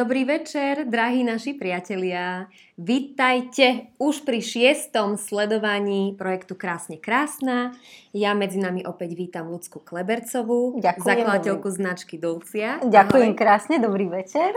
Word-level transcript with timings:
Dobrý 0.00 0.24
večer, 0.24 0.88
drahí 0.88 1.20
naši 1.20 1.52
priatelia. 1.52 2.48
Vítajte 2.80 3.92
už 4.00 4.24
pri 4.24 4.40
šiestom 4.40 5.20
sledovaní 5.20 6.16
projektu 6.16 6.56
Krásne 6.56 6.96
krásna. 6.96 7.76
Ja 8.16 8.32
medzi 8.32 8.56
nami 8.56 8.80
opäť 8.80 9.12
vítam 9.12 9.52
Lucku 9.52 9.76
Klebercovú, 9.76 10.80
Ďakujem, 10.80 11.04
zakladateľku 11.04 11.68
dobrý. 11.68 11.80
značky 11.84 12.16
Dulcia. 12.16 12.80
Ďakujem 12.80 13.36
Ahoj. 13.36 13.40
krásne, 13.44 13.76
dobrý 13.76 14.08
večer. 14.08 14.56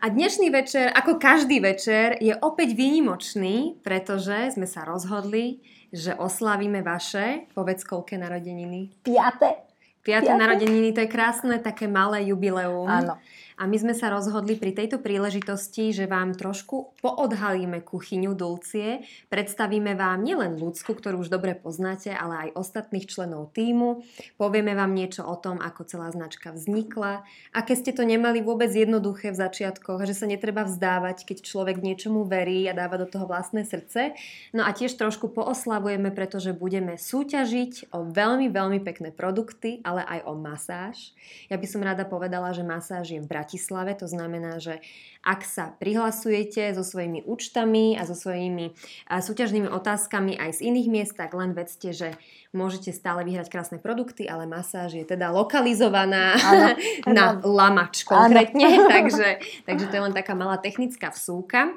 A 0.00 0.08
dnešný 0.08 0.48
večer, 0.48 0.88
ako 0.88 1.20
každý 1.20 1.60
večer, 1.60 2.16
je 2.24 2.32
opäť 2.40 2.72
výnimočný, 2.72 3.76
pretože 3.84 4.56
sme 4.56 4.64
sa 4.64 4.88
rozhodli, 4.88 5.60
že 5.92 6.16
oslavíme 6.16 6.80
vaše, 6.80 7.44
povedz 7.52 7.84
koľké 7.84 8.16
narodeniny. 8.16 9.04
Piate. 9.04 9.68
Piate, 10.00 10.32
Piate 10.32 10.32
narodeniny, 10.32 10.96
to 10.96 11.04
je 11.04 11.12
krásne 11.12 11.60
také 11.60 11.86
malé 11.92 12.24
jubileum. 12.32 12.88
Áno. 12.88 13.20
A 13.62 13.70
my 13.70 13.78
sme 13.78 13.94
sa 13.94 14.10
rozhodli 14.10 14.58
pri 14.58 14.74
tejto 14.74 14.98
príležitosti, 14.98 15.94
že 15.94 16.10
vám 16.10 16.34
trošku 16.34 16.98
poodhalíme 16.98 17.78
kuchyňu 17.86 18.34
Dulcie, 18.34 19.06
predstavíme 19.30 19.94
vám 19.94 20.26
nielen 20.26 20.58
ľudskú, 20.58 20.98
ktorú 20.98 21.22
už 21.22 21.30
dobre 21.30 21.54
poznáte, 21.54 22.10
ale 22.10 22.50
aj 22.50 22.58
ostatných 22.58 23.06
členov 23.06 23.54
týmu, 23.54 24.02
povieme 24.34 24.74
vám 24.74 24.90
niečo 24.90 25.22
o 25.22 25.38
tom, 25.38 25.62
ako 25.62 25.86
celá 25.86 26.10
značka 26.10 26.50
vznikla, 26.50 27.22
aké 27.54 27.78
ste 27.78 27.94
to 27.94 28.02
nemali 28.02 28.42
vôbec 28.42 28.74
jednoduché 28.74 29.30
v 29.30 29.38
začiatkoch, 29.38 30.10
že 30.10 30.18
sa 30.18 30.26
netreba 30.26 30.66
vzdávať, 30.66 31.22
keď 31.22 31.46
človek 31.46 31.78
niečomu 31.86 32.26
verí 32.26 32.66
a 32.66 32.74
dáva 32.74 32.98
do 32.98 33.06
toho 33.06 33.30
vlastné 33.30 33.62
srdce. 33.62 34.18
No 34.50 34.66
a 34.66 34.74
tiež 34.74 34.98
trošku 34.98 35.30
pooslavujeme, 35.30 36.10
pretože 36.10 36.50
budeme 36.50 36.98
súťažiť 36.98 37.94
o 37.94 38.10
veľmi, 38.10 38.50
veľmi 38.50 38.82
pekné 38.82 39.14
produkty, 39.14 39.78
ale 39.86 40.02
aj 40.02 40.26
o 40.26 40.34
masáž. 40.34 41.14
Ja 41.46 41.54
by 41.54 41.66
som 41.70 41.86
rada 41.86 42.02
povedala, 42.02 42.50
že 42.50 42.66
masáž 42.66 43.14
je 43.14 43.22
v. 43.22 43.51
To 43.98 44.06
znamená, 44.06 44.62
že 44.62 44.78
ak 45.22 45.46
sa 45.46 45.74
prihlasujete 45.78 46.74
so 46.74 46.82
svojimi 46.82 47.22
účtami 47.26 47.94
a 47.94 48.02
so 48.06 48.14
svojimi 48.14 48.74
súťažnými 49.06 49.70
otázkami 49.70 50.38
aj 50.38 50.58
z 50.58 50.70
iných 50.70 50.88
miest, 50.90 51.14
tak 51.14 51.34
len 51.34 51.54
vedzte, 51.54 51.94
že 51.94 52.18
môžete 52.50 52.92
stále 52.92 53.24
vyhrať 53.24 53.48
krásne 53.48 53.78
produkty, 53.80 54.28
ale 54.28 54.44
masáž 54.44 54.98
je 54.98 55.04
teda 55.06 55.32
lokalizovaná 55.32 56.36
ano, 56.36 56.68
na 57.16 57.24
lamač 57.40 58.04
konkrétne, 58.04 58.82
takže, 58.92 59.40
takže 59.64 59.86
to 59.88 59.94
je 59.96 60.04
len 60.04 60.14
taká 60.14 60.36
malá 60.36 60.60
technická 60.60 61.10
vsúka. 61.10 61.72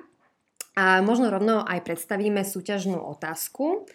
A 0.75 0.99
možno 0.99 1.31
rovno 1.31 1.63
aj 1.63 1.87
predstavíme 1.87 2.43
súťažnú 2.43 2.99
otázku. 2.99 3.87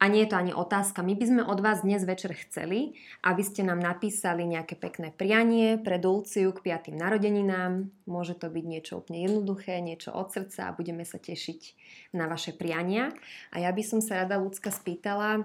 A 0.00 0.08
nie 0.08 0.24
je 0.24 0.32
to 0.32 0.40
ani 0.40 0.56
otázka. 0.56 1.04
My 1.04 1.12
by 1.12 1.24
sme 1.28 1.42
od 1.44 1.60
vás 1.60 1.84
dnes 1.84 2.08
večer 2.08 2.32
chceli, 2.32 2.96
aby 3.20 3.44
ste 3.44 3.60
nám 3.60 3.84
napísali 3.84 4.48
nejaké 4.48 4.72
pekné 4.72 5.12
prianie 5.12 5.76
pre 5.76 6.00
Dulciu 6.00 6.56
k 6.56 6.72
5. 6.72 6.96
narodeninám. 6.96 7.92
Môže 8.08 8.32
to 8.32 8.48
byť 8.48 8.64
niečo 8.64 9.04
úplne 9.04 9.28
jednoduché, 9.28 9.76
niečo 9.84 10.16
od 10.16 10.32
srdca 10.32 10.72
a 10.72 10.76
budeme 10.76 11.04
sa 11.04 11.20
tešiť 11.20 11.60
na 12.16 12.32
vaše 12.32 12.56
priania. 12.56 13.12
A 13.52 13.60
ja 13.60 13.68
by 13.76 13.82
som 13.84 14.00
sa 14.00 14.24
rada, 14.24 14.40
ľudská 14.40 14.72
spýtala, 14.72 15.44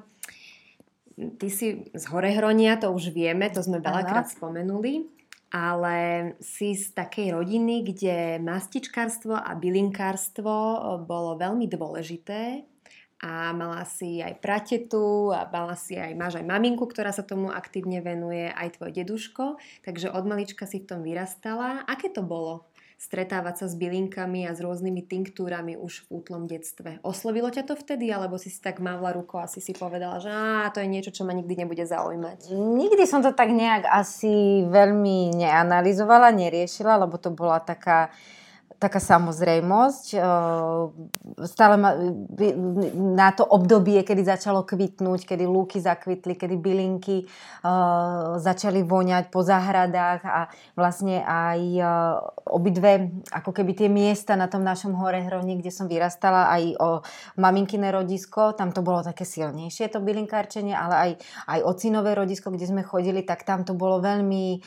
ty 1.19 1.47
si 1.51 1.91
z 1.91 2.03
Horehronia, 2.07 2.79
to 2.79 2.95
už 2.95 3.11
vieme, 3.11 3.51
to 3.51 3.59
sme 3.59 3.83
veľakrát 3.83 4.31
spomenuli, 4.31 5.03
ale 5.51 6.31
si 6.39 6.79
z 6.79 6.95
takej 6.95 7.35
rodiny, 7.35 7.91
kde 7.91 8.39
mastičkárstvo 8.39 9.35
a 9.35 9.51
bylinkárstvo 9.51 10.79
bolo 11.03 11.35
veľmi 11.35 11.67
dôležité 11.67 12.71
a 13.23 13.55
mala 13.55 13.87
si 13.87 14.19
aj 14.19 14.43
pratetu 14.43 15.31
a 15.31 15.47
mala 15.47 15.79
si 15.79 15.95
aj, 15.95 16.11
máš 16.15 16.39
aj 16.39 16.45
maminku, 16.45 16.83
ktorá 16.83 17.15
sa 17.15 17.23
tomu 17.23 17.47
aktívne 17.47 18.03
venuje, 18.03 18.51
aj 18.51 18.79
tvoj 18.79 18.91
deduško, 18.91 19.45
takže 19.87 20.11
od 20.11 20.23
malička 20.27 20.67
si 20.67 20.83
v 20.83 20.87
tom 20.89 20.99
vyrastala. 21.01 21.87
Aké 21.87 22.11
to 22.11 22.21
bolo? 22.21 22.67
stretávať 22.95 23.55
sa 23.59 23.65
s 23.67 23.75
bylinkami 23.75 24.47
a 24.47 24.55
s 24.55 24.63
rôznymi 24.63 25.03
tinktúrami 25.03 25.75
už 25.75 26.07
v 26.07 26.23
útlom 26.23 26.47
detstve. 26.47 27.03
Oslovilo 27.03 27.51
ťa 27.51 27.67
to 27.67 27.75
vtedy, 27.75 28.07
alebo 28.07 28.39
si 28.39 28.47
si 28.47 28.63
tak 28.63 28.79
mávla 28.79 29.11
rukou 29.11 29.43
a 29.43 29.51
si 29.51 29.59
si 29.59 29.75
povedala, 29.75 30.23
že 30.23 30.31
á, 30.31 30.71
to 30.71 30.79
je 30.79 30.87
niečo, 30.87 31.11
čo 31.11 31.27
ma 31.27 31.35
nikdy 31.35 31.53
nebude 31.59 31.83
zaujímať? 31.83 32.55
Nikdy 32.55 33.03
som 33.03 33.19
to 33.19 33.35
tak 33.35 33.51
nejak 33.51 33.83
asi 33.83 34.63
veľmi 34.63 35.35
neanalizovala, 35.35 36.31
neriešila, 36.31 37.03
lebo 37.03 37.19
to 37.19 37.35
bola 37.35 37.59
taká 37.59 38.15
taká 38.75 38.99
samozrejmosť. 38.99 40.05
Stále 41.47 41.75
ma, 41.79 41.95
na 42.95 43.29
to 43.31 43.47
obdobie, 43.47 44.01
kedy 44.03 44.25
začalo 44.25 44.65
kvitnúť, 44.67 45.23
kedy 45.23 45.45
lúky 45.47 45.79
zakvitli, 45.79 46.35
kedy 46.35 46.55
bylinky 46.59 47.29
začali 48.41 48.81
voňať 48.83 49.31
po 49.31 49.45
záhradách 49.45 50.21
a 50.25 50.51
vlastne 50.75 51.21
aj 51.23 51.59
obidve, 52.45 53.23
ako 53.31 53.51
keby 53.55 53.71
tie 53.77 53.89
miesta 53.89 54.35
na 54.35 54.51
tom 54.51 54.65
našom 54.65 54.93
hore 54.97 55.21
hrovni, 55.23 55.57
kde 55.57 55.71
som 55.71 55.87
vyrastala, 55.87 56.51
aj 56.51 56.63
o 56.81 56.89
maminkine 57.37 57.89
rodisko, 57.93 58.57
tam 58.57 58.73
to 58.73 58.81
bolo 58.81 59.05
také 59.05 59.23
silnejšie, 59.25 59.93
to 59.93 60.01
bylinkárčenie, 60.01 60.73
ale 60.73 60.95
aj, 60.95 61.11
aj 61.49 61.59
ocinové 61.65 62.13
rodisko, 62.17 62.51
kde 62.51 62.69
sme 62.69 62.81
chodili, 62.83 63.21
tak 63.21 63.45
tam 63.47 63.63
to 63.63 63.77
bolo 63.77 64.01
veľmi, 64.01 64.61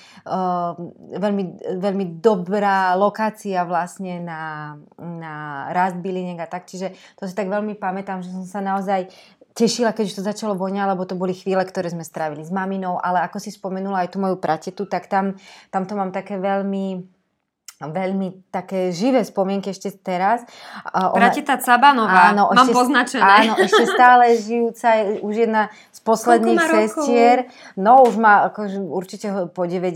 veľmi, 1.18 1.44
veľmi 1.78 2.04
dobrá 2.22 2.94
lokácia 2.94 3.62
vlastne 3.66 3.97
vlastne 3.98 4.22
na, 4.22 4.78
na 5.02 5.66
rast 5.74 5.98
byliniek 5.98 6.38
a 6.38 6.46
tak. 6.46 6.70
Čiže 6.70 6.94
to 7.18 7.26
si 7.26 7.34
tak 7.34 7.50
veľmi 7.50 7.74
pamätám, 7.74 8.22
že 8.22 8.30
som 8.30 8.46
sa 8.46 8.62
naozaj 8.62 9.10
tešila, 9.58 9.90
keď 9.90 10.04
už 10.06 10.16
to 10.22 10.22
začalo 10.22 10.54
voňať, 10.54 10.94
lebo 10.94 11.02
to 11.02 11.18
boli 11.18 11.34
chvíle, 11.34 11.58
ktoré 11.66 11.90
sme 11.90 12.06
strávili 12.06 12.46
s 12.46 12.54
maminou, 12.54 13.02
ale 13.02 13.26
ako 13.26 13.42
si 13.42 13.50
spomenula 13.50 14.06
aj 14.06 14.14
tú 14.14 14.22
moju 14.22 14.38
pratetu, 14.38 14.86
tak 14.86 15.10
tam, 15.10 15.34
tam 15.74 15.82
to 15.82 15.98
mám 15.98 16.14
také 16.14 16.38
veľmi 16.38 17.02
veľmi 17.78 18.50
také 18.50 18.90
živé 18.90 19.22
spomienky 19.22 19.70
ešte 19.70 19.94
teraz. 20.02 20.42
Prateta 20.90 21.62
Cabanová, 21.62 22.34
áno, 22.34 22.50
mám 22.50 22.66
ešte, 22.66 22.74
poznačené. 22.74 23.22
Áno, 23.22 23.54
ešte 23.54 23.86
stále 23.86 24.34
žijúca, 24.34 25.22
už 25.22 25.34
jedna 25.46 25.70
z 25.94 25.98
posledných 26.02 26.58
sestier. 26.58 27.46
No, 27.78 28.02
už 28.02 28.18
má 28.18 28.50
akože, 28.50 28.82
určite 28.82 29.26
po 29.54 29.62
90 29.62 29.94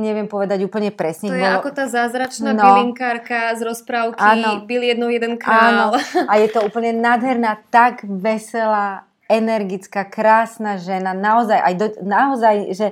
neviem 0.00 0.24
povedať 0.24 0.64
úplne 0.64 0.88
presne. 0.88 1.28
To 1.28 1.36
je 1.36 1.44
bolo... 1.44 1.60
ako 1.60 1.70
tá 1.76 1.84
zázračná 1.84 2.56
no, 2.56 2.64
bylinkárka 2.64 3.52
z 3.60 3.60
rozprávky 3.60 4.24
áno, 4.24 4.64
Byl 4.64 4.82
jednou 4.88 5.12
jeden 5.12 5.36
král. 5.36 5.92
Áno, 5.92 6.00
a 6.24 6.32
je 6.40 6.48
to 6.48 6.64
úplne 6.64 6.96
nádherná, 6.96 7.60
tak 7.68 8.08
veselá 8.08 9.07
energická, 9.28 10.08
krásna 10.08 10.80
žena, 10.80 11.12
naozaj, 11.12 11.60
aj 11.60 11.74
do, 11.76 11.86
naozaj, 12.00 12.54
že 12.72 12.86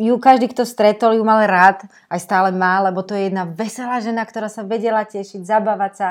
ju 0.00 0.16
každý, 0.16 0.48
kto 0.48 0.64
stretol, 0.64 1.20
ju 1.20 1.22
mal 1.22 1.44
rád, 1.44 1.84
aj 2.08 2.20
stále 2.24 2.48
má, 2.48 2.80
lebo 2.80 3.04
to 3.04 3.12
je 3.12 3.28
jedna 3.28 3.44
veselá 3.44 4.00
žena, 4.00 4.24
ktorá 4.24 4.48
sa 4.48 4.64
vedela 4.64 5.04
tešiť, 5.04 5.44
zabávať 5.44 5.92
sa. 5.92 6.08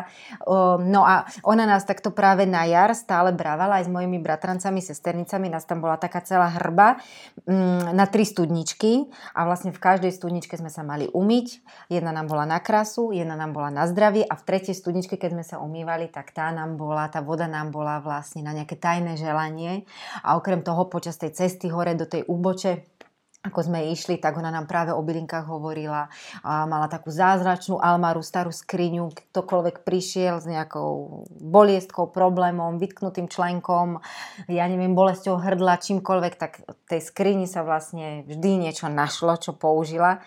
No 0.85 1.01
a 1.01 1.25
ona 1.41 1.65
nás 1.65 1.81
takto 1.81 2.13
práve 2.13 2.45
na 2.45 2.69
jar 2.69 2.93
stále 2.93 3.33
brávala 3.33 3.81
aj 3.81 3.89
s 3.89 3.91
mojimi 3.91 4.21
bratrancami, 4.21 4.85
sesternicami, 4.85 5.49
nás 5.49 5.65
tam 5.65 5.81
bola 5.81 5.97
taká 5.97 6.21
celá 6.21 6.53
hrba 6.61 7.01
mm, 7.49 7.97
na 7.97 8.05
tri 8.05 8.29
studničky 8.29 9.09
a 9.33 9.49
vlastne 9.49 9.73
v 9.73 9.81
každej 9.81 10.13
studničke 10.13 10.53
sme 10.61 10.69
sa 10.69 10.85
mali 10.85 11.09
umyť. 11.09 11.65
Jedna 11.89 12.13
nám 12.13 12.29
bola 12.29 12.45
na 12.45 12.61
krasu, 12.61 13.09
jedna 13.09 13.33
nám 13.33 13.57
bola 13.57 13.73
na 13.73 13.89
zdravie 13.89 14.21
a 14.29 14.37
v 14.37 14.45
tretej 14.45 14.77
studničke, 14.77 15.17
keď 15.17 15.29
sme 15.33 15.45
sa 15.47 15.57
umývali, 15.57 16.13
tak 16.13 16.29
tá 16.37 16.53
nám 16.53 16.77
bola, 16.77 17.09
tá 17.09 17.25
voda 17.25 17.49
nám 17.49 17.73
bola 17.73 17.97
vlastne 17.97 18.45
na 18.45 18.53
nejaké 18.53 18.77
tajné 18.77 19.17
žela 19.17 19.38
vzdelanie 19.39 19.87
a 20.23 20.35
okrem 20.35 20.59
toho 20.59 20.91
počas 20.91 21.15
tej 21.15 21.31
cesty 21.31 21.71
hore 21.71 21.95
do 21.95 22.03
tej 22.03 22.27
úboče 22.27 22.99
ako 23.39 23.71
sme 23.71 23.95
išli, 23.95 24.19
tak 24.19 24.35
ona 24.35 24.51
nám 24.51 24.67
práve 24.67 24.91
o 24.91 24.99
bylinkách 24.99 25.47
hovorila 25.47 26.11
a 26.43 26.67
mala 26.67 26.91
takú 26.91 27.07
zázračnú 27.07 27.79
almaru, 27.79 28.19
starú 28.19 28.51
skriňu, 28.51 29.15
ktokoľvek 29.15 29.87
prišiel 29.87 30.43
s 30.43 30.45
nejakou 30.45 31.23
boliestkou, 31.39 32.11
problémom, 32.11 32.75
vytknutým 32.75 33.31
členkom, 33.31 34.03
ja 34.51 34.67
neviem, 34.67 34.91
bolesťou 34.91 35.39
hrdla, 35.39 35.79
čímkoľvek, 35.79 36.33
tak 36.35 36.67
v 36.67 36.83
tej 36.91 36.99
skrini 36.99 37.47
sa 37.47 37.63
vlastne 37.63 38.27
vždy 38.27 38.67
niečo 38.67 38.91
našlo, 38.91 39.39
čo 39.39 39.55
použila. 39.55 40.19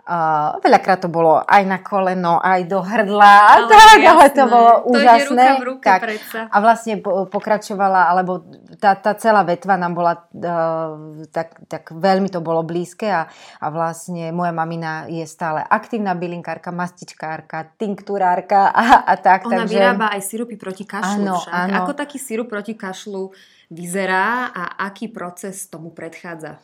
Uh, 0.00 0.56
veľakrát 0.64 1.04
to 1.04 1.12
bolo 1.12 1.44
aj 1.44 1.62
na 1.68 1.78
koleno, 1.84 2.40
aj 2.40 2.64
do 2.64 2.80
hrdla, 2.80 3.34
ale, 3.52 3.68
tak, 3.76 4.00
ale 4.00 4.26
to 4.32 4.44
bolo 4.48 4.72
to 4.80 4.96
úžasné. 4.96 5.44
Ruka 5.44 5.60
v 5.60 5.64
ruke 5.68 5.86
tak. 5.86 6.00
A 6.48 6.56
vlastne 6.58 6.94
pokračovala, 7.04 8.08
alebo 8.08 8.42
tá, 8.80 8.96
tá 8.96 9.12
celá 9.14 9.44
vetva 9.44 9.76
nám 9.76 9.92
bola 9.92 10.14
uh, 10.16 11.24
tak, 11.28 11.60
tak 11.68 11.92
veľmi 11.92 12.32
to 12.32 12.40
bolo 12.40 12.64
blízke 12.64 13.12
a, 13.12 13.28
a 13.60 13.66
vlastne 13.68 14.32
moja 14.32 14.56
mamina 14.56 15.04
je 15.06 15.22
stále 15.28 15.60
aktívna 15.60 16.16
bylinkárka, 16.16 16.72
mastičkárka, 16.72 17.76
tinktúrárka 17.76 18.72
a, 18.72 19.04
a 19.04 19.14
tak. 19.20 19.46
Ona 19.46 19.68
takže... 19.68 19.76
vyrába 19.76 20.06
aj 20.16 20.22
sirupy 20.24 20.56
proti 20.56 20.88
kašlu 20.88 21.28
áno, 21.28 21.36
však. 21.44 21.52
Áno. 21.52 21.74
Ako 21.84 21.92
taký 21.92 22.16
sirup 22.16 22.48
proti 22.48 22.72
kašlu 22.72 23.30
vyzerá 23.70 24.50
a 24.50 24.62
aký 24.90 25.08
proces 25.08 25.70
tomu 25.70 25.94
predchádza? 25.94 26.58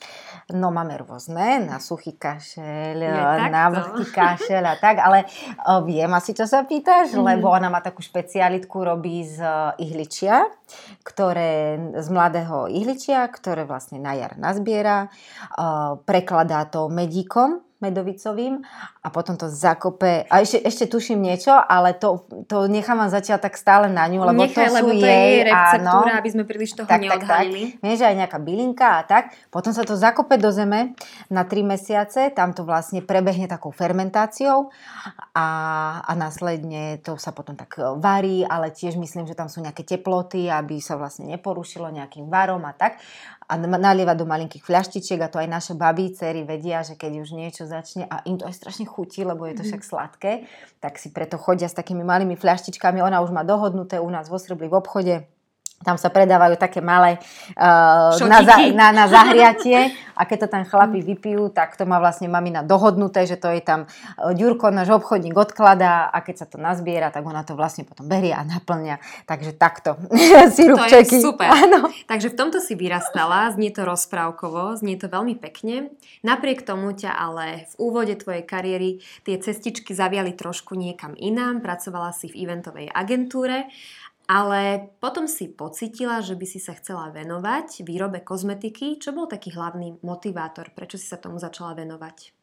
No 0.50 0.74
máme 0.74 0.98
rôzne, 0.98 1.62
na 1.62 1.78
suchý 1.78 2.18
kašel, 2.18 2.98
na 3.50 3.70
vlhký 3.70 4.10
kašel 4.10 4.66
a 4.66 4.74
tak, 4.74 4.98
ale 4.98 5.26
o, 5.70 5.86
viem 5.86 6.10
asi, 6.10 6.34
čo 6.34 6.50
sa 6.50 6.66
pýtaš, 6.66 7.14
mm. 7.14 7.22
lebo 7.22 7.50
ona 7.50 7.70
má 7.70 7.78
takú 7.78 8.02
špecialitku, 8.02 8.74
robí 8.82 9.22
z 9.22 9.42
ihličia, 9.78 10.50
ktoré, 11.06 11.78
z 11.94 12.08
mladého 12.10 12.66
ihličia, 12.70 13.26
ktoré 13.30 13.62
vlastne 13.62 14.02
na 14.02 14.18
jar 14.18 14.34
nazbiera, 14.34 15.06
o, 15.54 15.98
prekladá 16.02 16.66
to 16.66 16.90
medíkom, 16.90 17.65
medovicovým 17.78 18.64
a 19.04 19.08
potom 19.12 19.36
to 19.36 19.52
zakope. 19.52 20.24
A 20.32 20.34
ešte, 20.40 20.64
ešte 20.64 20.84
tuším 20.88 21.20
niečo, 21.20 21.52
ale 21.52 21.92
to, 21.92 22.24
to 22.48 22.64
nechávam 22.72 23.12
zatiaľ 23.12 23.36
tak 23.36 23.60
stále 23.60 23.92
na 23.92 24.08
ňu, 24.08 24.24
lebo 24.24 24.40
Nechaj, 24.48 24.56
to 24.56 24.72
sú 24.72 24.76
lebo 24.80 24.90
to 24.96 25.04
jej, 25.04 25.32
je 25.36 25.44
receptúra, 25.52 26.12
áno. 26.16 26.20
aby 26.20 26.28
sme 26.32 26.42
príliš 26.48 26.70
toho 26.72 26.86
Tak, 26.88 26.96
tak, 26.96 27.00
tak. 27.00 27.08
neodhalili. 27.20 27.62
Vieš, 27.84 28.00
aj 28.00 28.16
nejaká 28.16 28.38
bylinka 28.40 28.86
a 28.86 29.02
tak. 29.04 29.24
Potom 29.52 29.76
sa 29.76 29.84
to 29.84 29.92
zakope 29.92 30.40
do 30.40 30.48
zeme 30.48 30.96
na 31.28 31.44
3 31.44 31.62
mesiace, 31.68 32.32
tam 32.32 32.56
to 32.56 32.64
vlastne 32.64 33.04
prebehne 33.04 33.44
takou 33.44 33.70
fermentáciou 33.70 34.72
a, 35.36 35.46
a 36.00 36.12
následne 36.16 36.98
to 37.04 37.20
sa 37.20 37.36
potom 37.36 37.54
tak 37.60 37.76
e, 37.76 37.84
varí, 38.00 38.40
ale 38.40 38.72
tiež 38.72 38.96
myslím, 38.96 39.28
že 39.28 39.36
tam 39.36 39.52
sú 39.52 39.60
nejaké 39.60 39.84
teploty, 39.84 40.48
aby 40.48 40.80
sa 40.80 40.96
vlastne 40.96 41.28
neporušilo 41.28 41.92
nejakým 41.92 42.32
varom 42.32 42.64
a 42.64 42.72
tak. 42.72 42.96
A 43.46 43.54
nalieva 43.58 44.18
do 44.18 44.26
malinkých 44.26 44.66
fľaštičiek 44.66 45.22
a 45.22 45.30
to 45.30 45.38
aj 45.38 45.46
naše 45.46 45.72
babí, 45.78 46.10
cery 46.10 46.42
vedia, 46.42 46.82
že 46.82 46.98
keď 46.98 47.22
už 47.22 47.30
niečo 47.30 47.62
začne 47.62 48.02
a 48.10 48.26
im 48.26 48.42
to 48.42 48.46
aj 48.46 48.58
strašne 48.58 48.90
chutí, 48.90 49.22
lebo 49.22 49.46
je 49.46 49.54
to 49.54 49.62
však 49.62 49.86
sladké, 49.86 50.32
tak 50.82 50.98
si 50.98 51.14
preto 51.14 51.38
chodia 51.38 51.70
s 51.70 51.78
takými 51.78 52.02
malými 52.02 52.34
fľaštičkami. 52.34 52.98
Ona 52.98 53.22
už 53.22 53.30
má 53.30 53.46
dohodnuté 53.46 54.02
u 54.02 54.10
nás 54.10 54.26
vo 54.26 54.42
Srebli 54.42 54.66
v 54.66 54.78
obchode 54.82 55.14
tam 55.86 55.94
sa 55.94 56.10
predávajú 56.10 56.58
také 56.58 56.82
malé 56.82 57.22
uh, 57.54 58.10
na, 58.26 58.42
za, 58.42 58.58
na, 58.74 58.90
na 58.90 59.06
zahriatie 59.14 59.94
a 60.18 60.26
keď 60.26 60.38
to 60.42 60.48
tam 60.50 60.64
chlapi 60.66 60.98
vypijú, 60.98 61.54
tak 61.54 61.78
to 61.78 61.86
má 61.86 62.02
vlastne 62.02 62.26
mamina 62.26 62.66
dohodnuté, 62.66 63.22
že 63.30 63.38
to 63.38 63.46
je 63.54 63.62
tam 63.62 63.86
uh, 63.86 64.34
Ďurko, 64.34 64.74
náš 64.74 64.90
obchodník 64.90 65.38
odkladá 65.38 66.10
a 66.10 66.18
keď 66.26 66.34
sa 66.42 66.46
to 66.50 66.58
nazbiera, 66.58 67.14
tak 67.14 67.22
ona 67.22 67.46
to 67.46 67.54
vlastne 67.54 67.86
potom 67.86 68.10
berie 68.10 68.34
a 68.34 68.42
naplňa. 68.42 68.98
Takže 69.30 69.54
takto. 69.54 69.94
Sirupčeky. 70.50 70.94
To 71.06 71.22
je 71.22 71.28
super. 71.28 71.52
Áno. 71.52 71.92
Takže 72.08 72.32
v 72.32 72.38
tomto 72.40 72.58
si 72.58 72.72
vyrastala, 72.72 73.52
znie 73.52 73.68
to 73.68 73.84
rozprávkovo, 73.84 74.74
znie 74.80 74.96
to 74.96 75.12
veľmi 75.12 75.36
pekne. 75.36 75.92
Napriek 76.24 76.64
tomu 76.64 76.96
ťa 76.96 77.12
ale 77.12 77.68
v 77.68 77.74
úvode 77.78 78.16
tvojej 78.16 78.42
kariéry 78.42 79.04
tie 79.28 79.36
cestičky 79.36 79.92
zaviali 79.92 80.32
trošku 80.32 80.72
niekam 80.72 81.12
inám, 81.14 81.60
pracovala 81.60 82.16
si 82.16 82.32
v 82.32 82.48
eventovej 82.48 82.88
agentúre, 82.90 83.68
ale 84.26 84.90
potom 84.98 85.30
si 85.30 85.46
pocitila, 85.50 86.18
že 86.18 86.34
by 86.34 86.46
si 86.46 86.58
sa 86.58 86.74
chcela 86.74 87.14
venovať 87.14 87.86
výrobe 87.86 88.22
kozmetiky. 88.22 88.98
Čo 88.98 89.14
bol 89.14 89.30
taký 89.30 89.54
hlavný 89.54 90.02
motivátor? 90.02 90.74
Prečo 90.74 90.98
si 90.98 91.06
sa 91.06 91.18
tomu 91.18 91.38
začala 91.38 91.78
venovať? 91.78 92.34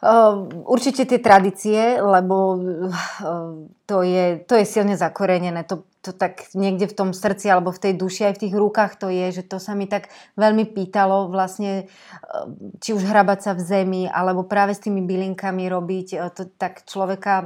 Uh, 0.00 0.48
určite 0.64 1.04
tie 1.04 1.20
tradície, 1.20 2.00
lebo 2.00 2.56
uh, 2.56 3.68
to, 3.84 4.00
je, 4.00 4.40
to 4.48 4.56
je 4.56 4.64
silne 4.64 4.96
zakorenené. 4.96 5.60
To, 5.68 5.84
to 6.00 6.16
tak 6.16 6.48
niekde 6.56 6.88
v 6.88 6.96
tom 6.96 7.10
srdci 7.12 7.52
alebo 7.52 7.68
v 7.68 7.84
tej 7.84 7.92
duši 8.00 8.32
aj 8.32 8.40
v 8.40 8.42
tých 8.48 8.54
rukách 8.56 8.96
to 8.96 9.12
je, 9.12 9.28
že 9.28 9.44
to 9.44 9.60
sa 9.60 9.76
mi 9.76 9.84
tak 9.84 10.08
veľmi 10.40 10.64
pýtalo 10.72 11.28
vlastne, 11.28 11.84
uh, 11.84 12.48
či 12.80 12.96
už 12.96 13.04
hrabať 13.04 13.38
sa 13.44 13.52
v 13.52 13.60
zemi 13.60 14.02
alebo 14.08 14.48
práve 14.48 14.72
s 14.72 14.80
tými 14.80 15.04
bylinkami 15.04 15.68
robiť. 15.68 16.08
Uh, 16.16 16.32
to 16.32 16.48
tak 16.48 16.88
človeka, 16.88 17.44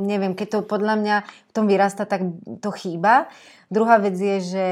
neviem, 0.00 0.32
keď 0.32 0.48
to 0.48 0.58
podľa 0.64 0.96
mňa 0.96 1.16
v 1.28 1.52
tom 1.52 1.68
vyrasta, 1.68 2.08
tak 2.08 2.24
to 2.64 2.72
chýba. 2.72 3.28
Druhá 3.68 4.00
vec 4.00 4.16
je, 4.16 4.36
že 4.40 4.64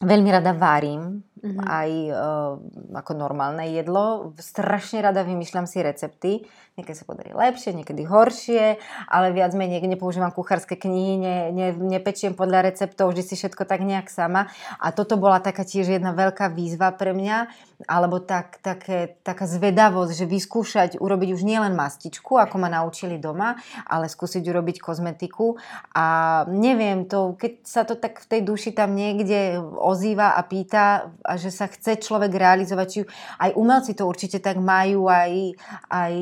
veľmi 0.00 0.30
rada 0.32 0.56
varím, 0.56 1.26
mm-hmm. 1.40 1.64
aj 1.66 1.90
uh, 2.12 2.52
ako 2.96 3.12
normálne 3.16 3.64
jedlo. 3.72 4.36
Strašne 4.36 5.00
rada 5.00 5.24
vymýšľam 5.24 5.64
si 5.64 5.80
recepty. 5.80 6.32
Niekedy 6.78 6.96
sa 6.96 7.04
podarí 7.04 7.34
lepšie, 7.34 7.76
niekedy 7.76 8.06
horšie, 8.08 8.80
ale 9.10 9.34
viac 9.36 9.52
menej 9.52 9.84
nepoužívam 9.84 10.32
kuchárske 10.32 10.78
knihy, 10.78 11.20
ne, 11.20 11.36
ne, 11.52 11.68
nepečiem 11.76 12.32
podľa 12.32 12.72
receptov, 12.72 13.12
vždy 13.12 13.22
si 13.26 13.34
všetko 13.36 13.68
tak 13.68 13.84
nejak 13.84 14.08
sama. 14.08 14.48
A 14.80 14.94
toto 14.94 15.20
bola 15.20 15.42
taká 15.42 15.66
tiež 15.66 15.98
jedna 15.98 16.16
veľká 16.16 16.48
výzva 16.54 16.94
pre 16.94 17.12
mňa, 17.12 17.52
alebo 17.88 18.20
tak, 18.20 18.60
také, 18.60 19.16
taká 19.24 19.48
zvedavosť, 19.48 20.12
že 20.12 20.26
vyskúšať 20.28 20.90
urobiť 21.00 21.36
už 21.36 21.42
nielen 21.44 21.72
mastičku, 21.72 22.36
ako 22.36 22.56
ma 22.60 22.68
naučili 22.68 23.16
doma, 23.16 23.56
ale 23.88 24.08
skúsiť 24.08 24.44
urobiť 24.44 24.80
kozmetiku. 24.80 25.56
A 25.96 26.06
neviem, 26.48 27.08
to, 27.08 27.36
keď 27.36 27.52
sa 27.64 27.82
to 27.88 27.96
tak 27.96 28.20
v 28.24 28.26
tej 28.26 28.40
duši 28.44 28.70
tam 28.76 28.92
niekde 28.92 29.60
ozýva 29.60 30.36
a 30.36 30.40
pýta, 30.44 31.12
a 31.24 31.32
že 31.40 31.48
sa 31.52 31.68
chce 31.70 32.00
človek 32.00 32.32
realizovať, 32.32 32.86
či 32.88 33.00
aj 33.40 33.50
umelci 33.56 33.92
to 33.96 34.04
určite 34.04 34.42
tak 34.42 34.60
majú, 34.60 35.08
aj, 35.08 35.56
aj, 35.88 36.14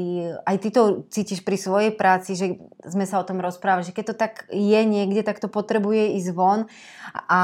aj 0.45 0.57
ty 0.59 0.69
to 0.71 0.83
cítiš 1.11 1.43
pri 1.43 1.57
svojej 1.59 1.93
práci, 1.95 2.35
že 2.35 2.47
sme 2.87 3.05
sa 3.05 3.21
o 3.21 3.27
tom 3.27 3.41
rozprávali, 3.41 3.87
že 3.87 3.95
keď 3.95 4.05
to 4.13 4.15
tak 4.15 4.33
je 4.51 4.81
niekde, 4.85 5.23
tak 5.27 5.43
to 5.43 5.51
potrebuje 5.51 6.19
ísť 6.19 6.31
von 6.35 6.71
a, 7.15 7.43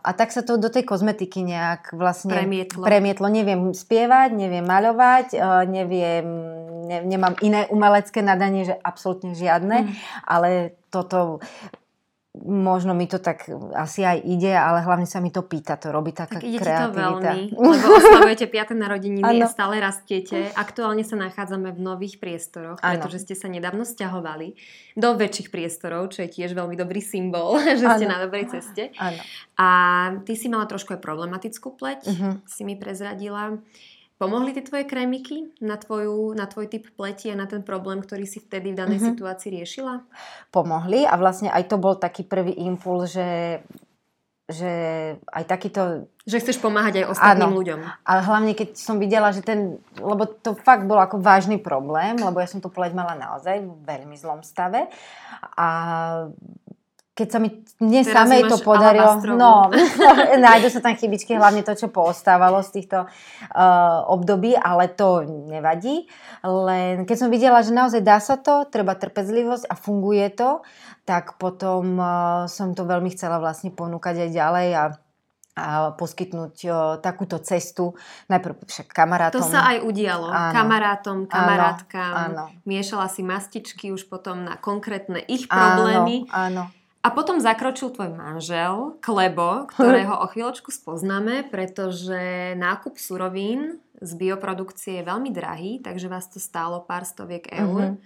a 0.00 0.10
tak 0.16 0.32
sa 0.32 0.40
to 0.40 0.56
do 0.56 0.72
tej 0.72 0.84
kozmetiky 0.88 1.44
nejak 1.44 1.92
vlastne 1.92 2.32
Premietlo. 2.32 2.82
premietlo. 2.84 3.26
Neviem 3.28 3.51
spievať, 3.76 4.32
neviem 4.32 4.64
maľovať, 4.64 5.36
eh, 5.36 5.62
neviem, 5.68 6.26
ne, 6.88 6.98
nemám 7.04 7.34
iné 7.44 7.68
umelecké 7.68 8.24
nadanie, 8.24 8.66
že 8.66 8.74
absolútne 8.80 9.32
žiadne, 9.36 9.86
Mm. 9.86 9.92
ale 10.26 10.48
toto 10.92 11.40
možno 12.34 12.90
mi 12.90 13.04
to 13.04 13.18
tak 13.18 13.44
asi 13.72 14.00
aj 14.00 14.18
ide, 14.18 14.48
ale 14.50 14.80
hlavne 14.80 15.04
sa 15.04 15.20
mi 15.20 15.28
to 15.28 15.42
pýta, 15.42 15.76
to 15.76 15.88
robí 15.88 16.10
taká 16.10 16.40
Tak 16.40 16.42
ide 16.42 16.56
ti 16.56 16.58
to 16.58 16.64
kreativita. 16.64 16.96
veľmi, 16.96 17.40
lebo 17.68 17.86
oslavujete 17.92 18.46
5. 18.46 18.72
narodeniny, 18.74 19.20
Áno. 19.36 19.44
stále 19.46 19.76
rastiete. 19.76 20.48
Aktuálne 20.50 21.02
sa 21.02 21.12
nachádzame 21.14 21.70
v 21.70 21.80
nových 21.82 22.16
priestoroch, 22.16 22.80
pretože 22.80 23.20
ste 23.20 23.34
sa 23.34 23.46
nedávno 23.46 23.84
stiahovali 23.84 24.56
do 24.94 25.08
väčších 25.12 25.48
priestorov, 25.48 26.08
čo 26.08 26.24
je 26.24 26.32
tiež 26.32 26.52
veľmi 26.52 26.72
dobrý 26.72 26.98
symbol, 26.98 27.60
že 27.78 27.84
ste 27.84 28.04
Áno. 28.04 28.10
na 28.10 28.18
dobrej 28.18 28.48
ceste. 28.50 28.96
Áno. 28.96 29.20
A 29.54 29.68
ty 30.24 30.32
si 30.32 30.48
mala 30.48 30.64
trošku 30.64 30.88
aj 30.90 31.00
problematickú 31.00 31.68
pleť, 31.70 32.00
Mhm. 32.08 32.30
si 32.44 32.62
mi 32.62 32.74
prezradila. 32.74 33.60
Pomohli 34.22 34.54
tie 34.54 34.62
tvoje 34.62 34.86
krémiky 34.86 35.50
na, 35.58 35.74
tvoju, 35.74 36.30
na 36.38 36.46
tvoj 36.46 36.70
typ 36.70 36.86
pleti 36.94 37.26
a 37.26 37.34
na 37.34 37.50
ten 37.50 37.66
problém, 37.66 37.98
ktorý 37.98 38.22
si 38.22 38.38
vtedy 38.38 38.70
v 38.70 38.78
danej 38.78 39.02
Mhm. 39.02 39.08
situácii 39.10 39.50
riešila? 39.50 40.06
Pomohli 40.54 41.02
a 41.02 41.18
vlastne 41.18 41.50
aj 41.50 41.66
to 41.66 41.74
bol 41.74 41.98
taký 41.98 42.22
prvý 42.22 42.54
impuls, 42.54 43.10
že, 43.10 43.58
že 44.46 44.70
aj 45.26 45.44
takýto 45.50 46.06
Že 46.22 46.38
chceš 46.38 46.62
pomáhať 46.62 47.02
aj 47.02 47.18
ostatným 47.18 47.50
Áno. 47.50 47.58
ľuďom. 47.58 47.80
Ale 48.06 48.20
hlavne, 48.22 48.54
keď 48.54 48.78
som 48.78 49.02
videla, 49.02 49.34
že 49.34 49.42
ten, 49.42 49.82
lebo 49.98 50.22
to 50.22 50.54
fakt 50.54 50.86
bol 50.86 51.02
ako 51.02 51.18
vážny 51.18 51.58
problém, 51.58 52.14
lebo 52.14 52.38
ja 52.38 52.46
som 52.46 52.62
tú 52.62 52.70
pleť 52.70 52.94
mala 52.94 53.18
naozaj 53.18 53.58
v 53.58 53.74
veľmi 53.82 54.14
zlom 54.14 54.46
stave. 54.46 54.86
A 55.58 55.66
keď 57.12 57.28
sa 57.28 57.38
mi, 57.44 57.52
mne 57.76 58.00
Teraz 58.08 58.24
samej 58.24 58.48
to 58.48 58.56
podarilo, 58.64 59.20
no, 59.36 59.68
nájdu 60.48 60.72
sa 60.72 60.80
tam 60.80 60.96
chybičky, 60.96 61.36
hlavne 61.36 61.60
to, 61.60 61.76
čo 61.76 61.92
poostávalo 61.92 62.64
z 62.64 62.80
týchto 62.80 63.04
uh, 63.04 64.00
období, 64.08 64.56
ale 64.56 64.88
to 64.88 65.20
nevadí. 65.28 66.08
Len 66.40 67.04
keď 67.04 67.16
som 67.20 67.28
videla, 67.28 67.60
že 67.60 67.76
naozaj 67.76 68.00
dá 68.00 68.16
sa 68.16 68.40
to, 68.40 68.64
treba 68.64 68.96
trpezlivosť 68.96 69.68
a 69.68 69.74
funguje 69.76 70.24
to, 70.32 70.64
tak 71.04 71.36
potom 71.36 72.00
uh, 72.00 72.48
som 72.48 72.72
to 72.72 72.88
veľmi 72.88 73.12
chcela 73.12 73.36
vlastne 73.44 73.68
ponúkať 73.68 74.28
aj 74.28 74.30
ďalej 74.32 74.68
a 74.72 74.84
a 75.52 75.92
poskytnúť 75.92 76.56
o, 76.64 76.76
takúto 77.04 77.36
cestu 77.44 77.92
najprv 78.32 78.64
však 78.64 78.88
kamarátom. 78.88 79.36
To 79.36 79.44
sa 79.44 79.68
aj 79.68 79.84
udialo. 79.84 80.32
Áno. 80.32 80.54
Kamarátom, 80.56 81.18
kamarátkam. 81.28 82.12
áno. 82.32 82.44
Miešala 82.64 83.12
si 83.12 83.20
mastičky 83.20 83.92
už 83.92 84.08
potom 84.08 84.48
na 84.48 84.56
konkrétne 84.56 85.20
ich 85.28 85.44
problémy. 85.44 86.24
Áno, 86.32 86.64
áno. 86.72 86.81
A 87.02 87.10
potom 87.10 87.42
zakročil 87.42 87.90
tvoj 87.90 88.14
manžel, 88.14 88.94
Klebo, 89.02 89.66
ktorého 89.74 90.14
o 90.22 90.26
chvíľočku 90.30 90.70
spoznáme, 90.70 91.50
pretože 91.50 92.54
nákup 92.54 92.94
surovín 92.94 93.82
z 93.98 94.10
bioprodukcie 94.14 95.02
je 95.02 95.06
veľmi 95.06 95.30
drahý, 95.34 95.82
takže 95.82 96.06
vás 96.06 96.30
to 96.30 96.38
stálo 96.38 96.82
pár 96.82 97.02
stoviek 97.02 97.46
eur. 97.50 97.98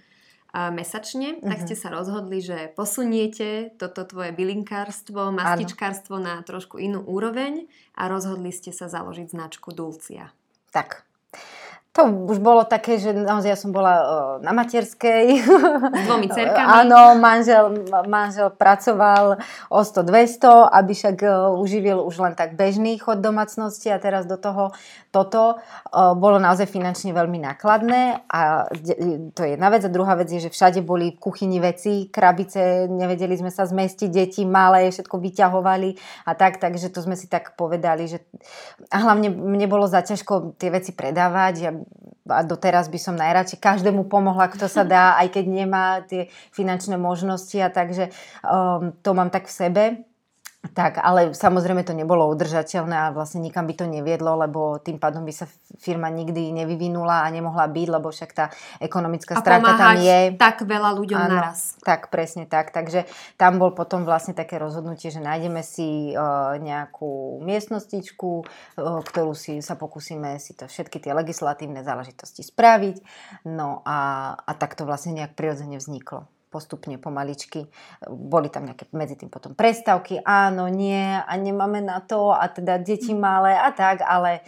A 0.53 0.73
mesačne, 0.73 1.37
tak 1.43 1.61
Mhm. 1.61 1.65
ste 1.69 1.75
sa 1.77 1.93
rozhodli, 1.93 2.41
že 2.41 2.73
posuniete 2.73 3.77
toto 3.77 4.01
tvoje 4.07 4.33
bylinkárstvo, 4.33 5.29
mastičkárstvo 5.29 6.17
na 6.17 6.41
trošku 6.41 6.81
inú 6.81 7.05
úroveň 7.05 7.69
a 7.93 8.09
rozhodli 8.09 8.49
ste 8.49 8.73
sa 8.73 8.89
založiť 8.89 9.29
značku 9.29 9.69
Dulcia. 9.75 10.33
Tak. 10.73 11.05
To 11.97 12.05
už 12.29 12.37
bolo 12.37 12.61
také, 12.61 13.01
že 13.01 13.09
naozaj 13.09 13.49
ja 13.49 13.57
som 13.57 13.73
bola 13.73 13.93
uh, 13.97 14.05
na 14.45 14.53
materskej. 14.53 15.41
S 15.41 16.01
dvomi 16.05 16.29
cerkami. 16.37 16.85
Áno, 16.85 17.17
manžel, 17.17 17.89
manžel 18.05 18.53
pracoval 18.53 19.41
o 19.73 19.81
100-200, 19.81 20.77
aby 20.77 20.91
však 20.93 21.17
uh, 21.25 21.57
uživil 21.57 22.05
už 22.05 22.21
len 22.21 22.37
tak 22.37 22.53
bežný 22.53 23.01
chod 23.01 23.25
domácnosti 23.25 23.89
a 23.89 23.97
teraz 23.97 24.29
do 24.29 24.37
toho 24.37 24.77
toto 25.09 25.57
uh, 25.57 26.13
bolo 26.13 26.37
naozaj 26.37 26.69
finančne 26.69 27.17
veľmi 27.17 27.41
nákladné 27.41 28.29
a 28.29 28.69
to 29.33 29.41
je 29.41 29.57
jedna 29.57 29.73
vec. 29.73 29.81
A 29.81 29.89
druhá 29.89 30.13
vec 30.13 30.29
je, 30.29 30.37
že 30.37 30.53
všade 30.53 30.85
boli 30.85 31.17
v 31.17 31.21
kuchyni 31.21 31.57
veci, 31.57 32.13
krabice, 32.13 32.85
nevedeli 32.85 33.33
sme 33.41 33.49
sa 33.49 33.65
zmestiť, 33.65 34.09
deti 34.13 34.45
malé, 34.45 34.93
všetko 34.93 35.17
vyťahovali 35.17 35.89
a 36.29 36.31
tak, 36.37 36.61
takže 36.61 36.93
to 36.93 37.01
sme 37.01 37.17
si 37.17 37.25
tak 37.25 37.57
povedali, 37.57 38.05
že 38.05 38.21
a 38.93 39.01
hlavne 39.01 39.33
mne 39.33 39.65
bolo 39.65 39.89
zaťažko 39.89 40.61
tie 40.61 40.69
veci 40.69 40.93
predávať 40.93 41.55
ja, 41.57 41.71
a 42.27 42.43
doteraz 42.43 42.91
by 42.91 42.99
som 42.99 43.15
najradšej 43.15 43.59
každému 43.63 44.11
pomohla, 44.11 44.51
kto 44.51 44.67
sa 44.67 44.83
dá, 44.83 45.15
aj 45.15 45.31
keď 45.31 45.45
nemá 45.47 46.03
tie 46.03 46.27
finančné 46.51 46.99
možnosti 46.99 47.55
a 47.55 47.71
takže 47.71 48.11
um, 48.43 48.91
to 48.99 49.15
mám 49.15 49.31
tak 49.31 49.47
v 49.47 49.55
sebe 49.55 49.83
Tak, 50.73 50.99
ale 51.03 51.37
samozrejme 51.37 51.85
to 51.85 51.93
nebolo 51.93 52.25
udržateľné 52.33 52.95
a 52.95 53.13
vlastne 53.13 53.43
nikam 53.43 53.67
by 53.69 53.73
to 53.77 53.85
neviedlo, 53.85 54.39
lebo 54.39 54.81
tým 54.81 54.97
pádom 54.97 55.27
by 55.27 55.33
sa 55.35 55.45
firma 55.77 56.09
nikdy 56.09 56.49
nevyvinula 56.55 57.23
a 57.23 57.27
nemohla 57.29 57.67
byť, 57.69 57.87
lebo 57.91 58.09
však 58.09 58.31
tá 58.33 58.45
ekonomická 58.81 59.37
stránka 59.37 59.77
tam 59.77 59.99
je. 59.99 60.33
tak 60.39 60.65
veľa 60.65 60.97
ľuďom 60.97 61.19
Áno, 61.19 61.31
naraz. 61.37 61.77
Tak, 61.83 62.09
presne 62.09 62.49
tak. 62.49 62.73
Takže 62.73 63.05
tam 63.37 63.61
bol 63.61 63.75
potom 63.75 64.07
vlastne 64.07 64.33
také 64.33 64.57
rozhodnutie, 64.57 65.13
že 65.13 65.21
nájdeme 65.21 65.61
si 65.61 66.15
uh, 66.15 66.57
nejakú 66.57 67.43
miestnostičku, 67.45 68.31
uh, 68.41 69.01
ktorú 69.03 69.37
si 69.37 69.59
sa 69.61 69.77
pokúsime 69.77 70.39
si 70.41 70.57
to 70.57 70.65
všetky 70.65 71.03
tie 71.03 71.11
legislatívne 71.13 71.85
záležitosti 71.85 72.41
spraviť. 72.41 73.03
No 73.45 73.85
a, 73.85 74.33
a 74.37 74.51
tak 74.57 74.73
to 74.73 74.87
vlastne 74.87 75.13
nejak 75.17 75.37
prirodzene 75.37 75.77
vzniklo 75.77 76.25
postupne, 76.47 76.95
pomaličky. 76.97 77.67
Boli 78.07 78.47
tam 78.47 78.65
nejaké 78.65 78.87
medzi 78.95 79.19
tým 79.19 79.27
potom 79.27 79.53
prestávky, 79.53 80.23
áno, 80.23 80.71
nie 80.71 81.19
a 81.19 81.31
nemáme 81.35 81.83
na 81.83 81.99
to 81.99 82.31
a 82.31 82.47
teda 82.47 82.79
deti 82.79 83.11
malé 83.11 83.55
a 83.55 83.69
tak, 83.75 84.01
ale 84.03 84.41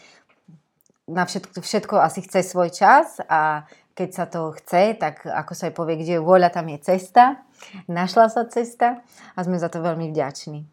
na 1.09 1.25
všetko, 1.25 1.59
všetko 1.59 1.95
asi 1.99 2.21
chce 2.23 2.45
svoj 2.45 2.69
čas 2.69 3.19
a 3.25 3.65
keď 3.97 4.09
sa 4.15 4.25
to 4.31 4.55
chce, 4.55 4.95
tak 4.95 5.27
ako 5.27 5.51
sa 5.51 5.67
aj 5.67 5.73
povie, 5.75 5.99
kde 5.99 6.19
je 6.19 6.23
vôľa, 6.23 6.55
tam 6.55 6.71
je 6.71 6.79
cesta. 6.79 7.43
Našla 7.91 8.31
sa 8.31 8.47
cesta 8.47 9.03
a 9.35 9.39
sme 9.43 9.59
za 9.59 9.67
to 9.67 9.83
veľmi 9.83 10.15
vďační. 10.15 10.63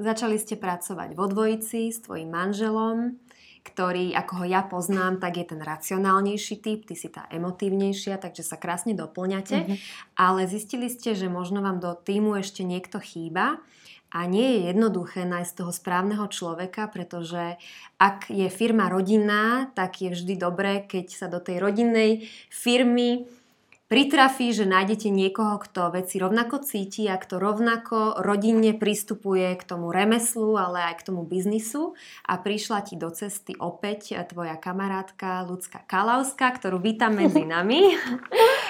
Začali 0.00 0.40
ste 0.40 0.56
pracovať 0.56 1.12
vo 1.12 1.28
dvojici 1.28 1.92
s 1.92 2.00
tvojim 2.00 2.32
manželom 2.32 3.20
ktorý, 3.60 4.16
ako 4.16 4.32
ho 4.40 4.46
ja 4.48 4.64
poznám, 4.64 5.20
tak 5.20 5.36
je 5.36 5.52
ten 5.52 5.60
racionálnejší 5.60 6.64
typ, 6.64 6.88
ty 6.88 6.96
si 6.96 7.12
tá 7.12 7.28
emotívnejšia, 7.28 8.16
takže 8.16 8.40
sa 8.40 8.56
krásne 8.56 8.96
doplňate. 8.96 9.58
Mm-hmm. 9.60 9.76
Ale 10.16 10.48
zistili 10.48 10.88
ste, 10.88 11.12
že 11.12 11.28
možno 11.28 11.60
vám 11.60 11.78
do 11.78 11.92
týmu 11.92 12.40
ešte 12.40 12.64
niekto 12.64 12.96
chýba 12.98 13.60
a 14.10 14.26
nie 14.26 14.58
je 14.58 14.74
jednoduché 14.74 15.22
nájsť 15.22 15.52
toho 15.54 15.70
správneho 15.70 16.26
človeka, 16.26 16.90
pretože 16.90 17.60
ak 18.00 18.26
je 18.26 18.50
firma 18.50 18.90
rodinná, 18.90 19.70
tak 19.78 20.02
je 20.02 20.10
vždy 20.10 20.34
dobré, 20.34 20.82
keď 20.82 21.06
sa 21.14 21.26
do 21.30 21.38
tej 21.38 21.62
rodinnej 21.62 22.26
firmy 22.50 23.30
pritrafí, 23.90 24.54
že 24.54 24.70
nájdete 24.70 25.10
niekoho, 25.10 25.58
kto 25.58 25.90
veci 25.90 26.22
rovnako 26.22 26.62
cíti 26.62 27.10
a 27.10 27.18
kto 27.18 27.42
rovnako 27.42 28.22
rodinne 28.22 28.70
pristupuje 28.78 29.50
k 29.58 29.62
tomu 29.66 29.90
remeslu, 29.90 30.54
ale 30.54 30.94
aj 30.94 31.02
k 31.02 31.06
tomu 31.10 31.26
biznisu. 31.26 31.98
A 32.22 32.38
prišla 32.38 32.86
ti 32.86 32.94
do 32.94 33.10
cesty 33.10 33.58
opäť 33.58 34.14
tvoja 34.30 34.54
kamarátka 34.54 35.42
Lucka 35.42 35.82
Kalauská, 35.90 36.54
ktorú 36.54 36.78
vítam 36.78 37.18
medzi 37.18 37.42
nami. 37.50 37.98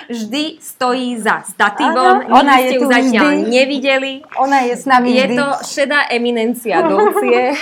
Vždy 0.08 0.56
stojí 0.56 1.20
za 1.20 1.44
stativom. 1.44 2.24
Áno, 2.24 2.40
ona 2.40 2.56
je 2.64 2.80
tu 2.80 2.88
zatiaľ 2.88 3.28
vždy. 3.36 3.52
nevideli. 3.52 4.12
Ona 4.40 4.64
je 4.64 4.74
s 4.74 4.88
nami 4.88 5.12
Je 5.12 5.24
vždy. 5.28 5.36
to 5.36 5.46
šedá 5.68 6.00
eminencia 6.08 6.80
Dulcie. 6.80 7.52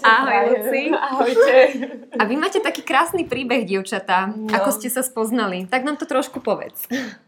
Ahoj, 0.00 0.40
Luci. 0.48 0.82
Ahojte. 0.88 1.56
A 2.16 2.24
vy 2.24 2.34
máte 2.34 2.58
taký 2.58 2.80
krásny 2.80 3.28
príbeh, 3.28 3.68
dievčatá. 3.68 4.32
No. 4.32 4.48
Ako 4.48 4.72
ste 4.72 4.88
sa 4.88 5.04
spoznali? 5.04 5.68
Tak 5.68 5.84
nám 5.84 6.00
to 6.00 6.08
trošku 6.08 6.40
povedz. 6.40 6.77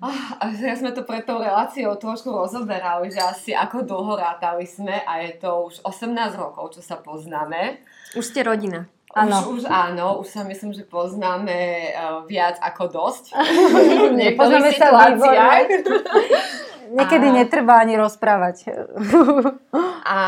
Oh, 0.00 0.21
ja 0.66 0.75
sme 0.78 0.95
to 0.95 1.02
pred 1.02 1.26
tou 1.26 1.42
reláciou 1.42 1.99
trošku 1.99 2.30
rozoberali, 2.30 3.11
že 3.11 3.21
asi 3.21 3.50
ako 3.50 3.83
dlho 3.83 4.14
rátali 4.16 4.64
sme 4.64 5.02
a 5.02 5.21
je 5.26 5.37
to 5.42 5.71
už 5.71 5.75
18 5.83 6.14
rokov, 6.38 6.78
čo 6.78 6.80
sa 6.80 6.97
poznáme. 7.00 7.83
Už 8.14 8.25
ste 8.30 8.47
rodina. 8.47 8.87
Áno. 9.11 9.42
Už, 9.50 9.62
už 9.62 9.62
áno, 9.66 10.23
už 10.23 10.30
sa 10.30 10.47
myslím, 10.47 10.71
že 10.71 10.87
poznáme 10.87 11.90
uh, 11.90 12.23
viac 12.30 12.62
ako 12.62 12.95
dosť. 12.95 13.35
Nepoznáme 14.23 14.71
sa 14.71 14.95
Niekedy 16.90 17.26
a... 17.30 17.35
netreba 17.42 17.78
ani 17.78 17.94
rozprávať. 17.94 18.75
a 20.16 20.20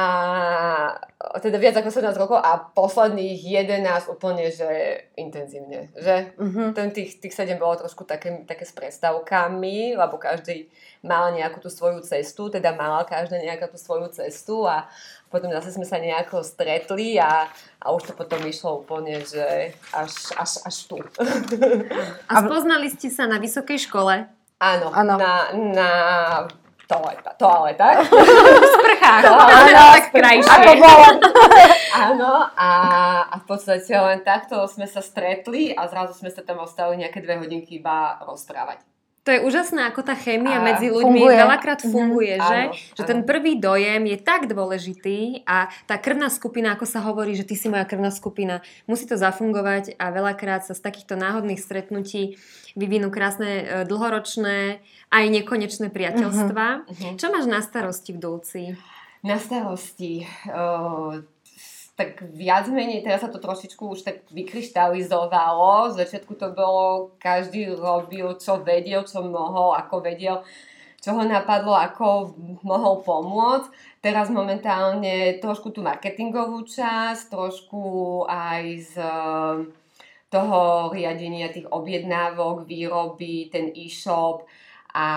teda 1.42 1.59
viac 1.59 1.75
ako 1.78 1.90
17 1.90 2.23
rokov 2.23 2.38
a 2.38 2.71
posledných 2.71 3.40
11 3.42 4.11
úplne, 4.11 4.47
že 4.50 4.71
intenzívne. 5.19 5.90
Že? 5.99 6.38
Uh-huh. 6.38 6.69
Ten 6.71 6.95
tých, 6.95 7.19
tých 7.19 7.35
7 7.35 7.59
bolo 7.59 7.75
trošku 7.83 8.07
také, 8.07 8.47
také 8.47 8.62
s 8.62 8.71
prestavkami, 8.71 9.99
lebo 9.99 10.23
každý 10.23 10.71
mal 11.02 11.35
nejakú 11.35 11.59
tú 11.59 11.66
svoju 11.66 12.07
cestu, 12.07 12.47
teda 12.47 12.78
mala 12.78 13.02
každá 13.02 13.42
nejakú 13.42 13.66
tú 13.75 13.78
svoju 13.78 14.14
cestu 14.14 14.62
a 14.62 14.87
potom 15.33 15.50
zase 15.50 15.75
sme 15.75 15.88
sa 15.88 15.97
nejako 15.97 16.45
stretli 16.45 17.16
a, 17.16 17.49
a 17.81 17.87
už 17.90 18.12
to 18.12 18.14
potom 18.14 18.38
išlo 18.45 18.85
úplne, 18.85 19.25
že 19.25 19.73
až, 19.90 20.12
až, 20.37 20.62
až 20.62 20.76
tu. 20.87 21.00
A 22.28 22.33
spoznali 22.45 22.92
ste 22.92 23.09
sa 23.09 23.25
na 23.25 23.40
vysokej 23.40 23.88
škole? 23.88 24.42
Áno, 24.62 24.95
ano. 24.95 25.19
na, 25.19 25.50
na 25.75 25.88
toaleta, 26.87 27.35
toaleta. 27.35 27.99
Sprchách, 28.78 29.25
tak 29.26 30.04
krajšie. 30.14 30.54
Ako 30.54 30.71
bolo. 30.87 31.09
áno, 31.90 32.33
a, 32.54 32.71
a 33.26 33.35
v 33.42 33.45
podstate 33.50 33.90
len 33.90 34.23
takto 34.23 34.62
sme 34.71 34.87
sa 34.87 35.02
stretli 35.02 35.75
a 35.75 35.90
zrazu 35.90 36.14
sme 36.14 36.31
sa 36.31 36.47
tam 36.47 36.62
ostali 36.62 37.02
nejaké 37.02 37.19
dve 37.19 37.42
hodinky 37.42 37.83
iba 37.83 38.23
rozprávať. 38.23 38.92
To 39.23 39.31
je 39.31 39.38
úžasné, 39.38 39.87
ako 39.87 40.02
tá 40.02 40.19
chémia 40.19 40.59
a 40.59 40.67
medzi 40.67 40.91
ľuďmi 40.91 41.23
funguje. 41.23 41.38
veľakrát 41.38 41.81
mhm. 41.87 41.91
funguje, 41.95 42.35
mm, 42.35 42.43
že? 42.43 42.59
Áno, 42.59 42.75
že 42.75 43.02
áno. 43.07 43.11
ten 43.14 43.21
prvý 43.23 43.52
dojem 43.55 44.02
je 44.11 44.19
tak 44.19 44.50
dôležitý 44.50 45.47
a 45.47 45.71
tá 45.87 45.95
krvná 45.95 46.26
skupina, 46.26 46.75
ako 46.75 46.87
sa 46.91 46.99
hovorí, 47.07 47.38
že 47.38 47.47
ty 47.47 47.55
si 47.55 47.71
moja 47.71 47.87
krvná 47.87 48.11
skupina, 48.11 48.67
musí 48.91 49.07
to 49.07 49.14
zafungovať 49.14 49.95
a 49.95 50.11
veľakrát 50.11 50.67
sa 50.67 50.75
z 50.75 50.83
takýchto 50.83 51.14
náhodných 51.14 51.62
stretnutí 51.62 52.35
vyvinú 52.75 53.14
krásne 53.14 53.50
e, 53.62 53.64
dlhoročné 53.87 54.83
aj 55.12 55.25
nekonečné 55.31 55.95
priateľstva. 55.95 56.67
Uh-huh. 56.88 57.14
Čo 57.14 57.31
máš 57.31 57.47
na 57.47 57.62
starosti 57.62 58.11
v 58.11 58.19
Dulci? 58.19 58.62
Na 59.23 59.38
starosti... 59.38 60.26
Uh 60.50 61.23
tak 62.02 62.26
viac 62.35 62.66
menej, 62.66 63.06
teraz 63.06 63.23
sa 63.23 63.30
to 63.30 63.38
trošičku 63.38 63.94
už 63.94 64.02
tak 64.02 64.26
vykryštalizovalo. 64.35 65.94
Z 65.94 66.02
začiatku 66.02 66.35
to 66.35 66.50
bolo, 66.50 67.14
každý 67.23 67.71
robil, 67.71 68.35
čo 68.42 68.59
vedel, 68.59 69.06
čo 69.06 69.23
mohol, 69.23 69.78
ako 69.78 70.02
vedel, 70.02 70.42
čo 70.99 71.14
ho 71.14 71.23
napadlo, 71.23 71.78
ako 71.78 72.35
mohol 72.66 73.06
pomôcť. 73.06 73.71
Teraz 74.02 74.26
momentálne 74.35 75.38
trošku 75.38 75.71
tú 75.71 75.87
marketingovú 75.87 76.66
časť, 76.66 77.30
trošku 77.30 77.82
aj 78.26 78.62
z 78.82 78.94
toho 80.32 80.90
riadenia 80.90 81.54
tých 81.54 81.71
objednávok, 81.71 82.66
výroby, 82.66 83.52
ten 83.52 83.71
e-shop 83.76 84.42
a, 84.90 85.09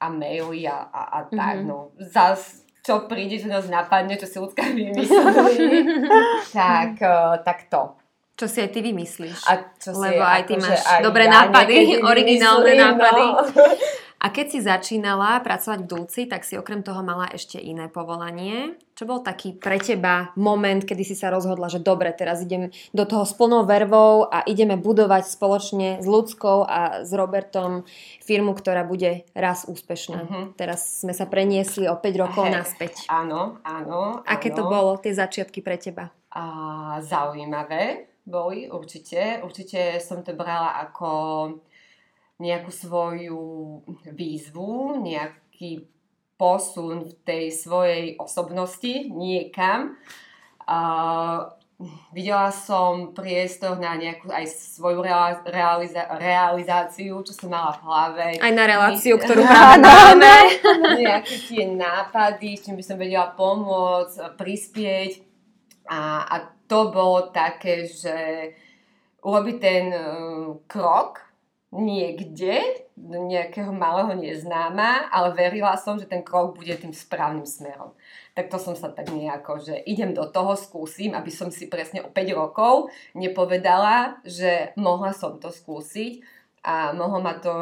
a 0.00 0.06
maily 0.10 0.66
a, 0.66 0.90
a, 0.90 1.02
a 1.12 1.18
tak. 1.28 1.62
Mm-hmm. 1.62 1.70
No. 1.70 1.94
Zas 2.00 2.59
čo 2.80 3.04
príde, 3.06 3.36
že 3.36 3.48
nás 3.48 3.68
napadne, 3.68 4.16
čo 4.16 4.24
si 4.24 4.36
ľudská 4.40 4.72
vymyslí, 4.72 5.08
tak, 6.56 6.96
uh, 7.00 7.36
tak 7.44 7.68
to. 7.68 7.96
Čo 8.40 8.48
si 8.48 8.58
aj 8.64 8.70
ty 8.72 8.80
vymyslíš. 8.80 9.44
A 9.44 9.52
čo 9.76 9.92
Lebo 9.92 10.24
si, 10.24 10.32
aj 10.32 10.42
ty 10.48 10.54
akože 10.56 10.64
máš 10.64 10.80
dobré 11.04 11.24
ja 11.28 11.32
nápady, 11.44 11.76
originálne 12.00 12.72
nápady. 12.72 13.24
No. 13.28 13.36
A 14.20 14.28
keď 14.28 14.46
si 14.52 14.60
začínala 14.60 15.40
pracovať 15.40 15.80
v 15.80 15.88
Dulci, 15.88 16.20
tak 16.28 16.44
si 16.44 16.60
okrem 16.60 16.84
toho 16.84 17.00
mala 17.00 17.32
ešte 17.32 17.56
iné 17.56 17.88
povolanie. 17.88 18.76
Čo 18.92 19.08
bol 19.08 19.24
taký 19.24 19.56
pre 19.56 19.80
teba 19.80 20.28
moment, 20.36 20.84
kedy 20.84 21.08
si 21.08 21.16
sa 21.16 21.32
rozhodla, 21.32 21.72
že 21.72 21.80
dobre, 21.80 22.12
teraz 22.12 22.44
idem 22.44 22.68
do 22.92 23.08
toho 23.08 23.24
s 23.24 23.32
plnou 23.32 23.64
vervou 23.64 24.28
a 24.28 24.44
ideme 24.44 24.76
budovať 24.76 25.24
spoločne 25.24 26.04
s 26.04 26.06
ľudskou 26.06 26.68
a 26.68 27.00
s 27.00 27.10
Robertom 27.16 27.88
firmu, 28.20 28.52
ktorá 28.52 28.84
bude 28.84 29.24
raz 29.32 29.64
úspešná. 29.64 30.18
Uh-huh. 30.20 30.44
Teraz 30.52 31.00
sme 31.00 31.16
sa 31.16 31.24
preniesli 31.24 31.88
o 31.88 31.96
5 31.96 32.22
rokov 32.28 32.44
hey, 32.44 32.60
naspäť. 32.60 33.08
Áno, 33.08 33.56
áno. 33.64 34.20
Aké 34.28 34.52
to 34.52 34.68
bolo, 34.68 35.00
tie 35.00 35.16
začiatky 35.16 35.64
pre 35.64 35.80
teba? 35.80 36.12
A, 36.28 37.00
zaujímavé 37.00 38.12
boli, 38.28 38.68
určite. 38.68 39.40
Určite 39.40 39.96
som 39.96 40.20
to 40.20 40.36
brala 40.36 40.76
ako 40.76 41.08
nejakú 42.40 42.72
svoju 42.72 43.40
výzvu, 44.08 45.04
nejaký 45.04 45.84
posun 46.40 47.04
v 47.04 47.14
tej 47.20 47.44
svojej 47.52 48.16
osobnosti 48.16 49.12
niekam. 49.12 50.00
Uh, 50.64 51.52
videla 52.16 52.48
som 52.48 53.12
priestor 53.12 53.76
na 53.76 53.92
nejakú 53.96 54.32
aj 54.32 54.48
svoju 54.48 55.04
realiza- 55.04 56.08
realizáciu, 56.16 57.20
čo 57.20 57.32
som 57.36 57.52
mala 57.52 57.76
v 57.76 57.80
hlave. 57.84 58.26
Aj 58.40 58.52
na 58.56 58.64
reláciu, 58.64 59.16
ktorú 59.20 59.44
práve 59.44 59.84
máme. 59.84 60.34
Nejaké 60.96 61.34
tie 61.44 61.64
nápady, 61.68 62.56
s 62.56 62.64
čím 62.64 62.80
by 62.80 62.84
som 62.88 62.96
vedela 62.96 63.36
pomôcť, 63.36 64.40
prispieť. 64.40 65.12
A, 65.92 66.24
a 66.24 66.36
to 66.64 66.88
bolo 66.88 67.28
také, 67.34 67.84
že 67.84 68.16
urobiť 69.20 69.56
ten 69.60 69.84
uh, 69.92 70.56
krok 70.64 71.29
niekde, 71.70 72.86
do 72.98 73.30
nejakého 73.30 73.70
malého 73.70 74.12
neznáma, 74.18 75.06
ale 75.08 75.32
verila 75.38 75.78
som, 75.78 75.96
že 75.96 76.10
ten 76.10 76.20
krok 76.26 76.58
bude 76.58 76.74
tým 76.74 76.90
správnym 76.90 77.46
smerom. 77.46 77.94
Tak 78.34 78.50
to 78.50 78.58
som 78.58 78.74
sa 78.74 78.90
tak 78.90 79.10
nejako, 79.14 79.62
že 79.62 79.74
idem 79.86 80.10
do 80.10 80.26
toho, 80.26 80.58
skúsim, 80.58 81.14
aby 81.14 81.30
som 81.30 81.48
si 81.54 81.70
presne 81.70 82.02
o 82.02 82.10
5 82.10 82.18
rokov 82.34 82.90
nepovedala, 83.14 84.18
že 84.26 84.74
mohla 84.74 85.14
som 85.14 85.38
to 85.38 85.54
skúsiť, 85.54 86.40
a 86.60 86.92
mohlo 86.92 87.24
ma 87.24 87.40
to 87.40 87.52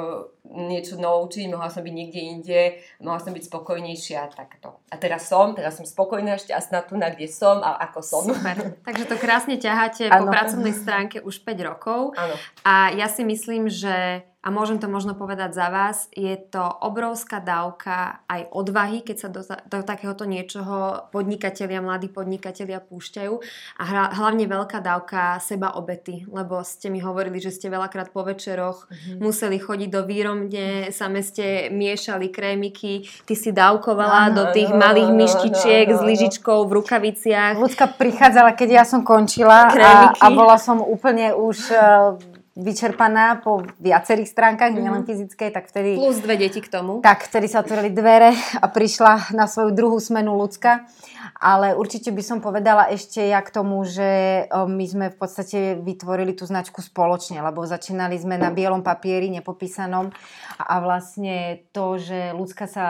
niečo 0.48 0.96
naučiť, 0.96 1.52
mohla 1.52 1.68
som 1.68 1.84
byť 1.84 1.94
niekde 1.94 2.20
inde, 2.20 2.60
mohla 3.04 3.20
som 3.20 3.36
byť 3.36 3.44
spokojnejšia 3.46 4.18
a 4.24 4.28
takto. 4.32 4.80
A 4.88 4.96
teraz 4.96 5.28
som, 5.28 5.52
teraz 5.52 5.76
som 5.76 5.84
spokojná, 5.84 6.40
šťastná 6.40 6.88
tu, 6.88 6.96
na 6.96 7.12
kde 7.12 7.28
som 7.28 7.60
a 7.60 7.76
ako 7.88 8.00
som. 8.00 8.22
Super. 8.32 8.80
Takže 8.88 9.04
to 9.04 9.16
krásne 9.20 9.60
ťaháte 9.60 10.08
ano. 10.08 10.24
po 10.24 10.32
pracovnej 10.32 10.74
stránke 10.74 11.20
už 11.20 11.44
5 11.44 11.68
rokov. 11.68 12.00
Áno. 12.16 12.34
A 12.64 12.90
ja 12.96 13.06
si 13.12 13.22
myslím, 13.22 13.68
že 13.68 14.24
a 14.38 14.54
môžem 14.54 14.78
to 14.78 14.86
možno 14.86 15.18
povedať 15.18 15.50
za 15.50 15.66
vás, 15.66 16.06
je 16.14 16.30
to 16.38 16.62
obrovská 16.62 17.42
dávka 17.42 18.22
aj 18.30 18.46
odvahy, 18.54 19.02
keď 19.02 19.16
sa 19.18 19.28
do, 19.28 19.42
do 19.44 19.78
takéhoto 19.82 20.30
niečoho 20.30 21.10
podnikatelia, 21.10 21.82
mladí 21.82 22.06
podnikatelia 22.06 22.78
púšťajú 22.78 23.34
a 23.76 23.82
hra, 23.82 24.04
hlavne 24.14 24.46
veľká 24.46 24.78
dávka 24.78 25.42
seba 25.42 25.74
obety, 25.74 26.22
lebo 26.30 26.62
ste 26.62 26.86
mi 26.86 27.02
hovorili, 27.02 27.42
že 27.42 27.50
ste 27.50 27.66
veľakrát 27.66 28.14
po 28.14 28.22
večeroch 28.22 28.86
mm-hmm. 28.86 29.18
museli 29.18 29.58
chodiť 29.58 29.90
do 29.90 30.06
výromne, 30.46 30.94
same 30.94 31.20
ste 31.26 31.68
miešali 31.74 32.30
krémiky, 32.30 33.02
ty 33.26 33.34
si 33.34 33.50
dávkovala 33.50 34.30
no, 34.30 34.34
do 34.34 34.42
tých 34.54 34.70
no, 34.70 34.78
malých 34.78 35.10
myštičiek 35.10 35.86
no, 35.90 35.94
no, 35.94 35.98
s 35.98 36.00
lyžičkou 36.06 36.58
v 36.68 36.70
rukaviciach. 36.78 37.58
Ľudská 37.58 37.98
prichádzala, 37.98 38.54
keď 38.54 38.68
ja 38.82 38.84
som 38.86 39.02
končila 39.02 39.66
a, 39.74 40.14
a 40.14 40.26
bola 40.30 40.60
som 40.60 40.78
úplne 40.78 41.34
už 41.34 41.58
uh, 41.74 42.37
vyčerpaná 42.58 43.38
po 43.38 43.62
viacerých 43.78 44.34
stránkach, 44.34 44.74
mm-hmm. 44.74 44.82
nielen 44.82 45.06
fyzickej, 45.06 45.54
tak 45.54 45.70
vtedy... 45.70 45.94
Plus 45.94 46.18
dve 46.18 46.34
deti 46.34 46.58
k 46.58 46.66
tomu. 46.66 46.98
Tak, 46.98 47.30
vtedy 47.30 47.46
sa 47.46 47.62
otvorili 47.62 47.94
dvere 47.94 48.34
a 48.34 48.66
prišla 48.66 49.30
na 49.30 49.46
svoju 49.46 49.70
druhú 49.70 50.02
smenu 50.02 50.34
ľudská. 50.34 50.90
Ale 51.38 51.78
určite 51.78 52.10
by 52.10 52.22
som 52.26 52.38
povedala 52.42 52.90
ešte 52.90 53.22
ja 53.22 53.38
k 53.46 53.54
tomu, 53.54 53.86
že 53.86 54.42
my 54.50 54.84
sme 54.90 55.06
v 55.14 55.16
podstate 55.22 55.78
vytvorili 55.78 56.34
tú 56.34 56.50
značku 56.50 56.82
spoločne, 56.82 57.38
lebo 57.38 57.62
začínali 57.62 58.18
sme 58.18 58.34
na 58.34 58.50
bielom 58.50 58.82
papieri, 58.82 59.30
nepopísanom 59.30 60.10
a 60.58 60.74
vlastne 60.82 61.62
to, 61.70 61.94
že 61.94 62.34
ľudská 62.34 62.66
sa 62.66 62.86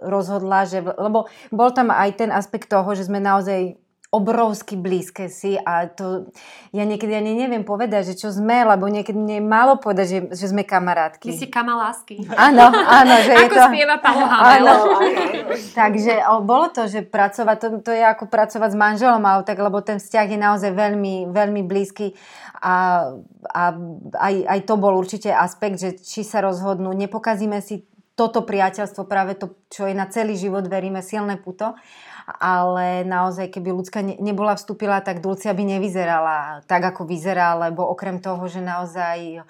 rozhodla, 0.00 0.64
že, 0.64 0.80
lebo 0.80 1.28
bol 1.52 1.70
tam 1.76 1.92
aj 1.92 2.24
ten 2.24 2.30
aspekt 2.32 2.72
toho, 2.72 2.88
že 2.96 3.04
sme 3.04 3.20
naozaj 3.20 3.76
obrovsky 4.10 4.74
blízke 4.74 5.30
si 5.30 5.54
a 5.54 5.86
to 5.86 6.34
ja 6.74 6.82
niekedy 6.82 7.14
ani 7.14 7.38
neviem 7.38 7.62
povedať, 7.62 8.10
že 8.10 8.14
čo 8.18 8.34
sme, 8.34 8.66
lebo 8.66 8.90
niekedy 8.90 9.14
mne 9.14 9.38
je 9.38 9.44
málo 9.46 9.78
povedať, 9.78 10.06
že, 10.10 10.18
že 10.34 10.46
sme 10.50 10.66
kamarátky. 10.66 11.30
Vy 11.30 11.38
si 11.38 11.46
kamalásky. 11.46 12.26
Áno, 12.34 12.74
áno. 12.74 13.14
Že 13.22 13.32
ako 13.38 13.54
je 13.54 13.54
to... 13.54 13.62
spieva 13.70 13.96
Paolo 14.02 14.26
Áno, 14.26 14.74
Takže 15.78 16.26
o, 16.26 16.42
bolo 16.42 16.74
to, 16.74 16.90
že 16.90 17.06
pracovať, 17.06 17.56
to, 17.62 17.66
to 17.86 17.90
je 17.94 18.02
ako 18.02 18.26
pracovať 18.26 18.74
s 18.74 18.78
manželom, 18.78 19.22
ale 19.22 19.46
tak, 19.46 19.62
lebo 19.62 19.78
ten 19.78 20.02
vzťah 20.02 20.26
je 20.26 20.38
naozaj 20.42 20.70
veľmi, 20.74 21.30
veľmi 21.30 21.62
blízky 21.62 22.18
a, 22.58 23.06
a 23.46 23.62
aj, 24.18 24.34
aj 24.42 24.60
to 24.66 24.74
bol 24.74 24.98
určite 24.98 25.30
aspekt, 25.30 25.78
že 25.78 25.94
či 26.02 26.26
sa 26.26 26.42
rozhodnú, 26.42 26.90
nepokazíme 26.98 27.62
si 27.62 27.86
toto 28.18 28.42
priateľstvo, 28.42 29.06
práve 29.06 29.38
to, 29.38 29.54
čo 29.70 29.86
je 29.86 29.94
na 29.94 30.10
celý 30.10 30.34
život, 30.34 30.66
veríme, 30.66 30.98
silné 30.98 31.38
puto 31.38 31.78
ale 32.38 33.02
naozaj, 33.02 33.50
keby 33.50 33.74
ľudská 33.74 34.04
nebola 34.04 34.54
vstúpila, 34.54 35.02
tak 35.02 35.24
Dulcia 35.24 35.50
by 35.50 35.64
nevyzerala 35.66 36.62
tak, 36.70 36.94
ako 36.94 37.08
vyzerá, 37.08 37.58
lebo 37.58 37.82
okrem 37.88 38.22
toho, 38.22 38.46
že 38.46 38.62
naozaj 38.62 39.42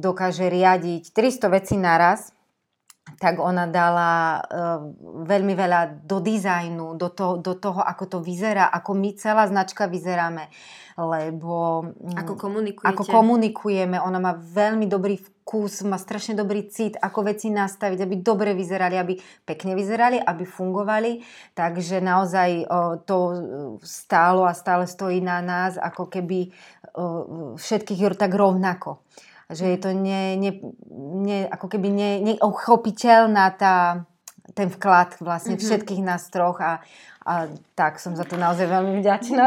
dokáže 0.00 0.48
riadiť 0.48 1.12
300 1.12 1.52
vecí 1.52 1.76
naraz, 1.76 2.32
tak 3.18 3.40
ona 3.40 3.68
dala 3.68 4.40
uh, 4.40 4.80
veľmi 5.24 5.54
veľa 5.56 6.04
do 6.06 6.20
dizajnu, 6.20 6.96
do, 6.96 7.08
to, 7.12 7.40
do 7.40 7.56
toho, 7.56 7.80
ako 7.80 8.04
to 8.06 8.18
vyzerá, 8.20 8.70
ako 8.70 8.94
my 8.94 9.10
celá 9.16 9.48
značka 9.48 9.90
vyzeráme 9.90 10.52
lebo... 10.98 11.82
Mm, 11.96 12.20
ako 12.20 12.34
komunikujete? 12.36 12.92
Ako 12.92 13.04
komunikujeme. 13.08 13.96
Ona 13.96 14.20
má 14.20 14.36
veľmi 14.36 14.84
dobrý 14.84 15.16
vkus, 15.16 15.84
má 15.88 15.96
strašne 15.96 16.36
dobrý 16.36 16.68
cit, 16.68 17.00
ako 17.00 17.32
veci 17.32 17.48
nastaviť, 17.48 17.98
aby 18.04 18.14
dobre 18.20 18.52
vyzerali, 18.52 19.00
aby 19.00 19.16
pekne 19.48 19.72
vyzerali, 19.72 20.20
aby 20.20 20.44
fungovali. 20.44 21.24
Takže 21.56 22.04
naozaj 22.04 22.50
o, 22.68 23.00
to 23.00 23.16
e, 23.16 23.36
stálo 23.80 24.44
a 24.44 24.52
stále 24.52 24.84
stojí 24.84 25.24
na 25.24 25.40
nás, 25.40 25.80
ako 25.80 26.12
keby 26.12 26.52
všetkých 27.56 28.20
tak 28.20 28.36
rovnako. 28.36 29.00
Že 29.52 29.66
je 29.76 29.78
to 29.78 29.90
ne, 29.92 30.36
ne, 30.40 30.50
ne, 31.22 31.38
ako 31.46 31.66
keby 31.68 31.88
ne, 31.92 32.10
neuchopiteľná 32.32 33.52
tá, 33.54 34.04
ten 34.56 34.68
vklad 34.72 35.20
vlastne 35.20 35.54
mm-hmm. 35.54 35.68
všetkých 35.68 36.02
nás 36.02 36.28
troch 36.32 36.58
a, 36.58 36.82
a 37.22 37.46
tak 37.78 38.02
som 38.02 38.18
za 38.18 38.26
to 38.26 38.34
naozaj 38.34 38.66
veľmi 38.66 38.98
vďačná. 39.00 39.44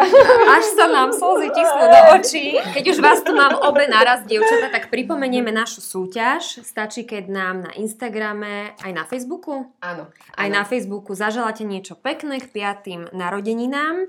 Až 0.56 0.65
sa 0.77 0.86
nám 0.88 1.12
slzy 1.12 1.51
tisknú 1.51 1.86
do 1.89 2.01
očí. 2.15 2.45
Keď 2.73 2.86
už 2.95 2.97
vás 3.03 3.19
tu 3.21 3.36
mám 3.36 3.60
obe 3.65 3.86
naraz, 3.91 4.23
dievčata, 4.23 4.71
tak 4.71 4.88
pripomenieme 4.88 5.51
našu 5.51 5.84
súťaž. 5.84 6.63
Stačí, 6.63 7.03
keď 7.03 7.23
nám 7.27 7.56
na 7.69 7.71
Instagrame, 7.75 8.73
aj 8.79 8.91
na 8.95 9.03
Facebooku? 9.03 9.67
Áno. 9.84 10.08
Aj 10.34 10.47
áno. 10.47 10.56
na 10.58 10.63
Facebooku 10.63 11.12
zaželáte 11.12 11.67
niečo 11.67 11.99
pekné 11.99 12.39
k 12.39 12.47
piatým 12.49 13.12
narodeninám 13.12 14.08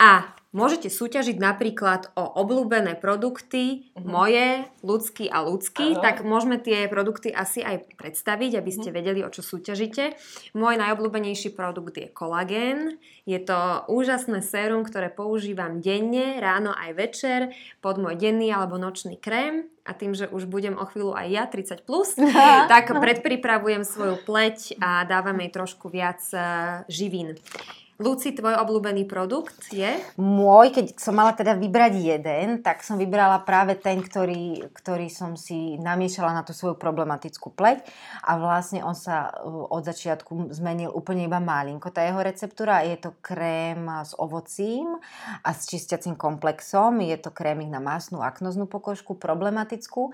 a 0.00 0.40
Môžete 0.50 0.90
súťažiť 0.90 1.38
napríklad 1.38 2.10
o 2.18 2.26
obľúbené 2.26 2.98
produkty 2.98 3.94
uh-huh. 3.94 4.02
moje, 4.02 4.66
ľudský 4.82 5.30
a 5.30 5.46
ľudský, 5.46 5.94
uh-huh. 5.94 6.02
tak 6.02 6.26
môžeme 6.26 6.58
tie 6.58 6.90
produkty 6.90 7.30
asi 7.30 7.62
aj 7.62 7.94
predstaviť, 7.94 8.58
aby 8.58 8.70
ste 8.74 8.90
uh-huh. 8.90 8.98
vedeli, 8.98 9.22
o 9.22 9.30
čo 9.30 9.46
súťažíte. 9.46 10.18
Môj 10.58 10.74
najobľúbenejší 10.74 11.54
produkt 11.54 12.02
je 12.02 12.10
kolagén. 12.10 12.98
Je 13.30 13.38
to 13.38 13.86
úžasné 13.86 14.42
sérum, 14.42 14.82
ktoré 14.82 15.06
používam 15.06 15.78
denne, 15.78 16.42
ráno 16.42 16.74
aj 16.74 16.90
večer, 16.98 17.40
pod 17.78 18.02
môj 18.02 18.18
denný 18.18 18.50
alebo 18.50 18.74
nočný 18.74 19.22
krém 19.22 19.70
a 19.86 19.94
tým, 19.94 20.18
že 20.18 20.26
už 20.26 20.50
budem 20.50 20.74
o 20.74 20.82
chvíľu 20.82 21.14
aj 21.14 21.26
ja 21.30 21.46
30+, 21.46 21.86
plus, 21.86 22.18
tak 22.74 22.90
predpripravujem 22.90 23.86
svoju 23.86 24.18
pleť 24.26 24.82
a 24.82 25.06
dávam 25.06 25.38
jej 25.38 25.50
trošku 25.54 25.86
viac 25.86 26.18
eh, 26.34 26.82
živín. 26.90 27.38
Luci, 28.00 28.32
tvoj 28.32 28.56
obľúbený 28.56 29.04
produkt 29.04 29.68
je? 29.68 30.00
Môj, 30.16 30.72
keď 30.72 30.96
som 30.96 31.12
mala 31.12 31.36
teda 31.36 31.52
vybrať 31.52 32.00
jeden, 32.00 32.64
tak 32.64 32.80
som 32.80 32.96
vybrala 32.96 33.44
práve 33.44 33.76
ten, 33.76 34.00
ktorý, 34.00 34.72
ktorý 34.72 35.12
som 35.12 35.36
si 35.36 35.76
namiešala 35.76 36.32
na 36.32 36.40
tú 36.40 36.56
svoju 36.56 36.80
problematickú 36.80 37.52
pleť 37.52 37.84
a 38.24 38.40
vlastne 38.40 38.80
on 38.80 38.96
sa 38.96 39.28
uh, 39.28 39.68
od 39.68 39.84
začiatku 39.84 40.48
zmenil 40.48 40.88
úplne 40.96 41.28
iba 41.28 41.44
malinko. 41.44 41.92
Tá 41.92 42.00
jeho 42.00 42.24
receptúra 42.24 42.80
je 42.88 42.96
to 42.96 43.12
krém 43.20 43.84
s 43.84 44.16
ovocím 44.16 44.96
a 45.44 45.52
s 45.52 45.68
čistiacím 45.68 46.16
komplexom. 46.16 47.04
Je 47.04 47.20
to 47.20 47.28
krémik 47.28 47.68
na 47.68 47.84
masnú 47.84 48.24
aknoznú 48.24 48.64
pokožku, 48.64 49.20
problematickú. 49.20 50.08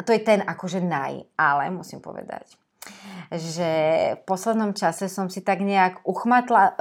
To 0.00 0.08
je 0.08 0.20
ten 0.24 0.40
akože 0.40 0.80
naj, 0.80 1.28
ale 1.36 1.68
musím 1.68 2.00
povedať, 2.00 2.63
že 3.32 3.70
v 4.18 4.22
poslednom 4.28 4.76
čase 4.76 5.08
som 5.08 5.32
si 5.32 5.40
tak 5.40 5.64
nejak 5.64 6.04
uchmatla 6.04 6.62
uh, 6.62 6.72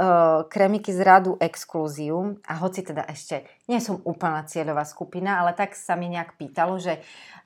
kremiky 0.51 0.91
z 0.91 0.99
radu 1.01 1.39
Exclusium. 1.39 2.37
A 2.45 2.59
hoci 2.59 2.83
teda 2.83 3.07
ešte 3.07 3.47
nie 3.65 3.79
som 3.79 4.03
úplná 4.03 4.43
cieľová 4.43 4.83
skupina, 4.83 5.39
ale 5.39 5.55
tak 5.55 5.73
sa 5.73 5.95
mi 5.95 6.11
nejak 6.11 6.35
pýtalo, 6.35 6.77
že 6.77 6.99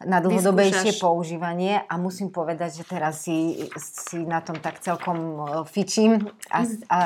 na 0.03 0.21
dlhodobejšie 0.21 0.93
Vyskúšaš. 0.93 1.03
používanie. 1.03 1.73
A 1.85 1.93
musím 2.01 2.33
povedať, 2.33 2.81
že 2.81 2.83
teraz 2.85 3.23
si, 3.25 3.69
si 3.77 4.21
na 4.25 4.41
tom 4.41 4.57
tak 4.59 4.81
celkom 4.81 5.17
uh, 5.17 5.45
fičím. 5.63 6.27
A, 6.49 6.59
a, 6.89 6.99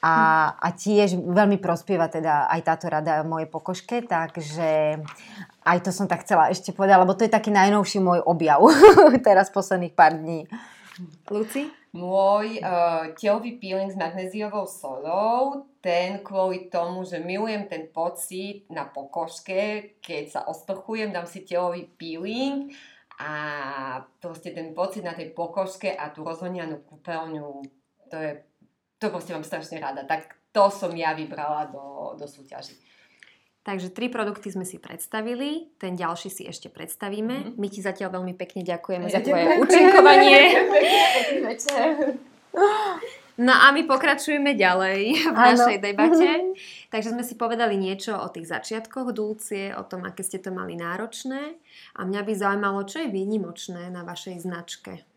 a, 0.00 0.14
a 0.56 0.68
tiež 0.72 1.20
veľmi 1.20 1.60
prospieva 1.60 2.08
teda 2.08 2.48
aj 2.48 2.60
táto 2.64 2.86
rada 2.88 3.20
mojej 3.20 3.50
pokožke, 3.52 4.00
takže 4.08 5.02
aj 5.64 5.78
to 5.84 5.90
som 5.92 6.08
tak 6.08 6.24
chcela 6.24 6.48
ešte 6.48 6.72
povedať, 6.72 6.96
lebo 7.00 7.12
to 7.12 7.24
je 7.28 7.32
taký 7.32 7.52
najnovší 7.52 8.00
môj 8.00 8.20
objav 8.24 8.64
teraz 9.26 9.52
posledných 9.52 9.92
pár 9.92 10.16
dní. 10.16 10.48
Luci? 11.28 11.68
Môj 11.90 12.62
uh, 12.62 13.10
telový 13.18 13.58
peeling 13.58 13.90
s 13.90 13.98
magnéziovou 13.98 14.62
solou, 14.62 15.66
ten 15.82 16.22
kvôli 16.22 16.70
tomu, 16.70 17.02
že 17.02 17.18
milujem 17.18 17.66
ten 17.66 17.90
pocit 17.90 18.62
na 18.70 18.86
pokožke, 18.86 19.98
keď 19.98 20.24
sa 20.30 20.40
osprchujem, 20.46 21.10
dám 21.10 21.26
si 21.26 21.42
telový 21.42 21.90
peeling 21.98 22.70
a 23.18 23.32
proste 24.22 24.54
ten 24.54 24.70
pocit 24.70 25.02
na 25.02 25.18
tej 25.18 25.34
pokožke 25.34 25.90
a 25.90 26.14
tú 26.14 26.22
rozhonianú 26.22 26.78
kúpeľňu, 26.86 27.48
to 28.06 28.16
je, 28.16 28.30
to 29.02 29.10
proste 29.10 29.34
mám 29.34 29.42
strašne 29.42 29.82
rada. 29.82 30.06
Tak 30.06 30.30
to 30.54 30.70
som 30.70 30.94
ja 30.94 31.10
vybrala 31.10 31.74
do, 31.74 32.14
do 32.14 32.26
súťaži. 32.30 32.78
Takže 33.60 33.92
tri 33.92 34.08
produkty 34.08 34.48
sme 34.48 34.64
si 34.64 34.80
predstavili, 34.80 35.68
ten 35.76 35.92
ďalší 35.92 36.32
si 36.32 36.48
ešte 36.48 36.72
predstavíme. 36.72 37.34
Mm-hmm. 37.36 37.60
My 37.60 37.68
ti 37.68 37.84
zatiaľ 37.84 38.16
veľmi 38.16 38.32
pekne 38.32 38.64
ďakujeme 38.64 39.06
ja 39.12 39.14
za 39.14 39.20
tvoje 39.20 39.60
účinkovanie. 39.60 40.40
No 43.40 43.56
a 43.56 43.72
my 43.72 43.88
pokračujeme 43.88 44.52
ďalej 44.52 45.32
v 45.32 45.32
ano. 45.32 45.56
našej 45.56 45.80
debate. 45.80 46.28
Takže 46.92 47.16
sme 47.16 47.24
si 47.24 47.40
povedali 47.40 47.80
niečo 47.80 48.12
o 48.12 48.28
tých 48.28 48.52
začiatkoch 48.52 49.16
Dulcie, 49.16 49.72
o 49.72 49.80
tom, 49.88 50.04
aké 50.04 50.20
ste 50.20 50.44
to 50.44 50.52
mali 50.52 50.76
náročné. 50.76 51.56
A 51.96 52.04
mňa 52.04 52.20
by 52.20 52.32
zaujímalo, 52.36 52.84
čo 52.84 53.00
je 53.00 53.08
výnimočné 53.08 53.88
na 53.88 54.04
vašej 54.04 54.44
značke. 54.44 55.08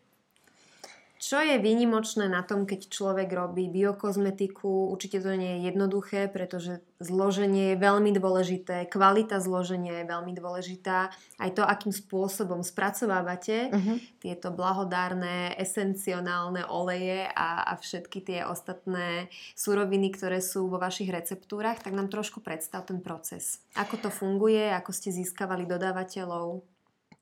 Čo 1.24 1.40
je 1.40 1.56
výnimočné 1.56 2.28
na 2.28 2.44
tom, 2.44 2.68
keď 2.68 2.92
človek 2.92 3.32
robí 3.32 3.72
biokozmetiku? 3.72 4.92
Určite 4.92 5.24
to 5.24 5.32
nie 5.32 5.56
je 5.56 5.72
jednoduché, 5.72 6.28
pretože 6.28 6.84
zloženie 7.00 7.72
je 7.72 7.80
veľmi 7.80 8.12
dôležité, 8.12 8.84
kvalita 8.92 9.40
zloženia 9.40 10.04
je 10.04 10.10
veľmi 10.12 10.36
dôležitá, 10.36 11.08
aj 11.40 11.50
to, 11.56 11.64
akým 11.64 11.96
spôsobom 11.96 12.60
spracovávate 12.60 13.72
uh-huh. 13.72 13.96
tieto 14.20 14.52
blahodárne, 14.52 15.56
esencionálne 15.56 16.68
oleje 16.68 17.24
a, 17.32 17.72
a 17.72 17.80
všetky 17.80 18.20
tie 18.20 18.40
ostatné 18.44 19.32
suroviny, 19.56 20.12
ktoré 20.12 20.44
sú 20.44 20.68
vo 20.68 20.76
vašich 20.76 21.08
receptúrach, 21.08 21.80
tak 21.80 21.96
nám 21.96 22.12
trošku 22.12 22.44
predstav 22.44 22.84
ten 22.84 23.00
proces. 23.00 23.64
Ako 23.80 23.96
to 23.96 24.12
funguje, 24.12 24.68
ako 24.76 24.92
ste 24.92 25.08
získavali 25.08 25.64
dodávateľov? 25.64 26.73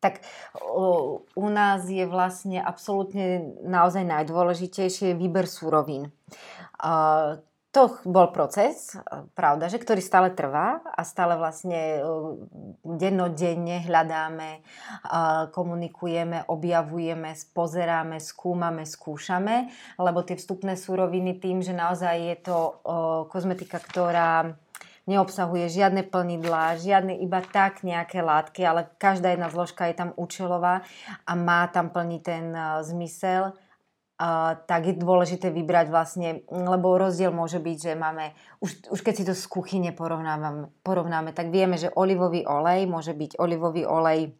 Tak 0.02 0.18
u 1.38 1.46
nás 1.48 1.86
je 1.86 2.02
vlastne 2.10 2.58
absolútne 2.58 3.54
naozaj 3.62 4.02
najdôležitejšie 4.02 5.14
výber 5.14 5.46
súrovín. 5.46 6.10
To 7.72 7.88
bol 8.04 8.28
proces, 8.36 9.00
pravda, 9.32 9.72
že 9.72 9.80
ktorý 9.80 10.04
stále 10.04 10.28
trvá 10.36 10.84
a 10.92 11.08
stále 11.08 11.40
vlastne 11.40 12.04
dennodenne 12.84 13.80
hľadáme, 13.80 14.60
komunikujeme, 15.56 16.44
objavujeme, 16.52 17.32
pozeráme, 17.56 18.20
skúmame, 18.20 18.84
skúšame, 18.84 19.72
lebo 19.96 20.20
tie 20.20 20.36
vstupné 20.36 20.76
súroviny 20.76 21.40
tým, 21.40 21.64
že 21.64 21.72
naozaj 21.72 22.16
je 22.20 22.36
to 22.44 22.56
kozmetika, 23.32 23.80
ktorá 23.80 24.52
neobsahuje 25.06 25.66
žiadne 25.66 26.06
plnidlá, 26.06 26.78
žiadne 26.78 27.18
iba 27.18 27.42
tak 27.42 27.82
nejaké 27.82 28.22
látky, 28.22 28.62
ale 28.62 28.86
každá 28.96 29.34
jedna 29.34 29.50
zložka 29.50 29.90
je 29.90 29.98
tam 29.98 30.10
účelová 30.14 30.86
a 31.26 31.32
má 31.34 31.66
tam 31.70 31.90
plniť 31.90 32.20
ten 32.22 32.44
uh, 32.54 32.80
zmysel. 32.82 33.54
Tak 34.70 34.86
je 34.86 34.94
dôležité 34.94 35.50
vybrať 35.50 35.90
vlastne, 35.90 36.46
lebo 36.46 36.94
rozdiel 36.94 37.34
môže 37.34 37.58
byť, 37.58 37.76
že 37.90 37.92
máme, 37.98 38.30
už, 38.62 38.94
už 38.94 39.00
keď 39.02 39.14
si 39.18 39.26
to 39.26 39.34
z 39.34 39.50
kuchyne 39.50 39.90
porovnáme, 39.90 40.70
porovnáme, 40.86 41.34
tak 41.34 41.50
vieme, 41.50 41.74
že 41.74 41.90
olivový 41.90 42.46
olej 42.46 42.86
môže 42.86 43.18
byť 43.18 43.42
olivový 43.42 43.82
olej 43.82 44.30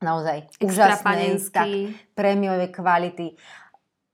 naozaj 0.00 0.48
úžasnej, 0.64 1.44
tak 1.52 1.68
prémiovej 2.16 2.72
kvality 2.72 3.36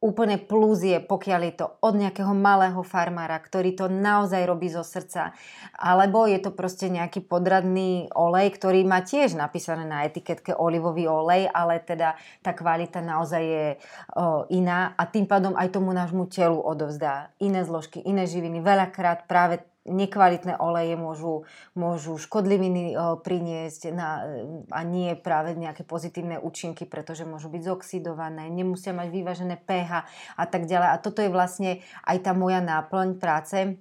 úplne 0.05 0.37
plus 0.37 0.85
je, 0.85 1.01
pokiaľ 1.01 1.41
je 1.49 1.55
to 1.65 1.67
od 1.81 1.97
nejakého 1.97 2.37
malého 2.37 2.85
farmára, 2.85 3.41
ktorý 3.41 3.73
to 3.73 3.89
naozaj 3.89 4.45
robí 4.45 4.69
zo 4.69 4.85
srdca. 4.85 5.33
Alebo 5.73 6.29
je 6.29 6.37
to 6.45 6.53
proste 6.53 6.93
nejaký 6.93 7.25
podradný 7.25 8.13
olej, 8.13 8.53
ktorý 8.53 8.85
má 8.85 9.01
tiež 9.01 9.33
napísané 9.33 9.89
na 9.89 10.05
etiketke 10.05 10.53
olivový 10.53 11.09
olej, 11.09 11.49
ale 11.49 11.81
teda 11.81 12.21
tá 12.45 12.53
kvalita 12.53 13.01
naozaj 13.01 13.43
je 13.43 13.67
o, 14.13 14.45
iná 14.53 14.93
a 14.93 15.09
tým 15.09 15.25
pádom 15.25 15.57
aj 15.57 15.73
tomu 15.73 15.97
nášmu 15.97 16.29
telu 16.29 16.61
odovzdá 16.61 17.33
iné 17.41 17.65
zložky, 17.65 18.05
iné 18.05 18.29
živiny. 18.29 18.61
Veľakrát 18.61 19.25
práve 19.25 19.65
nekvalitné 19.85 20.57
oleje 20.57 20.97
môžu, 20.97 21.45
môžu 21.77 22.17
škodliviny 22.17 22.97
priniesť 23.21 23.93
na, 23.93 24.25
a 24.73 24.81
nie 24.83 25.13
práve 25.17 25.53
nejaké 25.55 25.85
pozitívne 25.85 26.41
účinky, 26.41 26.89
pretože 26.89 27.29
môžu 27.29 27.53
byť 27.53 27.63
zoxidované, 27.63 28.49
nemusia 28.49 28.97
mať 28.97 29.09
vyvážené 29.13 29.57
pH 29.61 30.09
a 30.41 30.45
tak 30.49 30.65
ďalej. 30.65 30.89
A 30.89 30.97
toto 31.01 31.21
je 31.21 31.29
vlastne 31.29 31.85
aj 32.09 32.17
tá 32.25 32.33
moja 32.33 32.65
náplň 32.65 33.21
práce, 33.21 33.77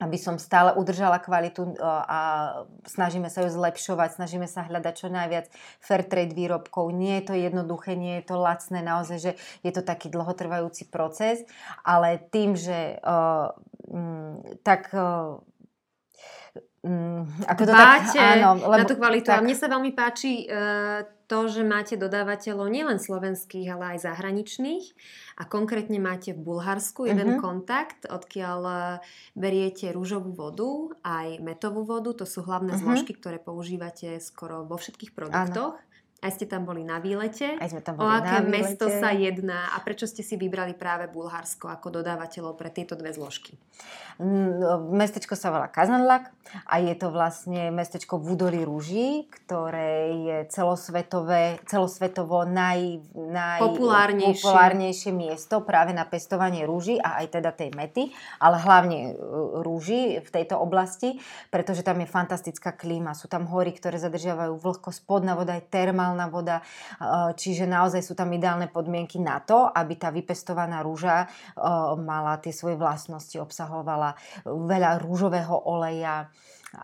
aby 0.00 0.16
som 0.16 0.40
stále 0.40 0.72
udržala 0.72 1.20
kvalitu 1.20 1.76
a 1.84 2.20
snažíme 2.88 3.28
sa 3.28 3.44
ju 3.44 3.52
zlepšovať, 3.52 4.16
snažíme 4.16 4.48
sa 4.48 4.64
hľadať 4.64 4.94
čo 4.96 5.08
najviac 5.12 5.52
fair 5.78 6.02
trade 6.08 6.32
výrobkov. 6.32 6.88
Nie 6.96 7.20
je 7.20 7.24
to 7.28 7.34
jednoduché, 7.36 7.94
nie 8.00 8.18
je 8.20 8.32
to 8.32 8.40
lacné, 8.40 8.80
naozaj, 8.80 9.18
že 9.20 9.32
je 9.60 9.70
to 9.76 9.84
taký 9.84 10.08
dlhotrvajúci 10.08 10.88
proces, 10.88 11.44
ale 11.84 12.16
tým, 12.32 12.56
že 12.56 12.96
uh, 13.04 13.52
tak 14.64 14.88
uh, 14.96 15.36
ako 17.44 17.62
to 17.68 17.72
Dbáte 17.76 18.16
tak, 18.16 18.40
áno, 18.40 18.56
lebo, 18.56 18.80
na 18.80 18.88
tú 18.88 18.96
kvalitu. 18.96 19.28
Tak... 19.28 19.40
A 19.40 19.44
mne 19.44 19.52
sa 19.52 19.68
veľmi 19.68 19.92
páči 19.92 20.48
uh, 20.48 21.04
to, 21.30 21.46
že 21.46 21.62
máte 21.62 21.94
dodávateľov 21.94 22.66
nielen 22.72 22.98
slovenských, 22.98 23.68
ale 23.70 23.94
aj 23.94 24.08
zahraničných. 24.08 24.84
A 25.38 25.46
konkrétne 25.46 26.02
máte 26.02 26.34
v 26.34 26.42
Bulharsku 26.42 27.06
jeden 27.06 27.36
uh-huh. 27.36 27.40
kontakt, 27.40 28.02
odkiaľ 28.10 28.60
e, 28.66 28.74
beriete 29.38 29.94
rúžovú 29.94 30.34
vodu, 30.34 30.90
aj 31.06 31.38
metovú 31.38 31.86
vodu. 31.86 32.10
To 32.18 32.26
sú 32.26 32.42
hlavné 32.42 32.74
uh-huh. 32.74 32.82
zložky, 32.82 33.14
ktoré 33.14 33.38
používate 33.38 34.18
skoro 34.18 34.66
vo 34.66 34.74
všetkých 34.74 35.14
produktoch. 35.14 35.78
Áno. 35.78 35.89
Aj 36.20 36.30
ste 36.36 36.44
tam 36.44 36.68
boli 36.68 36.84
na 36.84 37.00
výlete. 37.00 37.56
Aj 37.56 37.68
sme 37.72 37.80
tam 37.80 37.96
boli 37.96 38.04
o 38.04 38.12
aké 38.12 38.44
na 38.44 38.48
mesto 38.48 38.92
sa 38.92 39.08
jedná 39.16 39.72
a 39.72 39.80
prečo 39.80 40.04
ste 40.04 40.20
si 40.20 40.36
vybrali 40.36 40.76
práve 40.76 41.08
Bulharsko 41.08 41.72
ako 41.72 42.00
dodávateľov 42.00 42.60
pre 42.60 42.68
tieto 42.68 42.92
dve 42.92 43.16
zložky? 43.16 43.56
Mm, 44.20 44.92
mestečko 45.00 45.32
sa 45.32 45.48
volá 45.48 45.72
Kazanlak 45.72 46.28
a 46.68 46.76
je 46.76 46.92
to 46.92 47.08
vlastne 47.08 47.72
mestečko 47.72 48.20
v 48.20 48.36
údolí 48.36 48.60
rúží, 48.68 49.24
ktoré 49.32 50.12
je 50.12 50.36
celosvetové, 50.52 51.56
celosvetovo 51.64 52.44
naj, 52.44 53.00
naj, 53.16 53.60
populárnejšie. 53.64 54.44
populárnejšie 54.44 55.10
miesto 55.16 55.64
práve 55.64 55.96
na 55.96 56.04
pestovanie 56.04 56.68
rúží 56.68 57.00
a 57.00 57.24
aj 57.24 57.40
teda 57.40 57.56
tej 57.56 57.72
mety, 57.72 58.12
ale 58.44 58.60
hlavne 58.60 58.98
e, 59.08 59.12
rúží 59.64 60.20
v 60.20 60.28
tejto 60.28 60.60
oblasti, 60.60 61.16
pretože 61.48 61.80
tam 61.80 62.04
je 62.04 62.08
fantastická 62.12 62.76
klíma. 62.76 63.16
Sú 63.16 63.24
tam 63.24 63.48
hory, 63.48 63.72
ktoré 63.72 63.96
zadržiavajú 63.96 64.60
vlhko, 64.60 64.92
spodná 64.92 65.32
voda 65.32 65.56
je 65.56 65.64
termálna 65.64 66.09
minerálna 66.10 66.26
voda, 66.28 66.56
eh, 66.60 67.30
čiže 67.38 67.70
naozaj 67.70 68.02
sú 68.02 68.18
tam 68.18 68.30
ideálne 68.34 68.66
podmienky 68.66 69.22
na 69.22 69.38
to, 69.40 69.70
aby 69.70 69.94
tá 69.94 70.10
vypestovaná 70.10 70.82
rúža 70.82 71.24
eh, 71.24 71.30
mala 71.98 72.38
tie 72.42 72.50
svoje 72.50 72.74
vlastnosti, 72.74 73.38
obsahovala 73.38 74.18
veľa 74.44 74.98
rúžového 74.98 75.54
oleja, 75.70 76.26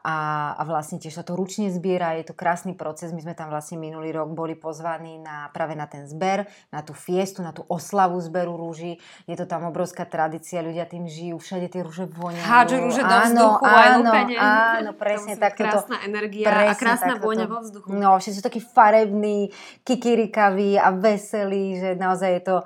a, 0.03 0.51
a 0.59 0.63
vlastne 0.67 0.99
tiež 0.99 1.15
sa 1.15 1.23
to 1.23 1.39
ručne 1.39 1.71
zbiera, 1.71 2.19
je 2.19 2.27
to 2.27 2.35
krásny 2.35 2.75
proces. 2.75 3.15
My 3.15 3.23
sme 3.23 3.39
tam 3.39 3.55
vlastne 3.55 3.79
minulý 3.79 4.11
rok 4.11 4.35
boli 4.35 4.59
pozvaní 4.59 5.23
na, 5.23 5.47
práve 5.55 5.79
na 5.79 5.87
ten 5.87 6.11
zber, 6.11 6.51
na 6.75 6.83
tú 6.83 6.91
fiestu, 6.91 7.47
na 7.47 7.55
tú 7.55 7.63
oslavu 7.71 8.19
zberu 8.19 8.59
rúží. 8.59 8.99
Je 9.31 9.37
to 9.39 9.47
tam 9.47 9.63
obrovská 9.71 10.03
tradícia, 10.03 10.59
ľudia 10.59 10.91
tým 10.91 11.07
žijú, 11.07 11.39
všade 11.39 11.71
tie 11.71 11.87
rúže 11.87 12.11
voňajú. 12.11 12.43
Hádžu 12.43 12.77
rúže 12.83 13.03
do 13.07 13.17
vzduchu 13.31 13.63
áno, 13.63 13.79
aj 13.79 13.89
lúpenie. 14.03 14.37
Áno, 14.39 14.91
presne 14.99 15.35
tak. 15.39 15.55
Krásna 15.55 15.97
energia 16.03 16.47
presne, 16.51 16.71
a 16.71 16.75
krásna 16.75 17.15
vôňa 17.23 17.47
vo 17.47 17.59
vzduchu. 17.63 17.87
No, 17.95 18.19
všetci 18.19 18.39
sú 18.39 18.43
takí 18.43 18.59
farební, 18.59 19.55
kikirikaví 19.87 20.75
a 20.83 20.91
veselí, 20.91 21.79
že 21.79 21.95
naozaj 21.95 22.31
je 22.37 22.43
to 22.43 22.57
o, 22.59 22.65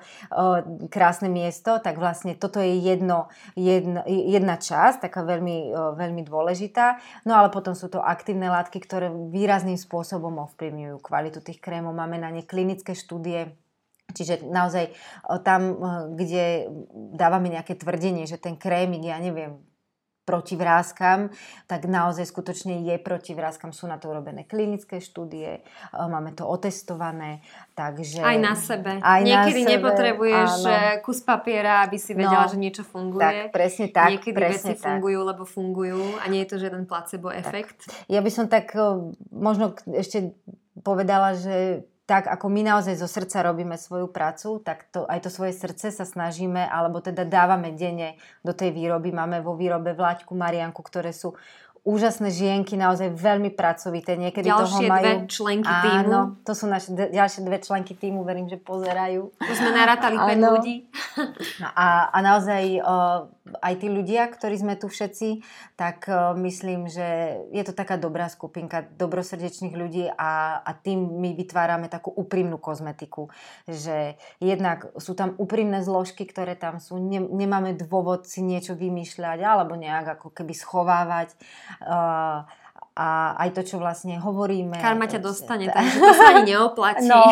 krásne 0.89 1.29
miesto, 1.29 1.77
tak 1.85 2.01
vlastne 2.01 2.33
toto 2.33 2.65
je 2.65 2.81
jedno, 2.81 3.29
jedno, 3.55 4.01
jedna 4.09 4.57
časť, 4.57 5.05
taká 5.05 5.21
veľmi, 5.21 5.59
o, 5.71 5.83
veľmi 6.01 6.23
dôležitá. 6.25 6.97
No 7.25 7.37
ale 7.37 7.53
potom 7.53 7.77
sú 7.77 7.91
to 7.93 8.03
aktívne 8.03 8.49
látky, 8.49 8.81
ktoré 8.83 9.11
výrazným 9.11 9.79
spôsobom 9.79 10.41
ovplyvňujú 10.51 10.97
kvalitu 11.03 11.45
tých 11.45 11.63
krémov. 11.63 11.95
Máme 11.95 12.19
na 12.19 12.33
ne 12.33 12.43
klinické 12.43 12.97
štúdie, 12.97 13.55
Čiže 14.11 14.43
naozaj 14.43 14.91
tam, 15.47 15.79
kde 16.19 16.67
dávame 17.15 17.47
nejaké 17.47 17.79
tvrdenie, 17.79 18.27
že 18.27 18.43
ten 18.43 18.59
krémik, 18.59 19.07
ja 19.07 19.23
neviem, 19.23 19.63
proti 20.25 20.55
vrázkam, 20.55 21.33
tak 21.67 21.91
naozaj 21.91 22.29
skutočne 22.29 22.87
je 22.87 22.97
proti 23.03 23.35
vrázkam. 23.35 23.75
Sú 23.75 23.91
na 23.91 23.99
to 23.99 24.13
urobené 24.13 24.47
klinické 24.47 25.03
štúdie, 25.03 25.61
e, 25.61 25.97
máme 25.97 26.37
to 26.37 26.47
otestované, 26.47 27.43
takže... 27.75 28.23
Aj 28.23 28.39
na 28.39 28.55
sebe. 28.55 29.01
Aj 29.03 29.21
Niekedy 29.25 29.65
na 29.65 29.69
sebe, 29.69 29.73
nepotrebuješ 29.81 30.51
áno. 30.63 30.71
E, 30.71 30.79
kus 31.03 31.19
papiera, 31.25 31.83
aby 31.83 31.99
si 31.99 32.15
vedela, 32.15 32.47
no, 32.47 32.53
že 32.53 32.59
niečo 32.61 32.87
funguje. 32.87 33.51
Tak, 33.51 33.55
presne 33.55 33.87
tak. 33.91 34.09
Niekedy 34.15 34.37
presne 34.37 34.73
veci 34.77 34.79
tak. 34.79 34.87
fungujú, 34.87 35.21
lebo 35.27 35.43
fungujú 35.43 36.03
a 36.23 36.25
nie 36.31 36.47
je 36.47 36.49
to 36.53 36.57
žiaden 36.63 36.85
placebo 36.87 37.33
efekt. 37.35 37.91
Tak. 37.91 38.07
Ja 38.07 38.21
by 38.23 38.31
som 38.31 38.47
tak 38.47 38.71
e, 38.77 39.11
možno 39.35 39.75
ešte 39.91 40.37
povedala, 40.81 41.35
že 41.35 41.90
tak 42.11 42.27
ako 42.27 42.51
my 42.51 42.67
naozaj 42.67 42.99
zo 42.99 43.07
srdca 43.07 43.39
robíme 43.47 43.79
svoju 43.79 44.11
prácu, 44.11 44.59
tak 44.67 44.91
to, 44.91 45.07
aj 45.07 45.23
to 45.23 45.31
svoje 45.31 45.55
srdce 45.55 45.95
sa 45.95 46.03
snažíme, 46.03 46.59
alebo 46.59 46.99
teda 46.99 47.23
dávame 47.23 47.71
denne 47.71 48.19
do 48.43 48.51
tej 48.51 48.75
výroby. 48.75 49.15
Máme 49.15 49.39
vo 49.47 49.55
výrobe 49.55 49.95
Vláďku, 49.95 50.35
Marianku, 50.35 50.83
ktoré 50.83 51.15
sú 51.15 51.39
úžasné 51.81 52.29
žienky, 52.29 52.77
naozaj 52.77 53.17
veľmi 53.17 53.57
pracovité. 53.57 54.13
Niekedy 54.13 54.53
ďalšie 54.53 54.85
toho 54.85 54.93
majú... 54.93 55.05
dve 55.05 55.15
členky 55.33 55.73
týmu. 55.73 56.13
Áno, 56.13 56.21
to 56.45 56.53
sú 56.53 56.69
naše 56.69 56.93
d- 56.93 57.09
ďalšie 57.09 57.41
dve 57.41 57.59
členky 57.65 57.97
týmu, 57.97 58.21
verím, 58.21 58.53
že 58.53 58.61
pozerajú. 58.61 59.33
Už 59.41 59.57
sme 59.57 59.73
narátali 59.73 60.21
5 60.21 60.53
ľudí. 60.53 60.75
No 61.61 61.69
a, 61.73 62.13
a 62.13 62.19
naozaj 62.21 62.85
uh, 62.85 63.29
aj 63.65 63.75
tí 63.81 63.89
ľudia, 63.89 64.29
ktorí 64.29 64.61
sme 64.61 64.75
tu 64.77 64.93
všetci, 64.93 65.41
tak 65.81 66.05
uh, 66.07 66.37
myslím, 66.37 66.85
že 66.85 67.41
je 67.49 67.63
to 67.65 67.73
taká 67.73 67.97
dobrá 67.97 68.29
skupinka 68.29 68.85
dobrosrdečných 69.01 69.73
ľudí 69.73 70.05
a, 70.13 70.61
a 70.61 70.71
tým 70.77 71.01
my 71.01 71.33
vytvárame 71.33 71.89
takú 71.89 72.13
úprimnú 72.13 72.61
kozmetiku. 72.61 73.33
Že 73.65 74.21
jednak 74.37 74.93
sú 75.01 75.17
tam 75.17 75.33
úprimné 75.41 75.81
zložky, 75.81 76.29
ktoré 76.29 76.61
tam 76.61 76.77
sú, 76.77 77.01
ne, 77.01 77.25
nemáme 77.25 77.73
dôvod 77.73 78.29
si 78.29 78.45
niečo 78.45 78.77
vymýšľať 78.77 79.41
alebo 79.41 79.81
nejak 79.81 80.21
ako 80.21 80.29
keby 80.37 80.53
schovávať 80.53 81.33
a 83.01 83.39
aj 83.41 83.57
to, 83.57 83.63
čo 83.65 83.77
vlastne 83.81 84.19
hovoríme. 84.21 84.77
Karma 84.77 85.09
ťa 85.09 85.25
dostane, 85.25 85.73
takže 85.73 85.97
to 85.97 86.13
sa 86.13 86.25
ani 86.37 86.53
neoplatí. 86.53 87.09
No, 87.09 87.23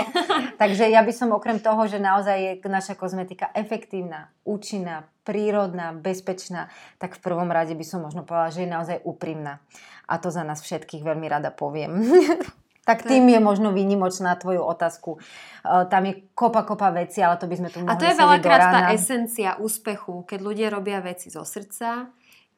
takže 0.62 0.88
ja 0.88 1.04
by 1.04 1.12
som 1.12 1.34
okrem 1.34 1.60
toho, 1.60 1.84
že 1.84 2.00
naozaj 2.00 2.36
je 2.40 2.52
naša 2.64 2.96
kozmetika 2.96 3.52
efektívna, 3.52 4.32
účinná, 4.48 5.04
prírodná, 5.28 5.92
bezpečná, 5.92 6.72
tak 6.96 7.18
v 7.18 7.20
prvom 7.20 7.52
rade 7.52 7.76
by 7.76 7.84
som 7.84 8.00
možno 8.00 8.24
povedala, 8.24 8.54
že 8.54 8.64
je 8.64 8.70
naozaj 8.70 8.98
úprimná. 9.04 9.60
A 10.08 10.16
to 10.16 10.32
za 10.32 10.40
nás 10.40 10.64
všetkých 10.64 11.04
veľmi 11.04 11.28
rada 11.28 11.52
poviem. 11.52 12.00
tak 12.88 13.04
tým 13.04 13.28
je 13.28 13.36
možno 13.36 13.68
výnimočná 13.76 14.32
tvoju 14.40 14.64
otázku. 14.64 15.20
Uh, 15.60 15.84
tam 15.92 16.08
je 16.08 16.24
kopa, 16.32 16.64
kopa 16.64 16.88
veci, 16.96 17.20
ale 17.20 17.36
to 17.36 17.44
by 17.44 17.60
sme 17.60 17.68
tu 17.68 17.84
mohli 17.84 17.92
A 17.92 18.00
to 18.00 18.08
je 18.08 18.16
veľakrát 18.16 18.62
tá 18.72 18.80
esencia 18.96 19.60
úspechu, 19.60 20.24
keď 20.24 20.38
ľudia 20.40 20.68
robia 20.72 21.04
veci 21.04 21.28
zo 21.28 21.44
srdca, 21.44 22.08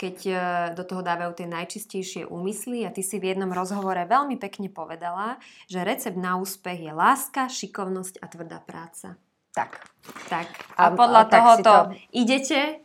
keď 0.00 0.16
e, 0.24 0.34
do 0.72 0.88
toho 0.88 1.04
dávajú 1.04 1.36
tie 1.36 1.44
najčistejšie 1.44 2.22
úmysly 2.24 2.88
a 2.88 2.90
ty 2.90 3.04
si 3.04 3.20
v 3.20 3.36
jednom 3.36 3.52
rozhovore 3.52 4.00
veľmi 4.00 4.40
pekne 4.40 4.72
povedala, 4.72 5.36
že 5.68 5.84
recept 5.84 6.16
na 6.16 6.40
úspech 6.40 6.88
je 6.88 6.92
láska, 6.96 7.52
šikovnosť 7.52 8.24
a 8.24 8.26
tvrdá 8.32 8.64
práca. 8.64 9.20
Tak. 9.52 9.84
Tak. 10.32 10.48
A, 10.80 10.88
a 10.88 10.96
podľa 10.96 11.22
a, 11.22 11.28
tohoto 11.28 11.74
to... 11.92 11.92
idete 12.16 12.80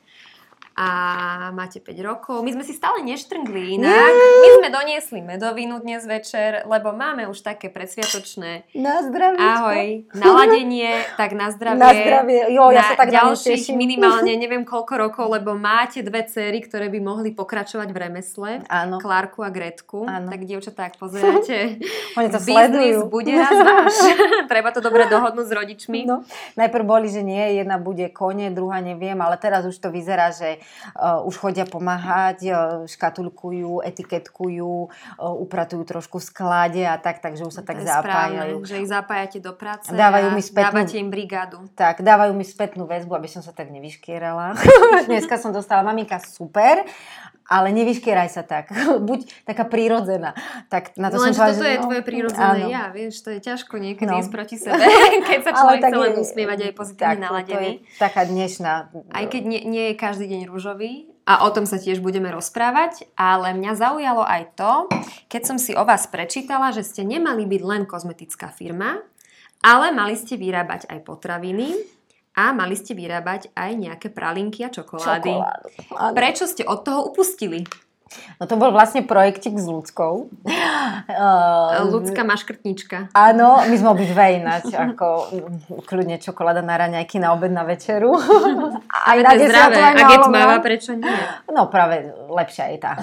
a 0.75 0.89
máte 1.55 1.79
5 1.79 1.95
rokov. 2.03 2.43
My 2.43 2.51
sme 2.51 2.67
si 2.67 2.75
stále 2.75 2.99
neštrngli 3.07 3.79
inak. 3.79 4.11
My 4.43 4.49
sme 4.59 4.67
doniesli 4.67 5.23
medovinu 5.23 5.79
dnes 5.79 6.03
večer, 6.03 6.67
lebo 6.67 6.91
máme 6.91 7.31
už 7.31 7.39
také 7.47 7.71
predsviatočné 7.71 8.67
na 8.75 8.99
zdravie. 9.07 9.39
Ahoj, 9.39 9.85
naladenie, 10.11 10.99
tak 11.15 11.31
na 11.31 11.55
zdravie. 11.55 11.79
Na 11.79 11.91
zdravie, 11.95 12.39
jo, 12.51 12.75
ja 12.75 12.91
sa 12.91 12.99
tak 12.99 13.07
ďalších 13.07 13.71
minimálne 13.71 14.35
neviem 14.43 14.67
koľko 14.67 14.93
rokov, 14.99 15.25
lebo 15.31 15.55
máte 15.55 16.03
dve 16.03 16.27
cery, 16.27 16.59
ktoré 16.59 16.91
by 16.91 16.99
mohli 16.99 17.31
pokračovať 17.31 17.95
v 17.95 17.97
remesle. 17.97 18.51
Áno. 18.67 18.99
Klárku 18.99 19.47
a 19.47 19.49
Gretku. 19.55 20.03
Áno. 20.03 20.27
Tak 20.27 20.43
dievčatá, 20.43 20.91
ak 20.91 20.99
pozeráte, 20.99 21.79
Oni 22.19 22.27
to 22.27 22.39
sledujú. 22.43 23.07
bude 23.07 23.31
raz 23.31 23.55
váš. 23.55 23.95
Treba 24.51 24.75
to 24.75 24.83
dobre 24.83 25.07
dohodnúť 25.07 25.47
s 25.47 25.53
rodičmi. 25.55 26.03
No. 26.03 26.27
Najprv 26.59 26.83
boli, 26.83 27.07
že 27.07 27.23
nie, 27.23 27.63
jedna 27.63 27.79
bude 27.79 28.11
kone, 28.11 28.51
druhá 28.51 28.83
neviem, 28.83 29.15
ale 29.23 29.39
teraz 29.39 29.63
už 29.63 29.79
to 29.79 29.87
vyzerá, 29.87 30.35
že 30.35 30.59
už 31.25 31.35
chodia 31.35 31.65
pomáhať, 31.65 32.37
uh, 32.47 32.57
škatulkujú, 32.85 33.81
etiketkujú, 33.81 34.73
uh, 34.87 35.43
upratujú 35.43 35.83
trošku 35.83 36.21
v 36.21 36.25
sklade 36.29 36.83
a 36.85 36.95
tak, 37.01 37.19
takže 37.19 37.43
už 37.43 37.53
sa 37.57 37.63
tak 37.65 37.81
zapájajú. 37.81 38.61
Správne, 38.61 38.69
že 38.69 38.75
ich 38.79 38.89
zapájate 38.89 39.37
do 39.41 39.53
práce 39.57 39.95
dávajú 39.95 40.27
mi 40.35 40.43
spätnú, 40.43 40.83
dávate 40.83 40.95
im 40.99 41.09
brigádu. 41.09 41.57
Tak, 41.73 42.05
dávajú 42.05 42.33
mi 42.35 42.45
spätnú 42.45 42.83
väzbu, 42.85 43.13
aby 43.15 43.29
som 43.31 43.41
sa 43.41 43.55
tak 43.55 43.71
nevyškierala. 43.71 44.53
Dneska 45.09 45.39
som 45.41 45.55
dostala 45.55 45.81
maminka 45.81 46.21
super, 46.21 46.85
ale 47.45 47.69
nevyškieraj 47.73 48.29
sa 48.33 48.41
tak. 48.41 48.73
Buď 49.07 49.29
taká 49.45 49.65
prírodzená. 49.69 50.33
Tak 50.69 50.97
na 50.97 51.13
to 51.13 51.21
no, 51.21 51.29
som 51.29 51.33
povedala, 51.33 51.53
toto 51.53 51.61
že, 51.61 51.69
je 51.69 51.77
no, 51.77 51.85
tvoje 51.85 52.01
prírodzené 52.01 52.59
áno. 52.65 52.67
ja, 52.73 52.83
vieš, 52.89 53.21
to 53.21 53.29
je 53.33 53.39
ťažko 53.41 53.75
niekedy 53.77 54.11
no. 54.11 54.19
ísť 54.21 54.31
proti 54.33 54.57
sebe, 54.57 54.81
keď 55.29 55.39
sa 55.45 55.51
človek 55.53 55.81
chce 55.85 55.97
len 55.97 56.13
usmievať 56.17 56.59
aj 56.69 56.71
pozitívne 56.73 57.19
naladený. 57.21 57.69
To 57.79 57.85
je 57.85 58.01
taká 58.01 58.21
dnešná... 58.25 58.71
Aj 59.13 59.25
keď 59.29 59.43
nie, 59.45 59.61
nie 59.65 59.85
je 59.91 59.95
každý 59.95 60.25
deň 60.29 60.41
rúžový, 60.49 61.09
a 61.25 61.41
o 61.41 61.49
tom 61.49 61.65
sa 61.65 61.81
tiež 61.81 62.05
budeme 62.05 62.29
rozprávať, 62.29 63.09
ale 63.17 63.57
mňa 63.57 63.73
zaujalo 63.73 64.21
aj 64.21 64.43
to, 64.53 64.73
keď 65.25 65.41
som 65.41 65.57
si 65.57 65.73
o 65.73 65.81
vás 65.81 66.05
prečítala, 66.05 66.69
že 66.69 66.85
ste 66.85 67.01
nemali 67.01 67.49
byť 67.49 67.61
len 67.65 67.89
kozmetická 67.89 68.53
firma, 68.53 69.01
ale 69.65 69.89
mali 69.89 70.13
ste 70.13 70.37
vyrábať 70.37 70.85
aj 70.85 71.01
potraviny, 71.01 71.73
a 72.35 72.51
mali 72.51 72.75
ste 72.75 72.91
vyrábať 72.91 73.55
aj 73.55 73.71
nejaké 73.79 74.07
pralinky 74.11 74.67
a 74.67 74.69
čokolády. 74.69 75.31
Čokoládu. 75.31 75.67
Prečo 76.11 76.45
ste 76.45 76.67
od 76.67 76.83
toho 76.83 77.07
upustili? 77.07 77.63
No 78.37 78.45
to 78.45 78.53
bol 78.53 78.69
vlastne 78.69 79.01
projektik 79.01 79.57
s 79.57 79.65
ľudskou. 79.65 80.29
Uh, 80.45 81.89
Ľudská 81.89 82.21
maškrtnička. 82.21 83.09
Áno, 83.17 83.65
my 83.65 83.75
sme 83.75 83.89
obidve 83.97 84.21
ináč, 84.37 84.69
ako 84.69 85.33
kľudne 85.89 86.21
čokoláda 86.21 86.61
na 86.61 86.77
raňajky, 86.77 87.17
na 87.17 87.33
obed, 87.33 87.49
na 87.49 87.65
večeru. 87.65 88.13
Aj 89.09 89.17
na 89.25 89.31
to 89.33 89.41
zdravé. 89.41 89.79
Ak 89.81 90.11
je 90.11 90.19
tmavá, 90.21 90.55
prečo 90.61 90.93
nie? 90.93 91.09
No 91.49 91.65
práve 91.65 92.13
lepšia 92.29 92.75
je 92.75 92.77
tá. 92.77 92.93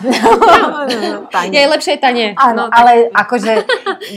je 1.55 1.61
lepšia 1.67 1.93
je 1.99 2.01
tá 2.01 2.11
nie. 2.15 2.31
Áno, 2.39 2.69
no, 2.69 2.73
ale 2.73 3.11
akože... 3.11 3.53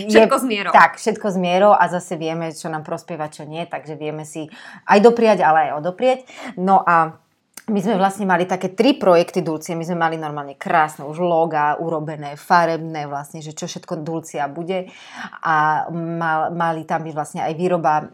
všetko 0.06 0.36
s 0.38 0.46
mierou. 0.46 0.72
Tak, 0.72 1.02
všetko 1.02 1.28
s 1.34 1.38
mierou 1.42 1.74
a 1.74 1.90
zase 1.90 2.14
vieme, 2.14 2.54
čo 2.54 2.70
nám 2.70 2.86
prospieva, 2.86 3.26
čo 3.34 3.42
nie, 3.48 3.66
takže 3.66 3.98
vieme 3.98 4.22
si 4.22 4.46
aj 4.86 5.00
dopriať, 5.02 5.42
ale 5.42 5.72
aj 5.72 5.82
odoprieť. 5.82 6.20
No 6.62 6.86
a 6.86 7.25
my 7.66 7.80
sme 7.82 7.98
vlastne 7.98 8.30
mali 8.30 8.46
také 8.46 8.78
tri 8.78 8.94
projekty 8.94 9.42
Dulcie. 9.42 9.74
My 9.74 9.82
sme 9.82 9.98
mali 9.98 10.22
normálne 10.22 10.54
krásne 10.54 11.02
už 11.02 11.18
loga 11.18 11.74
urobené, 11.82 12.38
farebné 12.38 13.10
vlastne, 13.10 13.42
že 13.42 13.58
čo 13.58 13.66
všetko 13.66 14.06
Dulcia 14.06 14.46
bude. 14.46 14.94
A 15.42 15.90
mal, 15.90 16.54
mali 16.54 16.86
tam 16.86 17.02
byť 17.02 17.14
vlastne 17.18 17.42
aj 17.42 17.54
výroba 17.58 17.94
e, 17.98 18.06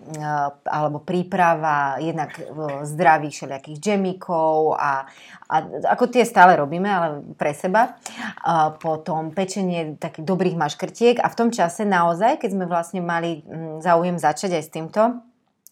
alebo 0.71 1.03
príprava 1.03 1.99
jednak 1.99 2.31
e, 2.39 2.47
zdravých 2.87 3.33
všelijakých 3.35 3.77
džemikov 3.83 4.79
a, 4.79 5.03
a 5.51 5.55
ako 5.99 6.07
tie 6.07 6.23
stále 6.23 6.55
robíme, 6.55 6.87
ale 6.87 7.07
pre 7.35 7.51
seba. 7.51 7.99
A 8.47 8.71
potom 8.71 9.35
pečenie 9.35 9.99
takých 9.99 10.23
dobrých 10.23 10.55
maškrtiek 10.55 11.19
a 11.19 11.27
v 11.27 11.35
tom 11.35 11.49
čase 11.51 11.83
naozaj, 11.83 12.39
keď 12.39 12.49
sme 12.55 12.65
vlastne 12.71 13.03
mali 13.03 13.43
záujem 13.83 14.15
začať 14.15 14.55
aj 14.55 14.63
s 14.63 14.71
týmto, 14.71 15.30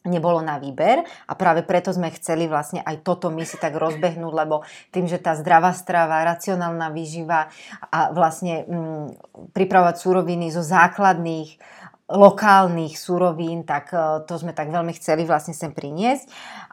nebolo 0.09 0.41
na 0.41 0.57
výber 0.57 1.05
a 1.29 1.33
práve 1.37 1.61
preto 1.61 1.93
sme 1.93 2.09
chceli 2.17 2.49
vlastne 2.49 2.81
aj 2.81 3.05
toto 3.05 3.29
my 3.29 3.45
si 3.45 3.61
tak 3.61 3.77
rozbehnúť, 3.77 4.33
lebo 4.33 4.65
tým, 4.89 5.05
že 5.05 5.21
tá 5.21 5.37
zdravá 5.37 5.71
strava, 5.77 6.25
racionálna 6.25 6.89
výživa 6.89 7.53
a 7.93 8.09
vlastne 8.09 8.65
mm, 8.65 9.05
pripravovať 9.53 9.95
súroviny 10.01 10.49
zo 10.49 10.65
základných 10.65 11.61
lokálnych 12.09 12.97
súrovín, 12.97 13.61
tak 13.61 13.93
e, 13.93 14.25
to 14.25 14.33
sme 14.41 14.49
tak 14.51 14.73
veľmi 14.73 14.97
chceli 14.97 15.29
vlastne 15.29 15.53
sem 15.53 15.69
priniesť. 15.69 16.25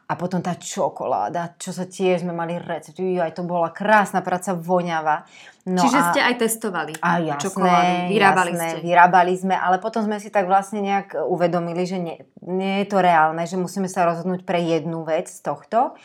A 0.06 0.14
potom 0.14 0.38
tá 0.38 0.54
čokoláda, 0.54 1.58
čo 1.58 1.74
sa 1.74 1.82
tiež 1.82 2.22
sme 2.22 2.30
mali 2.30 2.62
recept, 2.62 2.94
aj 2.94 3.34
to 3.34 3.42
bola 3.42 3.74
krásna 3.74 4.22
práca, 4.22 4.54
voňava. 4.54 5.26
No 5.66 5.82
Čiže 5.82 5.98
a, 5.98 6.06
ste 6.14 6.20
aj 6.22 6.34
testovali 6.38 6.94
a 7.02 7.18
jasné, 7.18 7.42
čokoládu, 7.42 7.92
vyrábali 8.14 8.52
jasné, 8.54 8.68
ste. 8.70 8.84
vyrábali 8.86 9.34
sme, 9.34 9.58
ale 9.58 9.82
potom 9.82 10.06
sme 10.06 10.22
si 10.22 10.30
tak 10.30 10.46
vlastne 10.46 10.78
nejak 10.78 11.18
uvedomili, 11.26 11.82
že 11.82 11.98
nie, 11.98 12.22
nie 12.46 12.86
je 12.86 12.86
to 12.86 13.02
reálne, 13.02 13.42
že 13.42 13.58
musíme 13.58 13.90
sa 13.90 14.06
rozhodnúť 14.06 14.46
pre 14.46 14.62
jednu 14.62 15.02
vec 15.02 15.26
z 15.26 15.42
tohto. 15.42 15.98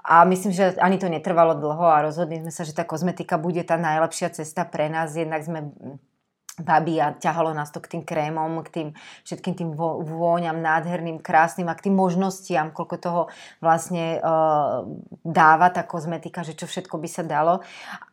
A 0.00 0.24
myslím, 0.24 0.56
že 0.56 0.78
ani 0.80 0.96
to 0.96 1.12
netrvalo 1.12 1.52
dlho 1.58 1.84
a 1.92 2.00
rozhodli 2.06 2.40
sme 2.40 2.54
sa, 2.54 2.64
že 2.64 2.72
tá 2.72 2.88
kozmetika 2.88 3.36
bude 3.36 3.60
tá 3.68 3.76
najlepšia 3.76 4.32
cesta 4.32 4.64
pre 4.64 4.88
nás. 4.88 5.12
Jednak 5.12 5.44
sme 5.44 5.74
babi 6.62 7.02
a 7.02 7.12
ťahalo 7.12 7.50
nás 7.50 7.74
to 7.74 7.82
k 7.82 7.98
tým 7.98 8.02
krémom, 8.06 8.62
k 8.62 8.68
tým 8.70 8.88
všetkým 9.26 9.54
tým 9.58 9.70
vôňam 9.76 10.62
nádherným, 10.62 11.18
krásnym 11.18 11.66
a 11.66 11.74
k 11.74 11.90
tým 11.90 11.98
možnostiam, 11.98 12.70
koľko 12.70 12.96
toho 13.02 13.22
vlastne 13.58 14.22
uh, 14.22 14.86
dáva 15.26 15.74
tá 15.74 15.82
kozmetika, 15.82 16.46
že 16.46 16.54
čo 16.54 16.70
všetko 16.70 16.96
by 17.02 17.08
sa 17.10 17.26
dalo. 17.26 17.60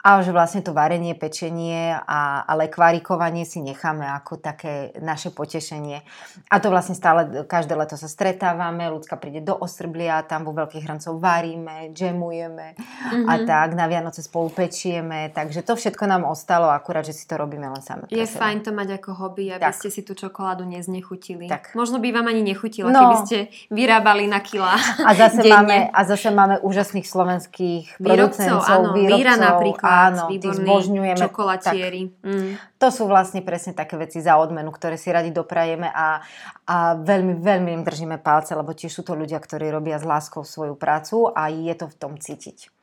A 0.01 0.19
že 0.25 0.33
vlastne 0.33 0.65
to 0.65 0.73
varenie, 0.73 1.13
pečenie 1.13 1.93
a, 1.93 2.43
a 2.43 2.51
lekvárikovanie 2.57 3.45
si 3.45 3.61
necháme 3.61 4.07
ako 4.19 4.41
také 4.41 4.95
naše 4.97 5.29
potešenie. 5.29 6.01
A 6.49 6.55
to 6.57 6.73
vlastne 6.73 6.97
stále 6.97 7.45
každé 7.45 7.77
leto 7.77 7.99
sa 7.99 8.09
stretávame, 8.09 8.89
ľudská 8.89 9.19
príde 9.19 9.43
do 9.43 9.53
Ostrblia, 9.53 10.25
tam 10.25 10.47
vo 10.47 10.55
Veľkých 10.55 10.87
hrancov 10.87 11.19
varíme, 11.19 11.91
džemujeme 11.91 12.67
mm-hmm. 12.73 13.27
a 13.27 13.33
tak, 13.43 13.75
na 13.75 13.85
Vianoce 13.91 14.23
spolu 14.23 14.49
pečieme, 14.49 15.29
takže 15.35 15.61
to 15.61 15.75
všetko 15.75 16.07
nám 16.07 16.23
ostalo, 16.25 16.71
akurát, 16.71 17.03
že 17.03 17.13
si 17.13 17.27
to 17.27 17.35
robíme 17.35 17.67
len 17.67 17.83
same. 17.83 18.07
Je 18.07 18.23
seba. 18.23 18.38
Fajn 18.39 18.57
to 18.63 18.71
mať 18.71 18.89
ako 18.97 19.09
hobby, 19.19 19.51
aby 19.51 19.67
tak. 19.67 19.75
ste 19.75 19.89
si 19.91 20.01
tú 20.07 20.15
čokoládu 20.15 20.63
neznechutili. 20.63 21.51
Tak. 21.51 21.75
Možno 21.75 21.99
by 21.99 22.09
vám 22.15 22.31
ani 22.31 22.41
nechutila, 22.41 22.87
no. 22.87 22.99
keby 23.03 23.15
ste 23.27 23.37
vyrábali 23.67 24.25
na 24.31 24.39
kila 24.39 24.79
a 24.79 25.11
zase, 25.11 25.43
máme, 25.43 25.91
a 25.91 26.01
zase 26.07 26.31
máme 26.31 26.63
úžasných 26.63 27.03
slovenských 27.03 27.99
výrobcov, 27.99 28.63
áno, 28.63 28.95
výrobcov, 28.95 29.19
Víra 29.19 29.35
napríklad, 29.35 30.11
áno, 30.15 30.25
zbožňujeme. 30.31 31.19
čokolatieri. 31.19 32.01
Mm. 32.23 32.51
To 32.79 32.87
sú 32.87 33.11
vlastne 33.11 33.43
presne 33.43 33.75
také 33.75 33.99
veci 33.99 34.23
za 34.23 34.39
odmenu, 34.39 34.71
ktoré 34.71 34.95
si 34.95 35.11
radi 35.11 35.35
doprajeme 35.35 35.91
a, 35.91 36.23
a 36.63 36.95
veľmi, 36.95 37.43
veľmi 37.43 37.69
im 37.75 37.83
držíme 37.83 38.23
palce, 38.23 38.55
lebo 38.55 38.71
tiež 38.71 38.95
sú 38.95 39.03
to 39.03 39.19
ľudia, 39.19 39.35
ktorí 39.35 39.67
robia 39.67 39.99
s 39.99 40.07
láskou 40.07 40.47
svoju 40.47 40.79
prácu 40.79 41.27
a 41.27 41.51
je 41.51 41.75
to 41.75 41.91
v 41.91 41.95
tom 41.99 42.15
cítiť. 42.15 42.78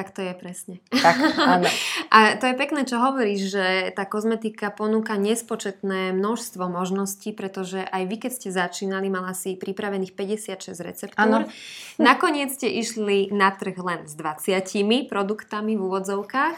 Tak 0.00 0.16
to 0.16 0.24
je 0.24 0.32
presne. 0.32 0.80
Tak, 0.88 1.16
áno. 1.36 1.68
A 2.16 2.40
to 2.40 2.48
je 2.48 2.56
pekné, 2.56 2.88
čo 2.88 2.96
hovoríš, 2.96 3.52
že 3.52 3.66
tá 3.92 4.08
kozmetika 4.08 4.72
ponúka 4.72 5.20
nespočetné 5.20 6.16
množstvo 6.16 6.72
možností, 6.72 7.36
pretože 7.36 7.84
aj 7.84 8.08
vy, 8.08 8.16
keď 8.16 8.32
ste 8.32 8.48
začínali, 8.48 9.12
mala 9.12 9.36
si 9.36 9.60
pripravených 9.60 10.16
56 10.16 10.72
receptúr. 10.80 11.20
Áno. 11.20 11.44
Nakoniec 12.00 12.56
ste 12.56 12.72
išli 12.72 13.28
na 13.28 13.52
trh 13.52 13.76
len 13.76 14.08
s 14.08 14.16
20 14.16 15.04
produktami 15.04 15.76
v 15.76 15.84
úvodzovkách. 15.84 16.56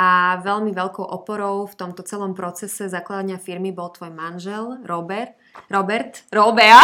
a 0.00 0.40
veľmi 0.40 0.72
veľkou 0.72 1.04
oporou 1.04 1.68
v 1.68 1.76
tomto 1.76 2.00
celom 2.08 2.32
procese 2.32 2.88
zakladania 2.88 3.36
firmy 3.36 3.68
bol 3.68 3.92
tvoj 3.92 4.08
manžel 4.08 4.80
Robert. 4.88 5.36
Robert, 5.72 6.28
Robea. 6.28 6.80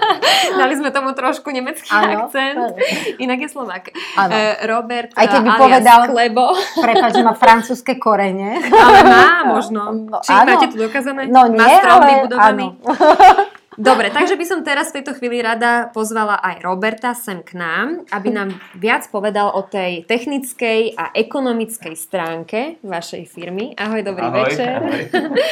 Dali 0.58 0.74
sme 0.74 0.90
tomu 0.90 1.14
trošku 1.14 1.54
nemecký 1.54 1.86
ano. 1.86 2.26
akcent. 2.26 2.74
Inak 3.22 3.46
je 3.46 3.48
Slovak. 3.48 3.94
Ano. 4.18 4.34
Uh, 4.34 4.54
Robert 4.66 5.14
Aj 5.14 5.26
keď 5.30 5.40
by 5.46 5.50
povedal, 5.54 6.00
Klebo. 6.10 6.50
Prepáč, 6.84 7.14
má 7.22 7.38
francúzske 7.38 7.94
korene. 7.94 8.58
Ale 8.58 8.98
má 9.06 9.46
možno. 9.46 10.10
No, 10.10 10.18
Či 10.18 10.34
ano. 10.34 10.50
máte 10.50 10.66
tu 10.66 10.82
dokázané? 10.82 11.30
No 11.30 11.46
nie, 11.46 11.62
má 11.62 11.66
strom 11.78 11.94
ale 11.94 12.06
vybudovaný? 12.10 12.66
Dobre, 13.74 14.06
takže 14.14 14.38
by 14.38 14.46
som 14.46 14.60
teraz 14.62 14.94
v 14.94 15.02
tejto 15.02 15.18
chvíli 15.18 15.42
rada 15.42 15.90
pozvala 15.90 16.38
aj 16.38 16.62
Roberta 16.62 17.10
sem 17.10 17.42
k 17.42 17.58
nám, 17.58 18.06
aby 18.14 18.30
nám 18.30 18.54
viac 18.78 19.10
povedal 19.10 19.50
o 19.50 19.66
tej 19.66 20.06
technickej 20.06 20.94
a 20.94 21.10
ekonomickej 21.10 21.94
stránke 21.98 22.78
vašej 22.86 23.26
firmy. 23.26 23.74
Ahoj, 23.74 24.06
dobrý 24.06 24.30
ahoj, 24.30 24.38
večer. 24.46 24.78
Ahoj. 24.78 25.02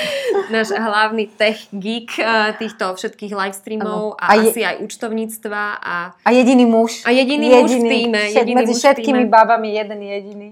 Náš 0.55 0.71
hlavný 0.71 1.35
tech 1.35 1.67
geek 1.75 2.15
eh, 2.23 2.55
týchto 2.63 2.95
všetkých 2.95 3.33
live 3.35 3.57
streamov 3.59 4.15
a, 4.15 4.31
a 4.31 4.39
je, 4.39 4.55
asi 4.55 4.61
aj 4.63 4.77
účtovníctva. 4.87 5.63
A, 5.83 5.95
a 6.23 6.31
jediný 6.31 6.63
muž. 6.63 7.03
A 7.03 7.11
jediný, 7.11 7.51
jediný 7.51 7.59
muž 7.59 7.73
v 7.75 7.91
týme. 7.91 8.23
Jediný 8.31 8.59
medzi 8.63 8.75
všetkými 8.79 9.27
týme. 9.27 9.35
babami 9.35 9.75
jeden 9.75 9.99
jediný. 9.99 10.49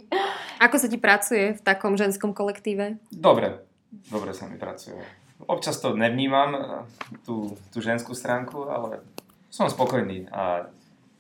Ako 0.59 0.75
sa 0.75 0.91
ti 0.91 0.99
pracuje 0.99 1.55
v 1.55 1.61
takom 1.63 1.95
ženskom 1.95 2.35
kolektíve? 2.35 2.99
Dobre, 3.15 3.63
dobre 4.11 4.35
sa 4.35 4.51
mi 4.51 4.59
pracuje 4.59 5.20
občas 5.47 5.81
to 5.81 5.97
nevnímam, 5.97 6.51
eh, 6.53 6.61
tú, 7.25 7.57
tú 7.73 7.79
ženskú 7.81 8.13
stránku, 8.13 8.69
ale 8.69 9.01
som 9.51 9.67
spokojný 9.67 10.31
a 10.31 10.71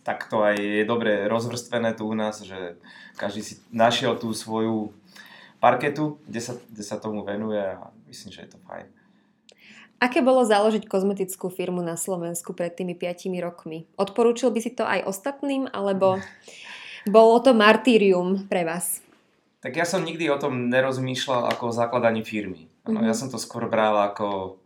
tak 0.03 0.33
to 0.33 0.41
aj 0.41 0.57
je 0.57 0.85
dobre 0.89 1.29
rozvrstvené 1.29 1.93
tu 1.93 2.09
u 2.09 2.17
nás, 2.17 2.41
že 2.41 2.81
každý 3.21 3.41
si 3.45 3.55
našiel 3.69 4.17
tú 4.17 4.33
svoju 4.33 4.97
parketu, 5.61 6.17
kde 6.25 6.41
sa, 6.41 6.53
kde 6.57 6.83
sa 6.83 6.97
tomu 6.97 7.21
venuje 7.21 7.61
a 7.61 7.93
myslím, 8.09 8.33
že 8.33 8.49
je 8.49 8.51
to 8.57 8.59
fajn. 8.65 8.89
Aké 10.01 10.25
bolo 10.25 10.49
založiť 10.49 10.89
kozmetickú 10.89 11.53
firmu 11.53 11.85
na 11.85 12.01
Slovensku 12.01 12.57
pred 12.57 12.73
tými 12.73 12.97
5 12.97 13.29
rokmi? 13.45 13.85
Odporúčil 14.01 14.49
by 14.49 14.61
si 14.65 14.73
to 14.73 14.89
aj 14.89 15.05
ostatným, 15.05 15.69
alebo 15.69 16.17
bolo 17.05 17.37
to 17.45 17.53
martýrium 17.53 18.49
pre 18.49 18.65
vás? 18.65 19.05
Tak 19.61 19.77
ja 19.77 19.85
som 19.85 20.01
nikdy 20.01 20.33
o 20.33 20.41
tom 20.41 20.73
nerozmýšľal 20.73 21.53
ako 21.53 21.69
o 21.69 21.77
zakladaní 21.77 22.25
firmy. 22.25 22.70
Mm-hmm. 22.87 23.07
Ja 23.07 23.15
som 23.17 23.29
to 23.29 23.37
skôr 23.37 23.69
bral 23.69 23.97
ako, 24.01 24.61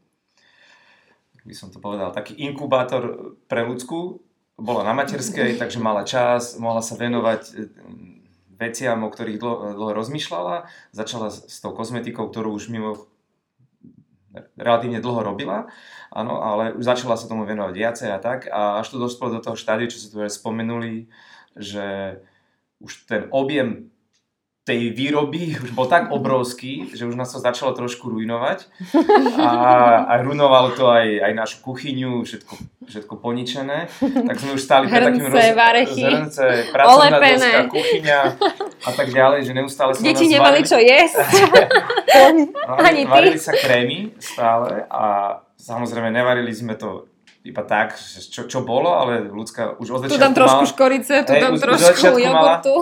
by 1.43 1.55
som 1.55 1.75
to 1.75 1.83
povedal, 1.83 2.15
taký 2.15 2.39
inkubátor 2.39 3.35
pre 3.51 3.67
ľudskú. 3.67 4.23
Bola 4.55 4.87
na 4.87 4.95
materskej, 4.95 5.57
takže 5.63 5.83
mala 5.83 6.07
čas, 6.07 6.57
mohla 6.59 6.81
sa 6.81 6.95
venovať 6.95 7.43
e, 7.51 7.53
veciam, 8.55 9.03
o 9.03 9.11
ktorých 9.11 9.39
dlho, 9.41 9.57
dlho 9.75 9.93
rozmýšľala. 9.99 10.71
Začala 10.95 11.35
s 11.35 11.59
tou 11.59 11.75
kozmetikou, 11.75 12.31
ktorú 12.31 12.55
už 12.55 12.71
mimo 12.71 13.11
relatívne 14.59 14.99
dlho 14.99 15.23
robila, 15.23 15.71
áno, 16.11 16.43
ale 16.43 16.75
už 16.75 16.83
začala 16.83 17.15
sa 17.15 17.31
tomu 17.31 17.47
venovať 17.47 17.75
viacej 17.75 18.09
a 18.11 18.19
tak. 18.19 18.51
A 18.51 18.83
až 18.83 18.91
to 18.95 19.03
dospelo 19.03 19.39
do 19.39 19.41
toho 19.43 19.55
štádiu, 19.55 19.87
čo 19.87 20.03
sa 20.03 20.09
tu 20.11 20.19
aj 20.23 20.33
spomenuli, 20.35 21.07
že 21.55 22.19
už 22.83 23.07
ten 23.07 23.31
objem 23.31 23.94
tej 24.65 24.97
výroby 24.97 25.61
už 25.61 25.77
bol 25.77 25.85
tak 25.85 26.09
obrovský, 26.09 26.89
že 26.97 27.05
už 27.05 27.21
nás 27.21 27.29
to 27.29 27.37
začalo 27.37 27.77
trošku 27.77 28.09
ruinovať. 28.09 28.65
A, 29.45 30.09
a 30.09 30.13
ruinovalo 30.25 30.73
to 30.73 30.89
aj, 30.89 31.21
aj 31.21 31.33
našu 31.37 31.61
kuchyňu, 31.61 32.25
všetko, 32.25 32.55
všetko 32.89 33.15
poničené. 33.21 33.93
Tak 34.01 34.37
sme 34.41 34.57
už 34.57 34.63
stáli 34.63 34.89
pred 34.89 35.05
takým 35.05 35.29
roz... 35.29 35.37
zrnce, 35.85 36.47
pracovná 36.73 37.19
doska, 37.21 37.61
kuchyňa 37.69 38.21
a 38.89 38.91
tak 38.95 39.09
ďalej, 39.13 39.41
že 39.45 39.53
neustále 39.53 39.93
sme 39.93 40.05
Deti 40.09 40.33
nemali 40.33 40.65
čo 40.65 40.81
jesť. 40.81 41.29
Ani 42.89 43.05
varili 43.05 43.37
sa 43.37 43.53
krémy 43.53 44.17
stále 44.17 44.89
a 44.89 45.37
samozrejme 45.61 46.09
nevarili 46.09 46.53
sme 46.55 46.79
to 46.81 47.05
iba 47.45 47.61
tak, 47.61 47.93
čo, 48.33 48.49
čo 48.49 48.65
bolo, 48.65 48.97
ale 48.97 49.29
ľudská 49.29 49.77
už 49.77 49.89
od 49.93 49.99
začiatku 50.09 50.17
Tu 50.17 50.25
dám 50.25 50.33
trošku 50.33 50.65
mala, 50.65 50.73
škorice, 50.73 51.15
tu 51.29 51.33
dám 51.37 51.57
trošku 51.61 52.17
jogurtu. 52.17 52.75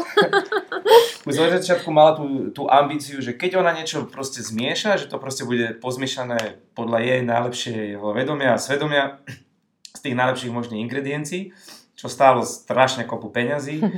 už 1.29 1.35
od 1.35 1.51
začiatku 1.59 1.91
mala 1.91 2.15
tú, 2.15 2.55
tú 2.55 2.71
ambíciu, 2.71 3.19
že 3.19 3.35
keď 3.35 3.59
ona 3.59 3.75
niečo 3.75 4.07
proste 4.07 4.39
zmieša, 4.39 5.03
že 5.03 5.11
to 5.11 5.19
proste 5.19 5.43
bude 5.43 5.75
pozmiešané 5.83 6.63
podľa 6.79 6.99
jej 7.03 7.21
najlepšieho 7.27 8.07
vedomia 8.15 8.55
a 8.55 8.63
svedomia 8.63 9.19
z 9.99 10.01
tých 10.01 10.15
najlepších 10.15 10.55
možných 10.55 10.87
ingrediencií, 10.87 11.51
čo 11.99 12.07
stálo 12.07 12.47
strašne 12.47 13.03
kopu 13.03 13.35
peňazí. 13.35 13.83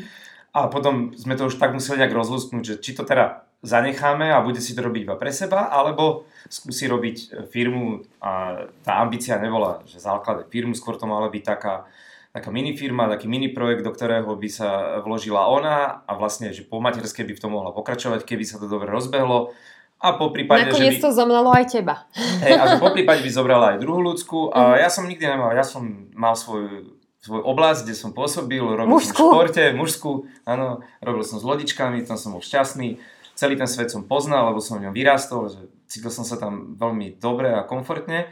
A 0.55 0.70
potom 0.70 1.11
sme 1.18 1.35
to 1.35 1.50
už 1.50 1.59
tak 1.59 1.74
museli 1.74 1.98
nejak 1.98 2.14
rozlúsknuť, 2.14 2.62
že 2.62 2.74
či 2.79 2.94
to 2.94 3.03
teda 3.03 3.42
zanecháme 3.64 4.29
a 4.29 4.44
bude 4.44 4.61
si 4.61 4.77
to 4.77 4.85
robiť 4.85 5.03
iba 5.09 5.16
pre 5.16 5.33
seba, 5.33 5.72
alebo 5.72 6.29
skúsi 6.46 6.85
robiť 6.85 7.16
e, 7.16 7.27
firmu 7.48 8.05
a 8.20 8.62
tá 8.85 9.00
ambícia 9.00 9.40
nebola, 9.40 9.81
že 9.88 9.98
základe 9.98 10.44
firmu, 10.53 10.77
skôr 10.77 11.00
to 11.00 11.09
mala 11.09 11.33
byť 11.33 11.42
taká, 11.42 11.88
taká 12.37 12.53
mini 12.53 12.77
firma, 12.77 13.09
taký 13.09 13.24
mini 13.27 13.48
projekt, 13.48 13.83
do 13.83 13.90
ktorého 13.90 14.29
by 14.37 14.48
sa 14.53 15.00
vložila 15.00 15.48
ona 15.48 16.05
a 16.05 16.12
vlastne, 16.14 16.53
že 16.53 16.62
po 16.62 16.79
materskej 16.85 17.24
by 17.24 17.33
v 17.33 17.42
tom 17.42 17.57
mohla 17.57 17.72
pokračovať, 17.72 18.29
keby 18.29 18.44
sa 18.44 18.61
to 18.61 18.68
dobre 18.68 18.92
rozbehlo. 18.92 19.57
A 20.05 20.20
po 20.20 20.29
prípade, 20.29 20.68
Nakoniec 20.68 21.00
že 21.00 21.00
by... 21.00 21.05
to 21.09 21.11
zomlelo 21.16 21.48
aj 21.48 21.64
teba. 21.81 22.05
Hej, 22.44 22.61
a 22.61 22.64
že 22.68 22.77
po 22.77 22.92
prípade 22.92 23.24
by 23.24 23.31
zobrala 23.33 23.66
aj 23.72 23.79
druhú 23.81 24.05
ľudskú. 24.05 24.53
A 24.53 24.77
mhm. 24.77 24.85
ja 24.85 24.88
som 24.92 25.09
nikdy 25.09 25.24
nemal, 25.24 25.57
ja 25.57 25.64
som 25.64 26.12
mal 26.12 26.37
svoj 26.37 26.92
svoj 27.24 27.40
oblasť, 27.40 27.88
kde 27.88 27.96
som 27.96 28.12
pôsobil, 28.12 28.61
robil 28.61 29.00
mužskú. 29.00 29.16
som 29.16 29.33
v 29.33 29.48
športe, 29.48 29.64
mužskú, 29.72 30.12
áno, 30.44 30.85
robil 31.00 31.24
som 31.24 31.40
s 31.40 31.44
lodičkami, 31.48 32.05
tam 32.05 32.20
som 32.20 32.37
bol 32.37 32.44
šťastný 32.44 33.00
celý 33.35 33.59
ten 33.59 33.68
svet 33.68 33.90
som 33.90 34.07
poznal, 34.07 34.51
lebo 34.51 34.62
som 34.62 34.79
v 34.79 34.88
ňom 34.88 34.94
vyrástol, 34.94 35.51
že 35.51 35.61
cítil 35.90 36.11
som 36.11 36.23
sa 36.27 36.38
tam 36.38 36.79
veľmi 36.79 37.18
dobre 37.18 37.51
a 37.51 37.66
komfortne. 37.66 38.31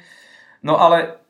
No 0.63 0.79
ale 0.79 1.23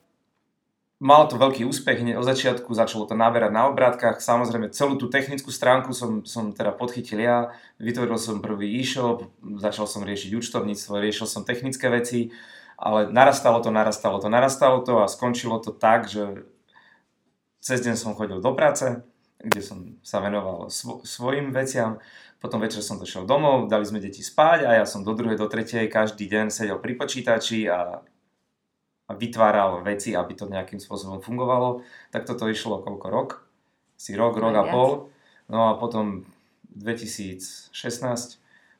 malo 1.03 1.27
to 1.27 1.35
veľký 1.35 1.67
úspech, 1.67 1.99
hneď 1.99 2.15
od 2.15 2.29
začiatku 2.31 2.71
začalo 2.71 3.11
to 3.11 3.19
naberať 3.19 3.51
na 3.51 3.67
obrátkach, 3.67 4.23
samozrejme 4.23 4.71
celú 4.71 4.95
tú 4.95 5.11
technickú 5.11 5.51
stránku 5.51 5.91
som, 5.91 6.23
som 6.23 6.55
teda 6.55 6.71
podchytil 6.71 7.19
ja, 7.19 7.51
vytvoril 7.83 8.15
som 8.23 8.39
prvý 8.39 8.79
e-shop, 8.79 9.27
začal 9.59 9.91
som 9.91 10.07
riešiť 10.07 10.31
účtovníctvo, 10.31 11.03
riešil 11.03 11.27
som 11.27 11.43
technické 11.43 11.91
veci, 11.91 12.31
ale 12.79 13.11
narastalo 13.11 13.59
to, 13.59 13.75
narastalo 13.75 14.23
to, 14.23 14.31
narastalo 14.31 14.79
to 14.87 15.03
a 15.03 15.11
skončilo 15.11 15.59
to 15.59 15.75
tak, 15.75 16.07
že 16.07 16.47
cez 17.59 17.83
deň 17.83 17.99
som 17.99 18.15
chodil 18.15 18.39
do 18.39 18.55
práce, 18.55 19.03
kde 19.43 19.59
som 19.59 19.99
sa 20.07 20.23
venoval 20.23 20.71
svo- 20.71 21.03
svojim 21.03 21.51
veciam, 21.51 21.99
potom 22.43 22.59
večer 22.59 22.83
som 22.83 22.99
došiel 22.99 23.23
domov, 23.23 23.71
dali 23.71 23.87
sme 23.87 24.03
deti 24.03 24.19
spať 24.19 24.67
a 24.67 24.83
ja 24.83 24.85
som 24.85 25.07
do 25.07 25.15
druhej, 25.15 25.39
do 25.39 25.47
tretej 25.47 25.87
každý 25.87 26.27
deň 26.27 26.51
sedel 26.51 26.83
pri 26.83 26.99
počítači 26.99 27.71
a, 27.71 28.03
a 29.07 29.11
vytváral 29.15 29.87
veci, 29.87 30.19
aby 30.19 30.35
to 30.35 30.51
nejakým 30.51 30.83
spôsobom 30.83 31.23
fungovalo. 31.23 31.87
Tak 32.11 32.27
toto 32.27 32.51
išlo 32.51 32.83
koľko 32.83 33.07
rok? 33.15 33.47
Si 33.95 34.19
rok, 34.19 34.35
rok 34.43 34.59
a 34.59 34.67
pol. 34.67 35.15
No 35.47 35.71
a 35.71 35.79
potom 35.79 36.27
2016 36.75 37.71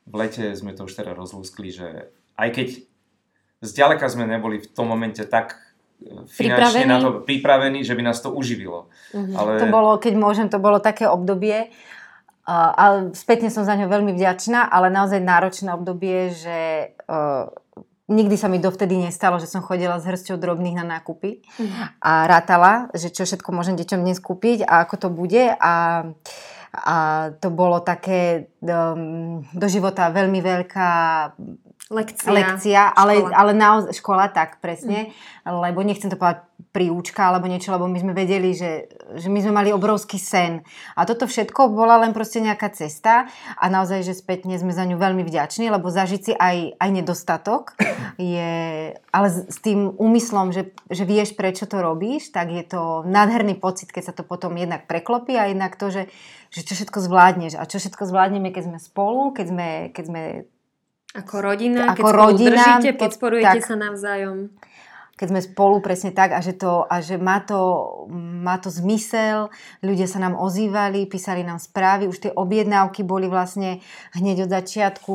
v 0.03 0.13
lete 0.19 0.51
sme 0.59 0.75
to 0.75 0.83
už 0.83 0.99
teda 0.99 1.15
rozlúskli, 1.15 1.71
že 1.71 2.11
aj 2.35 2.49
keď 2.51 2.67
zďaleka 3.63 4.11
sme 4.11 4.27
neboli 4.27 4.59
v 4.59 4.67
tom 4.67 4.91
momente 4.91 5.23
tak 5.23 5.55
e, 6.03 6.27
finančne 6.27 6.83
pripravený. 6.83 6.91
na 6.91 6.97
to 6.99 7.09
pripravení, 7.23 7.79
že 7.87 7.95
by 7.95 8.03
nás 8.03 8.19
to 8.19 8.27
uživilo. 8.35 8.91
Uh-huh. 9.15 9.39
Ale... 9.39 9.63
To 9.63 9.71
bolo, 9.71 9.95
keď 9.95 10.13
môžem, 10.19 10.51
to 10.51 10.59
bolo 10.59 10.83
také 10.83 11.07
obdobie, 11.07 11.71
Ale 12.47 13.15
spätne 13.15 13.47
som 13.47 13.63
za 13.63 13.79
ňo 13.79 13.87
veľmi 13.87 14.11
vďačná, 14.11 14.67
ale 14.67 14.91
naozaj 14.91 15.23
náročné 15.23 15.71
obdobie, 15.71 16.35
že 16.35 16.91
uh, 17.07 17.47
nikdy 18.11 18.35
sa 18.35 18.51
mi 18.51 18.59
dovtedy 18.59 18.99
nestalo, 18.99 19.39
že 19.39 19.47
som 19.47 19.63
chodila 19.63 19.95
s 19.95 20.07
hrsťou 20.07 20.35
drobných 20.35 20.75
na 20.83 20.99
nákupy 20.99 21.39
mm. 21.39 22.03
a 22.03 22.27
rátala, 22.27 22.91
že 22.91 23.07
čo 23.07 23.23
všetko 23.23 23.55
môžem 23.55 23.79
deťom 23.79 24.03
dnes 24.03 24.19
kúpiť 24.19 24.67
a 24.67 24.83
ako 24.83 24.95
to 24.99 25.09
bude 25.09 25.55
a, 25.55 25.75
a 26.75 26.95
to 27.39 27.47
bolo 27.47 27.79
také 27.79 28.51
um, 28.59 29.47
do 29.55 29.67
života 29.71 30.11
veľmi 30.11 30.43
veľká 30.43 30.91
lekcia, 31.91 32.31
lekcia 32.31 32.81
ale, 32.95 33.27
ale 33.33 33.51
naozaj 33.51 33.99
škola 33.99 34.31
tak 34.31 34.63
presne, 34.63 35.11
mm. 35.43 35.51
lebo 35.51 35.83
nechcem 35.83 36.07
to 36.07 36.15
povedať 36.15 36.47
príučka 36.73 37.29
alebo 37.29 37.45
niečo, 37.45 37.69
lebo 37.69 37.85
my 37.85 38.01
sme 38.01 38.13
vedeli, 38.17 38.55
že, 38.57 38.89
že 39.13 39.29
my 39.29 39.39
sme 39.45 39.53
mali 39.53 39.69
obrovský 39.69 40.17
sen. 40.17 40.65
A 40.97 41.05
toto 41.05 41.29
všetko 41.29 41.69
bola 41.69 42.01
len 42.01 42.17
proste 42.17 42.41
nejaká 42.41 42.73
cesta 42.73 43.29
a 43.59 43.65
naozaj, 43.69 44.01
že 44.01 44.17
spätne 44.17 44.57
sme 44.57 44.73
za 44.73 44.81
ňu 44.89 44.97
veľmi 44.97 45.21
vďační, 45.21 45.69
lebo 45.69 45.93
zažiť 45.93 46.21
si 46.23 46.33
aj, 46.33 46.81
aj 46.81 46.89
nedostatok 46.89 47.77
je, 48.17 48.89
ale 48.95 49.27
s 49.29 49.57
tým 49.61 49.93
úmyslom, 50.01 50.49
že, 50.49 50.73
že 50.89 51.05
vieš, 51.05 51.37
prečo 51.37 51.69
to 51.69 51.77
robíš, 51.77 52.33
tak 52.33 52.49
je 52.49 52.65
to 52.65 53.05
nádherný 53.05 53.53
pocit, 53.61 53.93
keď 53.93 54.03
sa 54.09 54.13
to 54.17 54.25
potom 54.25 54.57
jednak 54.57 54.89
preklopí 54.89 55.37
a 55.37 55.53
jednak 55.53 55.77
to, 55.77 55.93
že, 55.93 56.09
že 56.49 56.65
čo 56.65 56.73
všetko 56.73 56.99
zvládneš 57.05 57.53
a 57.53 57.69
čo 57.69 57.77
všetko 57.77 58.09
zvládneme, 58.09 58.49
keď 58.49 58.73
sme 58.73 58.79
spolu, 58.81 59.29
keď 59.29 59.45
sme, 59.45 59.69
keď 59.93 60.05
sme 60.09 60.21
ako 61.13 61.35
rodina, 61.45 61.93
ako 61.93 62.09
keď 62.09 62.13
rodina, 62.13 62.51
držíte, 62.57 62.89
podporujete 62.97 63.45
keď, 63.45 63.61
tak, 63.61 63.69
sa 63.69 63.77
navzájom. 63.77 64.37
Keď 64.49 64.73
keď 65.13 65.29
sme 65.29 65.45
spolu 65.45 65.77
presne 65.77 66.09
tak 66.09 66.33
a 66.33 66.41
že, 66.41 66.57
to, 66.57 66.89
a 66.89 66.97
že 66.97 67.21
má, 67.21 67.37
to, 67.45 67.61
má 68.17 68.57
to 68.57 68.73
zmysel, 68.73 69.53
ľudia 69.85 70.09
sa 70.09 70.17
nám 70.17 70.33
ozývali, 70.33 71.05
písali 71.05 71.45
nám 71.45 71.61
správy, 71.61 72.09
už 72.09 72.17
tie 72.17 72.31
objednávky 72.33 73.05
boli 73.05 73.29
vlastne 73.29 73.85
hneď 74.17 74.49
od 74.49 74.51
začiatku 74.51 75.11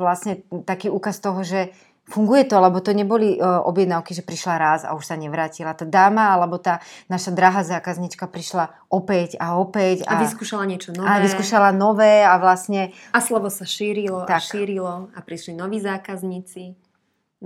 vlastne 0.00 0.40
taký 0.64 0.88
úkaz 0.88 1.20
toho, 1.20 1.44
že 1.44 1.76
funguje 2.08 2.44
to, 2.44 2.58
lebo 2.58 2.82
to 2.82 2.90
neboli 2.90 3.38
uh, 3.38 3.62
objednávky, 3.62 4.12
že 4.12 4.26
prišla 4.26 4.54
raz 4.58 4.80
a 4.82 4.92
už 4.98 5.06
sa 5.06 5.14
nevrátila 5.14 5.72
tá 5.72 5.86
dáma, 5.86 6.34
alebo 6.34 6.58
tá 6.58 6.82
naša 7.06 7.30
drahá 7.30 7.62
zákaznička 7.62 8.26
prišla 8.26 8.74
opäť 8.90 9.38
a 9.38 9.56
opäť. 9.56 10.02
A, 10.04 10.18
a 10.18 10.22
vyskúšala 10.22 10.66
niečo 10.66 10.90
nové. 10.90 11.06
A 11.06 11.22
vyskúšala 11.22 11.70
nové 11.70 12.26
a 12.26 12.34
vlastne... 12.42 12.90
A 13.14 13.22
slovo 13.22 13.48
sa 13.48 13.62
šírilo 13.62 14.26
tak. 14.26 14.42
a 14.42 14.44
šírilo 14.44 15.14
a 15.14 15.18
prišli 15.22 15.54
noví 15.54 15.78
zákazníci, 15.78 16.74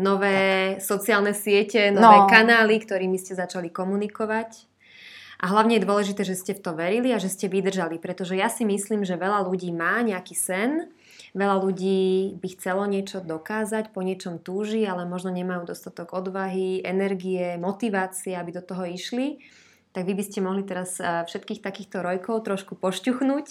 nové 0.00 0.76
tak. 0.76 0.88
sociálne 0.88 1.36
siete, 1.36 1.92
nové 1.92 2.24
no. 2.24 2.28
kanály, 2.28 2.80
ktorými 2.80 3.20
ste 3.20 3.36
začali 3.36 3.68
komunikovať. 3.68 4.72
A 5.36 5.52
hlavne 5.52 5.76
je 5.76 5.84
dôležité, 5.84 6.24
že 6.24 6.32
ste 6.32 6.56
v 6.56 6.64
to 6.64 6.72
verili 6.72 7.12
a 7.12 7.20
že 7.20 7.28
ste 7.28 7.52
vydržali, 7.52 8.00
pretože 8.00 8.40
ja 8.40 8.48
si 8.48 8.64
myslím, 8.64 9.04
že 9.04 9.20
veľa 9.20 9.44
ľudí 9.44 9.68
má 9.68 10.00
nejaký 10.00 10.32
sen, 10.32 10.88
Veľa 11.36 11.60
ľudí 11.60 12.32
by 12.40 12.48
chcelo 12.56 12.88
niečo 12.88 13.20
dokázať, 13.20 13.92
po 13.92 14.00
niečom 14.00 14.40
túži, 14.40 14.88
ale 14.88 15.04
možno 15.04 15.28
nemajú 15.28 15.68
dostatok 15.68 16.16
odvahy, 16.16 16.80
energie, 16.80 17.60
motivácie, 17.60 18.32
aby 18.32 18.56
do 18.56 18.64
toho 18.64 18.88
išli. 18.88 19.44
Tak 19.92 20.08
vy 20.08 20.16
by 20.16 20.24
ste 20.24 20.40
mohli 20.40 20.64
teraz 20.64 20.96
eh, 20.96 21.28
všetkých 21.28 21.60
takýchto 21.60 22.00
rojkov 22.00 22.48
trošku 22.48 22.80
pošťuchnúť 22.80 23.46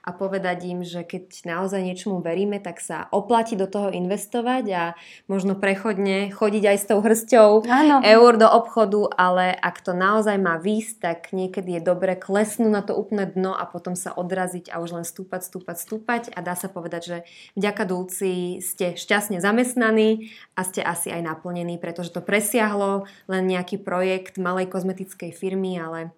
a 0.00 0.10
povedať 0.16 0.58
im, 0.64 0.80
že 0.80 1.04
keď 1.04 1.44
naozaj 1.44 1.80
niečomu 1.84 2.24
veríme, 2.24 2.56
tak 2.60 2.80
sa 2.80 3.06
oplatí 3.12 3.54
do 3.56 3.68
toho 3.68 3.92
investovať 3.92 4.64
a 4.72 4.82
možno 5.28 5.56
prechodne 5.56 6.32
chodiť 6.32 6.64
aj 6.64 6.76
s 6.80 6.88
tou 6.88 6.98
hrsťou 7.04 7.50
Áno. 7.68 7.96
eur 8.00 8.32
do 8.40 8.48
obchodu, 8.48 9.12
ale 9.16 9.52
ak 9.52 9.84
to 9.84 9.92
naozaj 9.92 10.36
má 10.40 10.56
výsť, 10.56 10.94
tak 11.00 11.18
niekedy 11.36 11.76
je 11.78 11.82
dobre 11.82 12.16
klesnúť 12.16 12.72
na 12.72 12.82
to 12.84 12.96
úplné 12.96 13.28
dno 13.28 13.52
a 13.52 13.68
potom 13.68 13.92
sa 13.92 14.16
odraziť 14.16 14.72
a 14.72 14.80
už 14.80 15.00
len 15.00 15.04
stúpať, 15.04 15.44
stúpať, 15.44 15.76
stúpať 15.76 16.22
a 16.32 16.40
dá 16.40 16.56
sa 16.56 16.72
povedať, 16.72 17.02
že 17.02 17.18
vďaka 17.56 17.82
Dulci 17.84 18.64
ste 18.64 18.96
šťastne 18.96 19.40
zamestnaní 19.40 20.32
a 20.56 20.64
ste 20.64 20.80
asi 20.80 21.12
aj 21.12 21.24
naplnení, 21.24 21.76
pretože 21.76 22.12
to 22.12 22.24
presiahlo 22.24 23.04
len 23.28 23.44
nejaký 23.48 23.80
projekt 23.80 24.40
malej 24.40 24.68
kozmetickej 24.70 25.32
firmy, 25.34 25.76
ale 25.80 26.14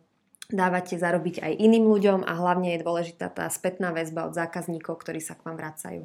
dávate 0.53 1.00
zarobiť 1.00 1.42
aj 1.42 1.53
iným 1.59 1.88
ľuďom 1.88 2.20
a 2.22 2.32
hlavne 2.36 2.76
je 2.76 2.84
dôležitá 2.84 3.32
tá 3.32 3.48
spätná 3.48 3.90
väzba 3.90 4.28
od 4.28 4.36
zákazníkov, 4.36 5.00
ktorí 5.00 5.18
sa 5.18 5.34
k 5.34 5.44
vám 5.48 5.57
vracajú. 5.59 6.05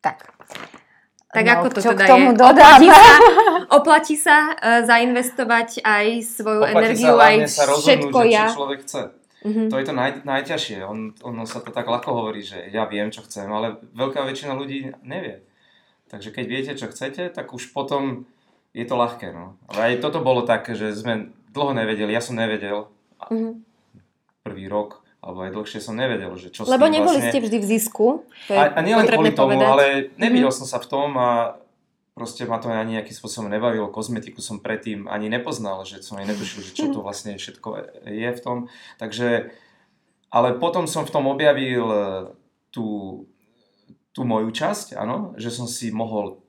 Tak. 0.00 0.32
Tak 1.30 1.44
no, 1.46 1.52
ako 1.54 1.66
to 1.70 1.78
čo 1.78 1.92
teda 1.94 2.04
k 2.04 2.10
tomu 2.10 2.30
je? 2.34 2.38
Dodám? 2.42 2.80
Oplatí 2.82 2.88
sa, 2.90 3.14
oplatí 3.78 4.16
sa 4.18 4.38
uh, 4.50 4.80
zainvestovať 4.82 5.68
aj 5.86 6.06
svoju 6.26 6.62
oplatí 6.66 6.98
energiu, 6.98 7.14
sa 7.14 7.22
aj 7.22 7.36
sa 7.46 7.64
všetko 7.70 8.18
ja. 8.26 8.44
Čo 8.50 8.56
človek 8.58 8.78
chce. 8.82 9.02
Mm-hmm. 9.40 9.68
To 9.72 9.76
je 9.80 9.86
to 9.86 9.94
naj, 9.94 10.10
najťažšie. 10.26 10.78
On, 10.84 11.14
ono 11.22 11.42
sa 11.48 11.64
to 11.64 11.70
tak 11.72 11.88
ľahko 11.88 12.10
hovorí, 12.12 12.44
že 12.44 12.66
ja 12.74 12.84
viem, 12.84 13.08
čo 13.08 13.24
chcem, 13.24 13.48
ale 13.48 13.78
veľká 13.94 14.26
väčšina 14.26 14.52
ľudí 14.52 14.92
nevie. 15.06 15.46
Takže 16.10 16.34
keď 16.34 16.44
viete, 16.50 16.72
čo 16.74 16.90
chcete, 16.90 17.30
tak 17.30 17.54
už 17.54 17.70
potom 17.70 18.26
je 18.74 18.84
to 18.84 18.98
ľahké. 18.98 19.30
No. 19.30 19.54
Ale 19.70 19.94
aj 19.94 20.04
toto 20.04 20.20
bolo 20.20 20.42
také, 20.42 20.74
že 20.74 20.92
sme 20.92 21.30
dlho 21.54 21.72
nevedeli, 21.72 22.12
ja 22.12 22.20
som 22.20 22.36
nevedel. 22.36 22.90
Mm-hmm. 23.28 23.54
Prvý 24.40 24.64
rok, 24.72 25.04
alebo 25.20 25.44
aj 25.44 25.52
dlhšie 25.52 25.80
som 25.84 25.94
nevedel, 26.00 26.32
že 26.40 26.48
čo 26.48 26.64
Lebo 26.64 26.88
neboli 26.88 27.20
vlastne... 27.20 27.28
ste 27.28 27.44
vždy 27.44 27.58
v 27.60 27.66
zisku. 27.66 28.06
To 28.48 28.52
je 28.52 28.58
a, 28.58 28.72
a 28.72 28.80
nielen 28.80 29.04
kvôli 29.04 29.36
tomu, 29.36 29.60
povedať. 29.60 29.68
ale 29.68 29.84
nevidel 30.16 30.48
mm-hmm. 30.48 30.64
som 30.64 30.66
sa 30.66 30.78
v 30.80 30.88
tom 30.88 31.12
a 31.20 31.60
proste 32.16 32.44
ma 32.44 32.60
to 32.60 32.68
ani 32.68 33.00
nejakým 33.00 33.16
spôsobom 33.16 33.48
nebavilo. 33.48 33.92
Kozmetiku 33.92 34.44
som 34.44 34.60
predtým 34.60 35.08
ani 35.08 35.28
nepoznal, 35.28 35.84
že 35.84 36.04
som 36.04 36.20
aj 36.20 36.32
netušil, 36.32 36.60
že 36.64 36.76
čo 36.76 36.92
to 36.92 37.00
vlastne 37.00 37.36
všetko 37.36 37.68
je 38.08 38.30
v 38.32 38.40
tom. 38.40 38.68
Takže, 39.00 39.52
ale 40.32 40.48
potom 40.60 40.84
som 40.84 41.08
v 41.08 41.12
tom 41.16 41.24
objavil 41.28 41.86
e, 41.88 42.00
tú, 42.68 43.24
tú 44.12 44.28
moju 44.28 44.52
časť, 44.52 45.00
áno, 45.00 45.32
že 45.40 45.48
som 45.48 45.64
si 45.64 45.88
mohol 45.88 46.44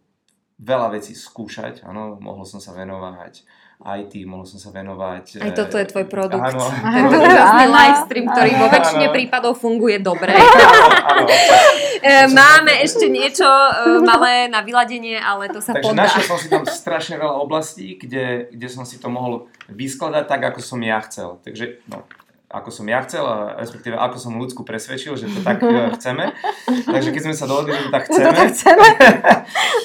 veľa 0.59 0.93
vecí 0.93 1.15
skúšať, 1.15 1.87
áno, 1.87 2.19
mohol 2.19 2.43
som 2.43 2.59
sa 2.59 2.75
venovať 2.75 3.60
IT, 3.81 4.13
mohol 4.29 4.45
som 4.45 4.61
sa 4.61 4.69
venovať. 4.69 5.41
Aj 5.41 5.51
toto 5.57 5.81
je 5.81 5.85
tvoj 5.89 6.05
produkt. 6.05 6.41
Áno. 6.41 6.61
Tento 7.01 7.17
úžasný 7.17 7.65
live 7.65 7.99
stream, 8.05 8.25
ktorý 8.29 8.51
vo 8.61 8.67
väčšine 8.69 9.05
áno. 9.09 9.13
prípadov 9.13 9.53
funguje 9.57 9.97
dobre. 9.97 10.37
Áno, 10.37 10.85
áno, 11.01 11.25
e, 12.05 12.29
Máme 12.29 12.77
ešte 12.85 13.09
niečo 13.09 13.45
e, 13.45 13.99
malé 14.05 14.53
na 14.53 14.61
vyladenie, 14.61 15.17
ale 15.17 15.49
to 15.49 15.57
sa 15.57 15.73
Takže 15.73 15.85
podá. 15.89 16.05
našiel 16.05 16.23
som 16.29 16.37
si 16.37 16.47
tam 16.47 16.63
strašne 16.69 17.17
veľa 17.17 17.35
oblastí, 17.41 17.97
kde, 17.97 18.53
kde 18.53 18.67
som 18.69 18.85
si 18.85 19.01
to 19.01 19.09
mohol 19.09 19.49
vyskladať 19.73 20.29
tak, 20.29 20.41
ako 20.53 20.61
som 20.61 20.79
ja 20.85 21.01
chcel. 21.01 21.41
Takže 21.41 21.81
no, 21.89 22.05
ako 22.51 22.69
som 22.69 22.85
ja 22.85 22.99
chcel, 23.07 23.23
a 23.23 23.57
respektíve 23.57 23.95
ako 23.95 24.17
som 24.19 24.35
ľudsku 24.35 24.61
presvedčil, 24.67 25.15
že 25.15 25.31
to 25.31 25.39
tak 25.41 25.63
chceme. 25.97 26.35
Takže 26.67 27.09
keď 27.15 27.21
sme 27.31 27.35
sa 27.35 27.47
dohodli, 27.47 27.73
že 27.73 27.87
to 27.87 27.91
tak 27.95 28.03
chceme, 28.11 28.29
to 28.29 28.35
tak 28.35 28.49
chceme. 28.53 28.87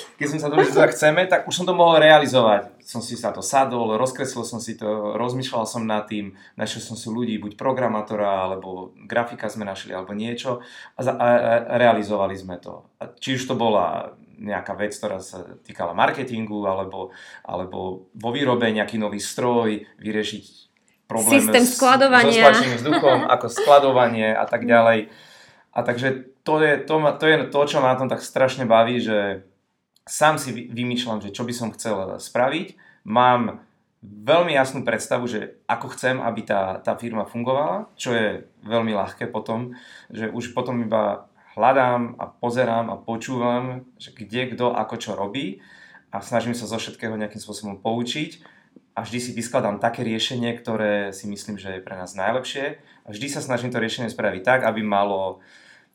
keď 0.16 0.26
sme 0.32 0.38
sa 0.40 0.48
že 0.48 0.72
to 0.72 0.80
tak 0.80 0.96
chceme, 0.96 1.28
tak 1.28 1.44
už 1.44 1.52
som 1.52 1.66
to 1.68 1.76
mohol 1.76 2.00
realizovať. 2.00 2.72
Som 2.80 3.04
si 3.04 3.20
sa 3.20 3.36
to 3.36 3.44
sadol, 3.44 4.00
rozkreslil 4.00 4.48
som 4.48 4.64
si 4.64 4.72
to, 4.72 5.12
rozmýšľal 5.20 5.68
som 5.68 5.84
nad 5.84 6.08
tým, 6.08 6.32
našiel 6.56 6.80
som 6.80 6.96
si 6.96 7.12
ľudí, 7.12 7.36
buď 7.36 7.60
programátora, 7.60 8.48
alebo 8.48 8.96
grafika 9.04 9.52
sme 9.52 9.68
našli, 9.68 9.92
alebo 9.92 10.16
niečo 10.16 10.64
a, 10.96 11.00
za, 11.04 11.12
a, 11.12 11.28
a 11.68 11.74
realizovali 11.76 12.32
sme 12.32 12.56
to. 12.56 12.88
A 12.96 13.12
či 13.12 13.36
už 13.36 13.44
to 13.44 13.54
bola 13.60 14.16
nejaká 14.40 14.72
vec, 14.76 14.96
ktorá 14.96 15.20
sa 15.20 15.44
týkala 15.64 15.92
marketingu, 15.92 16.64
alebo, 16.64 17.12
alebo 17.44 18.08
vo 18.12 18.30
výrobe 18.32 18.72
nejaký 18.72 18.96
nový 18.96 19.20
stroj, 19.20 19.84
vyriešiť 20.00 20.44
problém 21.08 21.40
Systém 21.40 21.64
skladovania. 21.64 22.52
so 22.56 22.64
vzduchom, 22.80 23.28
ako 23.28 23.46
skladovanie 23.52 24.32
a 24.32 24.44
tak 24.48 24.64
ďalej. 24.64 25.12
A 25.76 25.78
takže 25.84 26.32
to 26.40 26.60
je 26.64 26.80
to, 26.80 26.96
to 27.20 27.24
je 27.28 27.36
to, 27.52 27.60
čo 27.68 27.76
ma 27.84 27.92
na 27.92 28.00
tom 28.00 28.08
tak 28.08 28.24
strašne 28.24 28.64
baví, 28.64 28.96
že 28.96 29.44
sám 30.06 30.38
si 30.38 30.54
vymýšľam, 30.70 31.20
že 31.20 31.34
čo 31.34 31.42
by 31.42 31.52
som 31.52 31.74
chcel 31.74 32.16
spraviť. 32.22 32.78
Mám 33.06 33.60
veľmi 34.06 34.54
jasnú 34.54 34.86
predstavu, 34.86 35.26
že 35.26 35.58
ako 35.66 35.92
chcem, 35.98 36.22
aby 36.22 36.46
tá, 36.46 36.78
tá 36.78 36.94
firma 36.94 37.26
fungovala, 37.26 37.90
čo 37.98 38.14
je 38.14 38.46
veľmi 38.62 38.94
ľahké 38.94 39.26
potom, 39.28 39.74
že 40.08 40.30
už 40.30 40.54
potom 40.54 40.78
iba 40.82 41.26
hľadám 41.58 42.14
a 42.20 42.24
pozerám 42.30 42.86
a 42.92 43.00
počúvam, 43.00 43.88
že 43.98 44.14
kde, 44.14 44.54
kto, 44.54 44.76
ako 44.76 44.94
čo 45.00 45.10
robí 45.18 45.64
a 46.12 46.22
snažím 46.22 46.54
sa 46.54 46.68
zo 46.70 46.78
všetkého 46.78 47.18
nejakým 47.18 47.42
spôsobom 47.42 47.80
poučiť 47.82 48.44
a 48.94 49.02
vždy 49.02 49.18
si 49.18 49.30
vyskladám 49.32 49.82
také 49.82 50.04
riešenie, 50.04 50.52
ktoré 50.54 51.10
si 51.10 51.26
myslím, 51.26 51.56
že 51.56 51.80
je 51.80 51.84
pre 51.84 51.96
nás 51.96 52.12
najlepšie 52.14 52.78
a 52.78 53.08
vždy 53.10 53.26
sa 53.32 53.40
snažím 53.40 53.72
to 53.72 53.82
riešenie 53.82 54.12
spraviť 54.12 54.42
tak, 54.44 54.60
aby 54.68 54.84
malo 54.84 55.40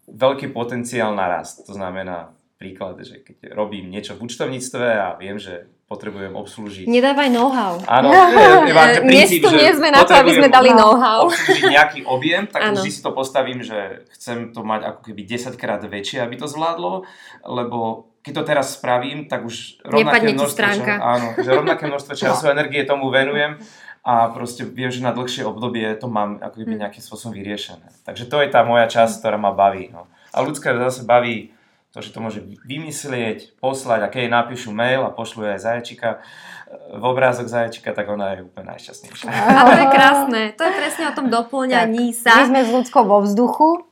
veľký 0.10 0.50
potenciál 0.52 1.14
na 1.14 1.30
rast. 1.30 1.64
To 1.70 1.78
znamená 1.78 2.34
príklad, 2.62 3.02
že 3.02 3.26
keď 3.26 3.58
robím 3.58 3.90
niečo 3.90 4.14
v 4.14 4.30
účtovníctve 4.30 4.86
a 4.86 5.18
viem, 5.18 5.42
že 5.42 5.66
potrebujem 5.90 6.38
obslúžiť... 6.38 6.86
Nedávaj 6.86 7.34
know-how. 7.34 7.82
Áno, 7.90 8.14
je, 8.14 8.70
je, 8.70 9.02
princíp, 9.02 9.42
Dnes 9.42 9.44
tu 9.44 9.50
nie 9.58 9.72
sme 9.74 9.90
na 9.90 10.06
to, 10.06 10.14
aby 10.14 10.32
sme 10.38 10.48
dali 10.54 10.70
know-how. 10.72 11.26
Obslúžiť 11.26 11.66
nejaký 11.76 12.00
objem, 12.06 12.46
tak 12.46 12.62
ano. 12.70 12.80
vždy 12.80 12.90
si 12.94 13.02
to 13.02 13.12
postavím, 13.12 13.66
že 13.66 14.06
chcem 14.14 14.54
to 14.54 14.62
mať 14.62 14.88
ako 14.94 15.00
keby 15.10 15.22
10 15.26 15.58
krát 15.58 15.82
väčšie, 15.82 16.22
aby 16.22 16.38
to 16.38 16.46
zvládlo, 16.46 17.10
lebo 17.44 18.08
keď 18.22 18.34
to 18.38 18.44
teraz 18.46 18.78
spravím, 18.78 19.26
tak 19.26 19.42
už 19.42 19.82
rovnaké 19.82 20.30
množstvo, 20.30 20.62
čas, 20.62 21.02
áno, 21.02 21.28
že 21.42 21.50
rovnaké 21.50 21.90
množstvo 21.90 22.14
času 22.14 22.44
a 22.48 22.54
energie 22.56 22.86
tomu 22.86 23.10
venujem 23.10 23.58
a 24.02 24.30
proste 24.34 24.66
viem, 24.66 24.90
že 24.90 25.06
na 25.06 25.14
dlhšie 25.14 25.46
obdobie 25.46 25.86
to 25.98 26.10
mám 26.10 26.42
ako 26.42 26.62
keby 26.62 26.78
hm. 26.78 26.82
nejakým 26.86 27.04
spôsobom 27.04 27.34
vyriešené. 27.38 27.86
Takže 28.06 28.30
to 28.30 28.42
je 28.42 28.50
tá 28.50 28.62
moja 28.66 28.90
časť, 28.90 29.22
ktorá 29.22 29.38
ma 29.38 29.54
baví. 29.54 29.94
No. 29.94 30.10
A 30.32 30.42
ľudská 30.42 30.74
zase 30.78 31.06
baví 31.06 31.54
to, 31.92 32.00
že 32.00 32.16
to 32.16 32.20
môže 32.24 32.40
vymyslieť, 32.64 33.60
poslať 33.60 34.00
a 34.04 34.08
keď 34.08 34.20
jej 34.24 34.32
napíšu 34.32 34.72
mail 34.72 35.04
a 35.04 35.12
pošlu 35.12 35.44
aj 35.44 35.60
zaječika 35.60 36.24
v 36.72 37.04
obrázok 37.04 37.52
zaječika, 37.52 37.92
tak 37.92 38.08
ona 38.08 38.40
je 38.40 38.48
úplne 38.48 38.72
najšťastnejšia. 38.72 39.28
A 39.60 39.62
to 39.68 39.76
je 39.76 39.88
krásne. 39.92 40.42
To 40.56 40.64
je 40.64 40.72
presne 40.72 41.04
o 41.12 41.14
tom 41.14 41.28
doplňaní 41.28 42.16
sa. 42.16 42.32
My 42.40 42.44
sme 42.48 42.62
s 42.64 42.70
ľudskou 42.72 43.04
vo 43.04 43.20
vzduchu 43.20 43.84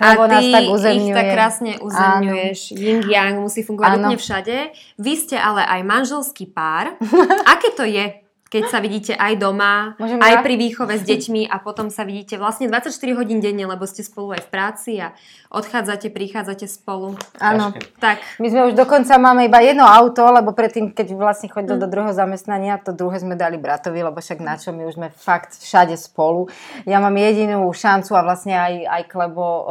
a 0.00 0.16
ty 0.16 0.26
nás 0.26 0.46
tak 0.48 0.64
uzemňuje. 0.72 1.12
ich 1.12 1.14
tak 1.14 1.28
krásne 1.30 1.72
uzemňuješ. 1.78 2.58
Yin 2.72 3.04
yang 3.04 3.44
musí 3.44 3.60
fungovať 3.60 4.00
úplne 4.00 4.18
všade. 4.18 4.56
Vy 4.96 5.12
ste 5.14 5.36
ale 5.36 5.62
aj 5.62 5.80
manželský 5.84 6.48
pár. 6.48 6.96
Aké 7.52 7.70
to 7.76 7.84
je? 7.84 8.24
Keď 8.50 8.64
sa 8.66 8.82
vidíte 8.82 9.14
aj 9.14 9.38
doma, 9.38 9.94
Môžem 9.94 10.18
aj 10.18 10.34
ja? 10.34 10.42
pri 10.42 10.54
výchove 10.58 10.98
s 10.98 11.06
deťmi 11.06 11.46
a 11.46 11.62
potom 11.62 11.86
sa 11.86 12.02
vidíte 12.02 12.34
vlastne 12.34 12.66
24 12.66 12.90
hodín 13.14 13.38
denne, 13.38 13.62
lebo 13.62 13.86
ste 13.86 14.02
spolu 14.02 14.34
aj 14.34 14.42
v 14.42 14.50
práci 14.50 14.92
a 14.98 15.14
odchádzate, 15.54 16.10
prichádzate 16.10 16.66
spolu. 16.66 17.14
Áno. 17.38 17.70
Tak. 18.02 18.18
My 18.42 18.50
sme 18.50 18.60
už 18.70 18.74
dokonca 18.74 19.14
máme 19.22 19.46
iba 19.46 19.62
jedno 19.62 19.86
auto, 19.86 20.26
lebo 20.34 20.50
predtým, 20.50 20.90
keď 20.90 21.14
vlastne 21.14 21.46
chodil 21.46 21.78
mm. 21.78 21.82
do 21.82 21.86
druhého 21.86 22.14
zamestnania, 22.14 22.82
to 22.82 22.90
druhé 22.90 23.22
sme 23.22 23.38
dali 23.38 23.54
bratovi, 23.54 24.02
lebo 24.02 24.18
však 24.18 24.42
na 24.42 24.58
čo 24.58 24.74
my 24.74 24.82
už 24.82 24.98
sme 24.98 25.08
fakt 25.14 25.54
všade 25.54 25.94
spolu. 25.94 26.50
Ja 26.90 26.98
mám 26.98 27.14
jedinú 27.14 27.70
šancu 27.70 28.18
a 28.18 28.26
vlastne 28.26 28.58
aj, 28.58 28.74
aj 28.82 29.02
klebo, 29.06 29.44
uh, 29.46 29.66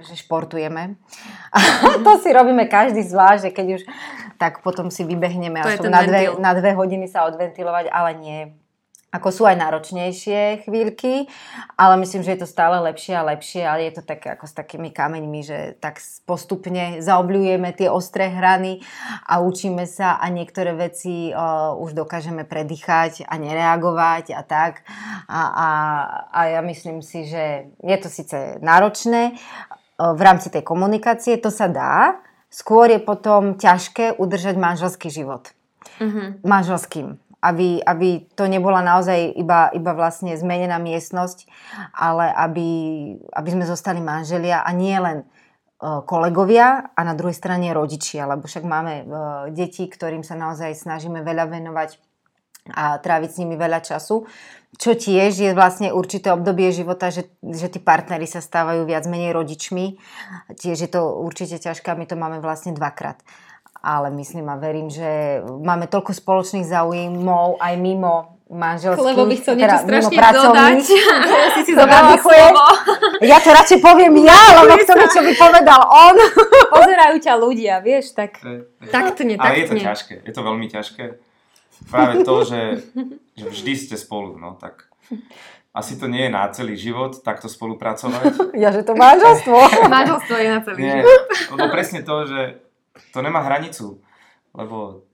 že 0.00 0.16
športujeme. 0.16 0.96
A 1.56 2.00
to 2.00 2.20
si 2.20 2.32
robíme 2.32 2.68
každý 2.68 3.04
zvlášť, 3.04 3.48
že 3.48 3.50
keď 3.52 3.66
už 3.80 3.82
tak 4.38 4.60
potom 4.60 4.92
si 4.92 5.02
vybehneme 5.02 5.58
aspoň 5.60 5.88
na 5.90 6.02
dve, 6.04 6.20
na 6.36 6.52
dve 6.54 6.70
hodiny 6.76 7.08
sa 7.08 7.26
odventilovať, 7.26 7.88
ale 7.90 8.10
nie 8.16 8.40
ako 9.16 9.28
sú 9.32 9.42
aj 9.48 9.56
náročnejšie 9.56 10.68
chvíľky, 10.68 11.24
ale 11.80 11.96
myslím, 12.04 12.20
že 12.20 12.36
je 12.36 12.40
to 12.44 12.48
stále 12.50 12.76
lepšie 12.84 13.16
a 13.16 13.24
lepšie, 13.32 13.64
ale 13.64 13.88
je 13.88 13.92
to 13.96 14.02
tak 14.04 14.20
ako 14.20 14.44
s 14.44 14.52
takými 14.52 14.92
kameňmi, 14.92 15.40
že 15.40 15.58
tak 15.80 16.02
postupne 16.28 17.00
zaobľujeme 17.00 17.72
tie 17.72 17.88
ostré 17.88 18.28
hrany 18.28 18.84
a 19.24 19.40
učíme 19.40 19.88
sa 19.88 20.20
a 20.20 20.28
niektoré 20.28 20.76
veci 20.76 21.32
uh, 21.32 21.72
už 21.80 21.96
dokážeme 21.96 22.44
predýchať 22.44 23.24
a 23.24 23.34
nereagovať 23.40 24.36
a 24.36 24.42
tak. 24.44 24.84
A, 25.30 25.40
a, 25.48 25.68
a 26.28 26.40
ja 26.52 26.60
myslím 26.60 27.00
si, 27.00 27.24
že 27.24 27.72
je 27.80 27.96
to 27.96 28.12
síce 28.12 28.60
náročné 28.60 29.32
uh, 29.32 30.12
v 30.12 30.20
rámci 30.20 30.52
tej 30.52 30.60
komunikácie, 30.60 31.40
to 31.40 31.48
sa 31.48 31.72
dá, 31.72 32.20
skôr 32.50 32.90
je 32.90 33.00
potom 33.00 33.54
ťažké 33.58 34.16
udržať 34.16 34.56
manželský 34.58 35.08
život. 35.10 35.52
Mm-hmm. 36.02 36.42
Manželským 36.42 37.20
aby, 37.46 37.78
aby 37.84 38.26
to 38.34 38.50
nebola 38.50 38.82
naozaj 38.82 39.38
iba, 39.38 39.70
iba 39.70 39.92
vlastne 39.94 40.34
zmenená 40.34 40.82
miestnosť, 40.82 41.46
ale 41.94 42.32
aby, 42.32 42.68
aby 43.30 43.48
sme 43.52 43.64
zostali 43.68 44.02
manželia 44.02 44.66
a 44.66 44.70
nie 44.74 44.96
len 44.98 45.22
e, 45.22 45.24
kolegovia 46.08 46.90
a 46.96 47.00
na 47.06 47.14
druhej 47.14 47.36
strane 47.36 47.70
rodičia, 47.70 48.26
lebo 48.26 48.50
však 48.50 48.64
máme 48.66 48.94
e, 48.98 49.04
deti, 49.54 49.86
ktorým 49.86 50.26
sa 50.26 50.34
naozaj 50.34 50.74
snažíme 50.74 51.22
veľa 51.22 51.46
venovať 51.46 52.02
a 52.66 52.98
tráviť 52.98 53.30
s 53.30 53.38
nimi 53.38 53.54
veľa 53.54 53.78
času, 53.78 54.26
čo 54.76 54.92
tiež 54.92 55.32
je 55.32 55.50
vlastne 55.56 55.92
určité 55.92 56.32
obdobie 56.32 56.68
života, 56.72 57.08
že, 57.08 57.32
že 57.40 57.72
tí 57.72 57.80
partnery 57.80 58.28
sa 58.28 58.44
stávajú 58.44 58.84
viac 58.84 59.08
menej 59.08 59.32
rodičmi. 59.32 59.96
Tiež 60.56 60.76
je 60.84 60.90
to 60.90 61.16
určite 61.20 61.60
ťažké 61.60 61.96
my 61.96 62.04
to 62.04 62.16
máme 62.16 62.44
vlastne 62.44 62.76
dvakrát 62.76 63.20
ale 63.86 64.10
myslím 64.18 64.50
a 64.50 64.58
verím, 64.58 64.90
že 64.90 65.38
máme 65.46 65.86
toľko 65.86 66.10
spoločných 66.10 66.66
záujmov 66.66 67.62
aj 67.62 67.74
mimo 67.78 68.36
manželských. 68.50 69.14
Lebo 69.14 69.26
by 69.26 69.34
chcel 69.38 69.54
niečo 69.58 69.66
teda, 69.66 69.76
strašne 69.82 70.16
dodať. 70.18 70.78
ja 71.42 71.48
si 71.54 71.60
si 71.66 71.72
zobrala 71.74 72.14
slovo. 72.18 72.64
Ja 73.22 73.38
to 73.42 73.50
radšej 73.50 73.78
poviem 73.82 74.14
ja, 74.22 74.38
lebo 74.62 74.74
kto 74.78 74.92
by 74.94 75.06
čo 75.10 75.20
by 75.22 75.32
povedal 75.34 75.80
on. 75.82 76.14
Pozerajú 76.70 77.16
ťa 77.22 77.34
ľudia, 77.38 77.74
vieš, 77.82 78.14
tak 78.14 78.38
taktne, 78.90 79.34
taktne. 79.34 79.34
Ale 79.38 79.54
je 79.62 79.66
to 79.66 79.76
ťažké, 79.82 80.14
je 80.22 80.32
to 80.34 80.42
veľmi 80.42 80.66
ťažké. 80.70 81.04
Práve 81.86 82.24
to, 82.24 82.34
že, 82.44 82.62
že 83.36 83.46
vždy 83.52 83.72
ste 83.76 83.96
spolu, 84.00 84.40
no 84.40 84.56
tak 84.56 84.88
asi 85.76 86.00
to 86.00 86.08
nie 86.08 86.24
je 86.24 86.32
na 86.32 86.48
celý 86.48 86.72
život 86.72 87.20
takto 87.20 87.52
spolupracovať. 87.52 88.32
Ja, 88.62 88.72
že 88.72 88.80
to 88.80 88.96
manželstvo. 88.96 89.52
manželstvo 89.92 90.34
je 90.40 90.48
na 90.48 90.60
celý 90.64 90.78
nie, 90.80 90.92
život. 90.96 91.20
Lebo 91.52 91.64
presne 91.68 92.00
to, 92.00 92.24
že 92.24 92.40
to 93.12 93.20
nemá 93.20 93.44
hranicu, 93.44 94.00
lebo 94.56 95.04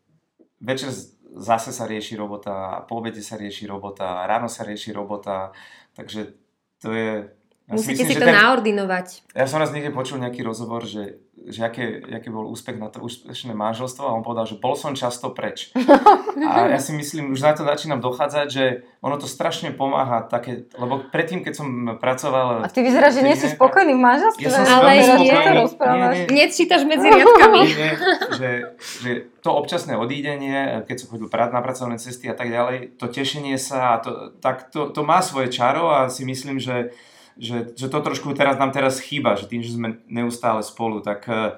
večer 0.63 0.95
zase 1.35 1.75
sa 1.75 1.85
rieši 1.91 2.15
robota, 2.15 2.87
po 2.87 3.03
obede 3.03 3.19
sa 3.19 3.35
rieši 3.35 3.67
robota, 3.67 4.23
ráno 4.23 4.47
sa 4.47 4.63
rieši 4.63 4.95
robota, 4.95 5.51
takže 5.99 6.39
to 6.79 6.95
je... 6.95 7.27
Ja 7.73 7.81
Musíte 7.81 8.05
myslím, 8.05 8.09
si 8.13 8.21
to 8.21 8.29
ten, 8.29 8.37
naordinovať. 8.37 9.07
Ja 9.33 9.49
som 9.49 9.57
raz 9.57 9.73
niekde 9.73 9.97
počul 9.97 10.21
nejaký 10.21 10.45
rozhovor, 10.45 10.85
že 10.85 11.25
že 11.49 11.67
aké, 11.67 11.99
aký 12.07 12.31
bol 12.31 12.47
úspech 12.47 12.79
na 12.79 12.87
to 12.87 13.03
úspešné 13.03 13.51
manželstvo 13.57 14.07
a 14.07 14.15
on 14.15 14.23
povedal, 14.23 14.47
že 14.47 14.61
bol 14.63 14.79
som 14.79 14.95
často 14.95 15.35
preč. 15.35 15.75
A 16.53 16.69
ja 16.71 16.81
si 16.81 16.95
myslím, 16.95 17.35
už 17.35 17.43
na 17.43 17.53
to 17.57 17.67
začínam 17.67 17.99
dochádzať, 17.99 18.47
že 18.47 18.65
ono 19.03 19.19
to 19.19 19.27
strašne 19.27 19.75
pomáha, 19.75 20.25
také, 20.27 20.69
lebo 20.79 21.03
predtým, 21.11 21.43
keď 21.43 21.55
som 21.57 21.69
pracoval... 21.99 22.63
A 22.63 22.71
ty 22.71 22.85
vyzeráš, 22.85 23.21
že 23.21 23.23
nie 23.27 23.37
si 23.37 23.49
spokojný 23.51 23.93
v 23.97 24.03
manželstve. 24.03 24.43
Ja 24.43 24.51
som 24.53 24.65
ale 24.69 25.03
veľmi 25.03 25.67
spokojný. 25.67 26.19
Nie, 26.31 26.47
Nečítaš 26.47 26.83
medzi 26.87 27.07
riadkami. 27.11 27.61
Nie, 27.69 27.91
že, 28.33 28.51
že 28.79 29.11
to 29.43 29.51
občasné 29.53 29.99
odídenie, 29.99 30.87
keď 30.87 30.97
som 31.05 31.07
chodil 31.11 31.29
na 31.33 31.61
pracovné 31.61 31.97
cesty 31.99 32.31
a 32.31 32.37
tak 32.37 32.53
ďalej, 32.53 32.97
to 32.97 33.11
tešenie 33.11 33.59
sa, 33.59 33.99
to, 34.01 34.37
tak 34.39 34.71
to, 34.71 34.93
to 34.93 35.01
má 35.03 35.21
svoje 35.21 35.51
čaro 35.51 35.91
a 35.91 36.09
si 36.09 36.23
myslím, 36.25 36.63
že 36.63 36.95
že, 37.37 37.73
že 37.77 37.87
to 37.89 37.99
trošku 38.01 38.33
teraz 38.37 38.59
nám 38.61 38.73
teraz 38.73 39.01
chýba, 39.01 39.37
že 39.37 39.49
tým, 39.49 39.63
že 39.65 39.75
sme 39.75 40.01
neustále 40.09 40.61
spolu, 40.65 41.01
tak 41.01 41.29
eh, 41.29 41.57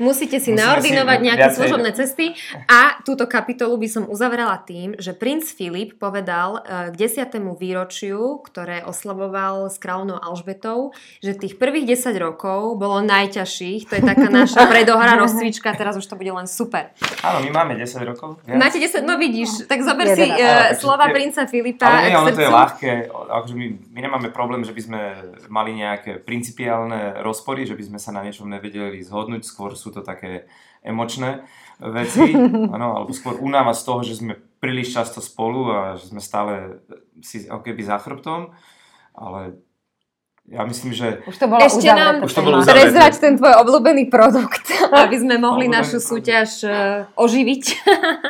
Musíte 0.00 0.40
si 0.40 0.56
naordinovať 0.56 1.18
si 1.20 1.24
nejaké 1.28 1.48
viacej... 1.52 1.58
služobné 1.60 1.90
cesty 1.92 2.26
a 2.64 2.96
túto 3.04 3.28
kapitolu 3.28 3.76
by 3.76 3.88
som 3.92 4.04
uzavrela 4.08 4.56
tým, 4.64 4.96
že 4.96 5.12
princ 5.12 5.44
Filip 5.52 6.00
povedal 6.00 6.64
eh, 6.64 6.88
k 6.88 6.94
desiatému 6.96 7.60
výročiu, 7.60 8.40
ktoré 8.40 8.80
oslavoval 8.88 9.68
s 9.68 9.76
kráľovnou 9.76 10.16
Alžbetou, 10.16 10.96
že 11.20 11.36
tých 11.36 11.60
prvých 11.60 12.00
10 12.00 12.16
rokov 12.16 12.80
bolo 12.80 13.04
najťažších. 13.04 13.92
To 13.92 13.94
je 14.00 14.02
taká 14.02 14.32
naša 14.32 14.64
predohra 14.72 15.20
rozcvička, 15.20 15.76
teraz 15.76 16.00
už 16.00 16.08
to 16.08 16.16
bude 16.16 16.32
len 16.32 16.48
super. 16.48 16.96
Áno, 17.20 17.44
my 17.44 17.52
máme 17.52 17.76
10 17.76 18.00
rokov. 18.08 18.40
Viac? 18.48 18.56
Máte 18.56 18.80
10, 18.80 19.04
no 19.04 19.20
vidíš, 19.20 19.68
tak 19.68 19.84
zober 19.84 20.16
si 20.16 20.24
uh, 20.24 20.72
slova 20.80 21.12
je, 21.12 21.20
princa 21.20 21.44
Filipa. 21.44 21.84
Ale 21.84 22.08
nie, 22.08 22.16
ono 22.16 22.32
to 22.32 22.40
je 22.40 22.48
ľahké. 22.48 22.90
Akože 23.12 23.52
my, 23.52 23.66
my 23.92 24.00
nemáme 24.00 24.28
problém, 24.32 24.64
že 24.64 24.72
by 24.72 24.80
sme 24.80 25.00
mali 25.52 25.76
nejaké 25.76 26.24
principiálne 26.24 27.20
rozpory, 27.20 27.68
že 27.68 27.76
by 27.76 27.84
sme 27.84 27.98
sa 28.00 28.16
na 28.16 28.24
niečom 28.24 28.48
nevedeli 28.48 29.04
zhodnúť 29.04 29.44
skôr 29.44 29.76
sú 29.76 29.89
to 29.90 30.02
také 30.06 30.46
emočné 30.80 31.44
veci, 31.80 32.32
ano, 32.76 32.96
alebo 32.96 33.12
skôr 33.12 33.36
únava 33.40 33.72
z 33.76 33.82
toho, 33.84 34.00
že 34.04 34.20
sme 34.20 34.38
príliš 34.60 34.92
často 34.96 35.24
spolu 35.24 35.72
a 35.72 35.80
že 35.96 36.12
sme 36.12 36.20
stále 36.20 36.84
si 37.24 37.48
ako 37.48 37.64
keby 37.64 37.82
za 37.84 37.96
chrbtom, 38.00 38.52
ale 39.16 39.60
ja 40.50 40.66
myslím, 40.66 40.90
že... 40.90 41.22
Už 41.30 41.36
to 41.38 41.46
bolo 41.46 41.62
Ešte 41.62 41.86
nám 41.94 42.26
už 42.26 42.32
to 42.34 42.42
bolo 42.42 42.58
prezrať 42.66 43.22
ten 43.22 43.38
tvoj 43.38 43.54
obľúbený 43.62 44.10
produkt, 44.10 44.66
aby 45.06 45.16
sme 45.16 45.38
mohli 45.38 45.70
obľúbený 45.70 45.78
našu 45.78 45.98
produkt. 46.02 46.10
súťaž 46.10 46.50
uh, 46.66 47.06
oživiť. 47.24 47.64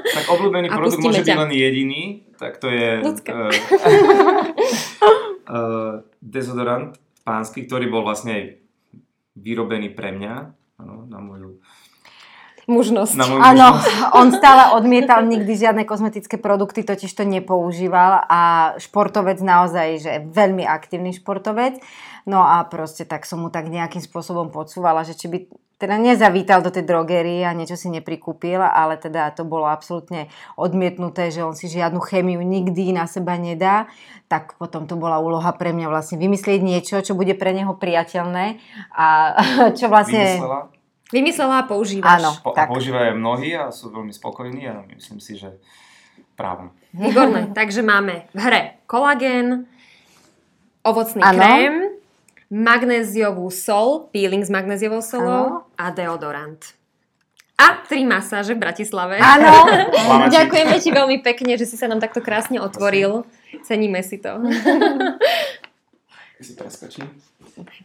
Tak 0.04 0.24
obľúbený 0.28 0.68
produkt 0.68 1.00
môže 1.00 1.24
ťa. 1.24 1.32
byť 1.32 1.40
len 1.48 1.52
jediný, 1.56 2.02
tak 2.36 2.60
to 2.60 2.68
je 2.68 3.00
uh, 3.00 3.50
uh, 5.48 6.04
dezodorant 6.20 6.92
pánsky, 7.24 7.64
ktorý 7.64 7.88
bol 7.88 8.04
vlastne 8.04 8.60
vyrobený 9.40 9.96
pre 9.96 10.12
mňa 10.12 10.59
Áno, 10.80 11.04
na 11.04 11.20
moju 11.20 11.60
mužnosť. 12.70 13.14
Áno, 13.18 13.76
on 14.20 14.30
stále 14.30 14.78
odmietal 14.78 15.26
nikdy 15.26 15.58
žiadne 15.58 15.82
kozmetické 15.82 16.38
produkty, 16.38 16.86
totiž 16.86 17.10
to 17.10 17.26
nepoužíval 17.26 18.24
a 18.30 18.40
športovec 18.78 19.42
naozaj, 19.42 19.88
že 19.98 20.12
veľmi 20.30 20.62
aktívny 20.62 21.10
športovec. 21.10 21.82
No 22.24 22.46
a 22.46 22.62
proste 22.70 23.02
tak 23.02 23.26
som 23.26 23.42
mu 23.42 23.50
tak 23.50 23.66
nejakým 23.66 24.00
spôsobom 24.00 24.54
podsúvala, 24.54 25.02
že 25.02 25.18
či 25.18 25.26
by 25.26 25.38
teda 25.80 25.96
nezavítal 25.96 26.60
do 26.60 26.68
tej 26.68 26.84
drogerie 26.84 27.40
a 27.40 27.56
niečo 27.56 27.72
si 27.72 27.88
neprikúpil, 27.88 28.60
ale 28.60 29.00
teda 29.00 29.32
to 29.32 29.48
bolo 29.48 29.64
absolútne 29.64 30.28
odmietnuté, 30.60 31.32
že 31.32 31.40
on 31.40 31.56
si 31.56 31.72
žiadnu 31.72 32.04
chemiu 32.04 32.44
nikdy 32.44 32.92
na 32.92 33.08
seba 33.08 33.40
nedá, 33.40 33.88
tak 34.28 34.60
potom 34.60 34.84
to 34.84 35.00
bola 35.00 35.16
úloha 35.24 35.48
pre 35.56 35.72
mňa 35.72 35.88
vlastne 35.88 36.20
vymyslieť 36.20 36.60
niečo, 36.60 37.00
čo 37.00 37.16
bude 37.16 37.32
pre 37.32 37.56
neho 37.56 37.72
priateľné 37.72 38.60
a 38.92 39.08
čo 39.78 39.88
vlastne... 39.88 40.36
Vymyslela? 40.36 40.79
Vymyslela 41.10 41.62
a 41.62 41.64
používaš. 41.66 42.22
Áno, 42.22 42.30
po, 42.38 42.54
tak. 42.54 42.70
A 42.70 42.72
používajú 42.72 43.18
mnohí 43.18 43.50
a 43.54 43.74
sú 43.74 43.90
veľmi 43.90 44.14
spokojní 44.14 44.62
a 44.70 44.86
myslím 44.94 45.18
si, 45.18 45.34
že 45.34 45.58
právom. 46.38 46.70
Výborné, 46.94 47.50
takže 47.58 47.82
máme 47.82 48.30
v 48.30 48.38
hre 48.38 48.62
kolagén, 48.86 49.66
ovocný 50.86 51.20
ano. 51.20 51.36
krém, 51.36 51.74
magnéziovú 52.50 53.50
sol, 53.52 54.10
peeling 54.10 54.42
s 54.42 54.50
magnéziovou 54.50 55.02
solou 55.04 55.62
ano. 55.62 55.78
a 55.78 55.90
deodorant. 55.90 56.62
A 57.60 57.84
tri 57.84 58.08
masáže 58.08 58.56
v 58.56 58.64
Bratislave. 58.64 59.20
Áno. 59.20 59.68
Ďakujeme 60.36 60.80
ti 60.80 60.88
veľmi 60.88 61.20
pekne, 61.20 61.60
že 61.60 61.68
si 61.68 61.76
sa 61.76 61.92
nám 61.92 62.00
takto 62.00 62.24
krásne 62.24 62.56
otvoril. 62.56 63.28
Ceníme 63.68 64.00
si 64.00 64.16
to. 64.16 64.40
si 66.40 66.56
preskočí. 66.56 67.04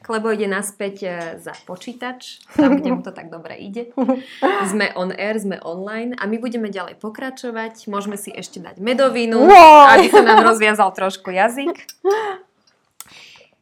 Klebo 0.03 0.31
ide 0.31 0.45
naspäť 0.45 0.95
e, 1.03 1.09
za 1.39 1.53
počítač, 1.65 2.43
tam, 2.53 2.79
kde 2.79 2.89
mu 2.95 3.01
to 3.01 3.15
tak 3.15 3.33
dobre 3.33 3.57
ide. 3.59 3.91
Sme 4.71 4.91
on 4.95 5.11
air, 5.15 5.37
sme 5.39 5.59
online 5.61 6.15
a 6.15 6.25
my 6.25 6.37
budeme 6.39 6.71
ďalej 6.71 6.99
pokračovať. 6.99 7.87
Môžeme 7.91 8.15
si 8.15 8.31
ešte 8.31 8.61
dať 8.61 8.79
medovinu, 8.79 9.45
aby 9.91 10.07
sa 10.09 10.23
nám 10.23 10.45
rozviazal 10.47 10.91
trošku 10.95 11.31
jazyk. 11.31 11.75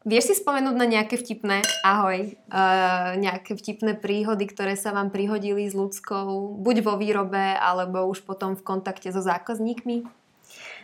Vieš 0.03 0.23
si 0.27 0.35
spomenúť 0.35 0.75
na 0.75 0.83
nejaké 0.83 1.15
vtipné, 1.15 1.63
ahoj, 1.79 2.35
uh, 2.51 3.15
nejaké 3.15 3.55
vtipné 3.55 3.95
príhody, 3.95 4.51
ktoré 4.51 4.75
sa 4.75 4.91
vám 4.91 5.15
prihodili 5.15 5.63
s 5.63 5.71
ľudskou, 5.71 6.59
buď 6.59 6.83
vo 6.83 6.99
výrobe, 6.99 7.55
alebo 7.55 8.11
už 8.11 8.27
potom 8.27 8.59
v 8.59 8.67
kontakte 8.67 9.15
so 9.15 9.23
zákazníkmi? 9.23 10.03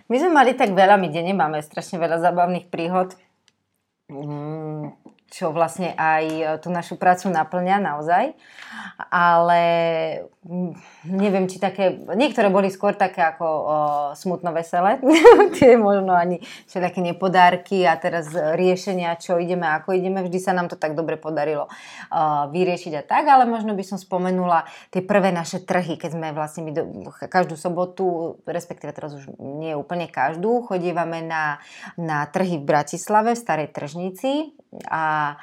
My 0.08 0.16
sme 0.16 0.32
mali 0.32 0.56
tak 0.56 0.72
veľa, 0.72 0.96
my 0.96 1.12
denne 1.12 1.36
máme 1.36 1.60
strašne 1.60 2.00
veľa 2.00 2.24
zábavných 2.24 2.72
príhod, 2.72 3.12
mm, 4.08 5.09
čo 5.30 5.54
vlastne 5.54 5.94
aj 5.94 6.58
tú 6.66 6.74
našu 6.74 6.98
prácu 6.98 7.30
naplňa 7.30 7.78
naozaj. 7.82 8.34
Ale 9.10 9.64
neviem, 11.04 11.52
či 11.52 11.60
také, 11.60 12.00
niektoré 12.16 12.48
boli 12.48 12.72
skôr 12.72 12.96
také 12.96 13.20
ako 13.20 13.44
o, 13.44 13.64
smutno 14.16 14.56
veselé, 14.56 14.96
tie 15.60 15.76
možno 15.76 16.16
ani 16.16 16.40
všelijaké 16.64 17.04
nepodárky 17.04 17.84
a 17.84 18.00
teraz 18.00 18.32
riešenia, 18.32 19.20
čo 19.20 19.36
ideme, 19.36 19.68
ako 19.68 20.00
ideme, 20.00 20.24
vždy 20.24 20.40
sa 20.40 20.56
nám 20.56 20.72
to 20.72 20.80
tak 20.80 20.96
dobre 20.96 21.20
podarilo 21.20 21.68
o, 21.68 21.72
vyriešiť 22.56 22.94
a 22.96 23.04
tak, 23.04 23.28
ale 23.28 23.44
možno 23.52 23.76
by 23.76 23.84
som 23.84 24.00
spomenula 24.00 24.64
tie 24.96 25.04
prvé 25.04 25.36
naše 25.36 25.60
trhy, 25.60 26.00
keď 26.00 26.16
sme 26.16 26.28
vlastne 26.32 26.64
my 26.64 26.72
do, 26.72 26.84
každú 27.28 27.60
sobotu, 27.60 28.40
respektíve 28.48 28.96
teraz 28.96 29.12
už 29.20 29.36
nie 29.44 29.76
úplne 29.76 30.08
každú, 30.08 30.64
chodívame 30.64 31.20
na, 31.20 31.60
na 32.00 32.24
trhy 32.32 32.64
v 32.64 32.68
Bratislave, 32.68 33.36
v 33.36 33.44
Starej 33.44 33.70
tržnici 33.76 34.56
a 34.88 35.36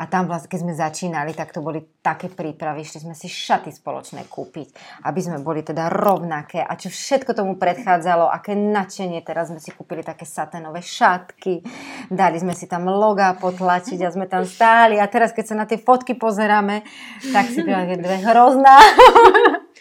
a 0.00 0.08
tam 0.08 0.32
vlastne, 0.32 0.48
keď 0.48 0.60
sme 0.64 0.72
začínali, 0.72 1.36
tak 1.36 1.52
to 1.52 1.60
boli 1.60 1.84
také 2.00 2.32
prípravy, 2.32 2.80
išli 2.80 3.04
sme 3.04 3.12
si 3.12 3.28
šaty 3.28 3.68
spoločné 3.68 4.24
kúpiť, 4.32 4.72
aby 5.04 5.20
sme 5.20 5.44
boli 5.44 5.60
teda 5.60 5.92
rovnaké. 5.92 6.64
A 6.64 6.72
čo 6.80 6.88
všetko 6.88 7.36
tomu 7.36 7.60
predchádzalo, 7.60 8.32
aké 8.32 8.56
nadšenie, 8.56 9.20
teraz 9.20 9.52
sme 9.52 9.60
si 9.60 9.68
kúpili 9.76 10.00
také 10.00 10.24
saténové 10.24 10.80
šatky, 10.80 11.60
dali 12.08 12.40
sme 12.40 12.56
si 12.56 12.64
tam 12.64 12.88
loga 12.88 13.36
potlačiť 13.36 14.00
a 14.00 14.08
sme 14.08 14.24
tam 14.24 14.48
stáli. 14.48 14.96
A 14.96 15.04
teraz, 15.04 15.36
keď 15.36 15.44
sa 15.44 15.60
na 15.60 15.68
tie 15.68 15.76
fotky 15.76 16.16
pozeráme, 16.16 16.80
tak 17.36 17.52
si 17.52 17.60
dve 17.60 18.16
hrozná. 18.24 18.80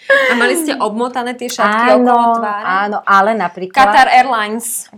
A 0.10 0.34
mali 0.34 0.58
ste 0.58 0.74
obmotané 0.74 1.38
tie 1.38 1.50
šatky 1.50 2.02
áno, 2.02 2.10
okolo 2.10 2.36
tváre? 2.42 2.66
Áno, 2.66 2.98
ale 3.06 3.32
napríklad... 3.38 3.78
Qatar 3.78 4.08
Airlines. 4.10 4.90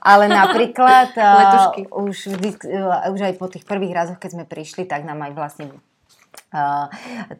Ale 0.00 0.28
napríklad 0.28 1.10
uh, 1.20 1.72
už, 2.04 2.36
uh, 2.36 3.12
už 3.12 3.20
aj 3.32 3.34
po 3.40 3.48
tých 3.48 3.64
prvých 3.64 3.96
razoch, 3.96 4.18
keď 4.20 4.30
sme 4.36 4.44
prišli, 4.44 4.84
tak 4.84 5.08
nám 5.08 5.24
aj 5.24 5.32
vlastne 5.32 5.64
Uh, 6.52 6.84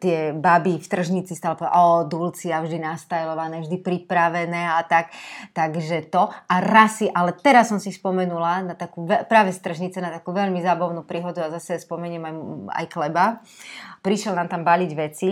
tie 0.01 0.33
baby 0.33 0.81
v 0.81 0.89
tržnici 0.89 1.37
stále 1.37 1.53
povedali, 1.53 1.77
o, 1.77 2.01
Dulcia 2.09 2.57
vždy 2.65 2.81
nastajlované, 2.81 3.61
vždy 3.61 3.77
pripravené 3.85 4.73
a 4.73 4.81
tak, 4.89 5.13
takže 5.53 6.09
to. 6.09 6.33
A 6.33 6.55
rasy, 6.57 7.13
ale 7.13 7.37
teraz 7.37 7.69
som 7.69 7.77
si 7.77 7.93
spomenula 7.93 8.65
na 8.65 8.73
takú, 8.73 9.05
práve 9.05 9.53
z 9.53 9.61
tržnice, 9.61 10.01
na 10.01 10.09
takú 10.09 10.33
veľmi 10.33 10.57
zábavnú 10.65 11.05
príhodu 11.05 11.45
a 11.45 11.53
zase 11.53 11.77
spomeniem 11.77 12.25
aj, 12.25 12.33
aj 12.73 12.85
Kleba. 12.89 13.25
Prišiel 14.01 14.33
nám 14.33 14.49
tam 14.49 14.65
baliť 14.65 14.91
veci 14.97 15.29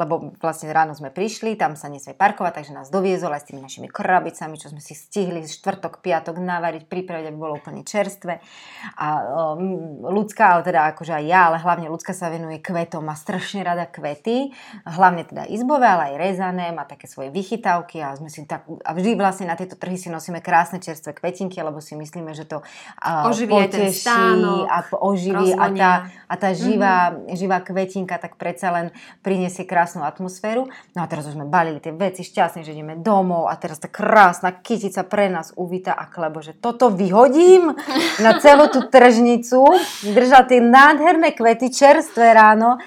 lebo 0.00 0.32
vlastne 0.40 0.72
ráno 0.72 0.96
sme 0.96 1.12
prišli, 1.12 1.60
tam 1.60 1.76
sa 1.76 1.92
nesmie 1.92 2.16
parkovať, 2.16 2.62
takže 2.62 2.72
nás 2.72 2.88
doviezol 2.88 3.36
aj 3.36 3.44
s 3.44 3.48
tými 3.52 3.60
našimi 3.60 3.88
krabicami, 3.92 4.56
čo 4.56 4.72
sme 4.72 4.80
si 4.80 4.96
stihli 4.96 5.44
štvrtok, 5.44 6.00
piatok 6.00 6.40
navariť, 6.40 6.88
pripraviť, 6.88 7.26
aby 7.28 7.36
bolo 7.36 7.60
úplne 7.60 7.84
čerstvé. 7.84 8.40
A 8.96 9.06
um, 9.52 10.00
ľudská, 10.08 10.56
ale 10.56 10.62
teda 10.64 10.88
akože 10.96 11.12
aj 11.20 11.24
ja, 11.28 11.52
ale 11.52 11.60
hlavne 11.60 11.92
ľudská 11.92 12.16
sa 12.16 12.32
venuje 12.32 12.64
kvetom, 12.64 13.04
má 13.04 13.12
strašne 13.12 13.60
rada 13.60 13.84
kvety, 13.84 14.56
hlavne 14.88 15.28
teda 15.28 15.44
izbové, 15.52 15.84
ale 15.84 16.02
aj 16.12 16.32
rezané, 16.32 16.72
má 16.72 16.88
také 16.88 17.04
svoje 17.04 17.28
vychytávky 17.28 18.00
a, 18.00 18.16
sme 18.16 18.32
si 18.32 18.48
tak, 18.48 18.64
a 18.64 18.90
vždy 18.96 19.20
vlastne 19.20 19.52
na 19.52 19.56
tieto 19.60 19.76
trhy 19.76 20.00
si 20.00 20.08
nosíme 20.08 20.40
krásne 20.40 20.80
čerstvé 20.80 21.12
kvetinky, 21.12 21.60
lebo 21.60 21.84
si 21.84 21.92
myslíme, 21.92 22.32
že 22.32 22.48
to 22.48 22.64
uh, 22.64 23.28
oživí 23.28 23.52
poteší 23.52 24.00
stánok, 24.00 24.64
a 24.64 24.76
oživí 24.96 25.52
a 25.52 25.66
tá, 25.76 25.92
a 26.24 26.34
tá 26.40 26.50
živá, 26.56 27.12
mm-hmm. 27.12 27.36
živá 27.36 27.58
kvetinka 27.60 28.16
tak 28.16 28.40
predsa 28.40 28.72
len 28.72 28.86
priniesie 29.26 29.66
krásnu 29.66 30.06
atmosféru. 30.06 30.70
No 30.94 31.02
a 31.02 31.10
teraz 31.10 31.26
už 31.26 31.34
sme 31.34 31.50
balili 31.50 31.82
tie 31.82 31.90
veci 31.90 32.22
šťastne, 32.22 32.62
že 32.62 32.70
ideme 32.70 32.94
domov 32.94 33.50
a 33.50 33.58
teraz 33.58 33.82
tá 33.82 33.90
krásna 33.90 34.54
kytica 34.54 35.02
pre 35.02 35.26
nás 35.26 35.50
uvíta 35.58 35.90
a 35.90 36.06
klebo, 36.06 36.38
že 36.38 36.54
toto 36.54 36.94
vyhodím 36.94 37.74
na 38.22 38.38
celú 38.38 38.70
tú 38.70 38.86
tržnicu. 38.86 39.66
Držal 40.14 40.46
tie 40.46 40.62
nádherné 40.62 41.34
kvety 41.34 41.74
čerstvé 41.74 42.38
ráno 42.38 42.78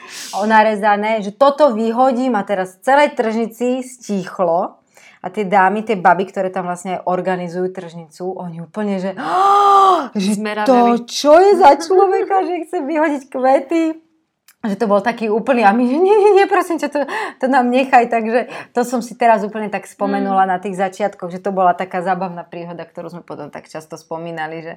narezané, 0.47 1.19
že 1.19 1.35
toto 1.35 1.75
vyhodím 1.75 2.39
a 2.39 2.47
teraz 2.47 2.79
celej 2.79 3.19
tržnici 3.19 3.83
stíchlo. 3.83 4.79
A 5.19 5.27
tie 5.27 5.43
dámy, 5.43 5.83
tie 5.83 5.99
baby, 5.99 6.31
ktoré 6.31 6.47
tam 6.47 6.71
vlastne 6.71 7.03
organizujú 7.03 7.75
tržnicu, 7.75 8.39
oni 8.39 8.63
úplne, 8.63 9.03
že, 9.03 9.11
oh, 9.19 10.07
že 10.15 10.39
to, 10.63 11.03
čo 11.03 11.35
je 11.35 11.59
za 11.59 11.75
človeka, 11.75 12.47
že 12.47 12.63
chce 12.63 12.77
vyhodiť 12.87 13.23
kvety 13.27 13.83
že 14.59 14.75
to 14.75 14.91
bol 14.91 14.99
taký 14.99 15.31
úplný 15.31 15.63
a 15.63 15.71
my, 15.71 15.87
že 15.87 15.95
nie, 15.95 16.11
nie, 16.19 16.31
nie, 16.35 16.43
prosím 16.43 16.83
ťa, 16.83 16.91
to, 16.91 16.99
to 17.39 17.45
nám 17.47 17.71
nechaj, 17.71 18.11
takže 18.11 18.51
to 18.75 18.83
som 18.83 18.99
si 18.99 19.15
teraz 19.15 19.39
úplne 19.39 19.71
tak 19.71 19.87
spomenula 19.87 20.43
mm. 20.43 20.51
na 20.51 20.57
tých 20.59 20.75
začiatkoch, 20.75 21.31
že 21.31 21.39
to 21.39 21.55
bola 21.55 21.71
taká 21.71 22.03
zábavná 22.03 22.43
príhoda, 22.43 22.83
ktorú 22.83 23.07
sme 23.07 23.23
potom 23.23 23.47
tak 23.47 23.71
často 23.71 23.95
spomínali, 23.95 24.59
že 24.59 24.73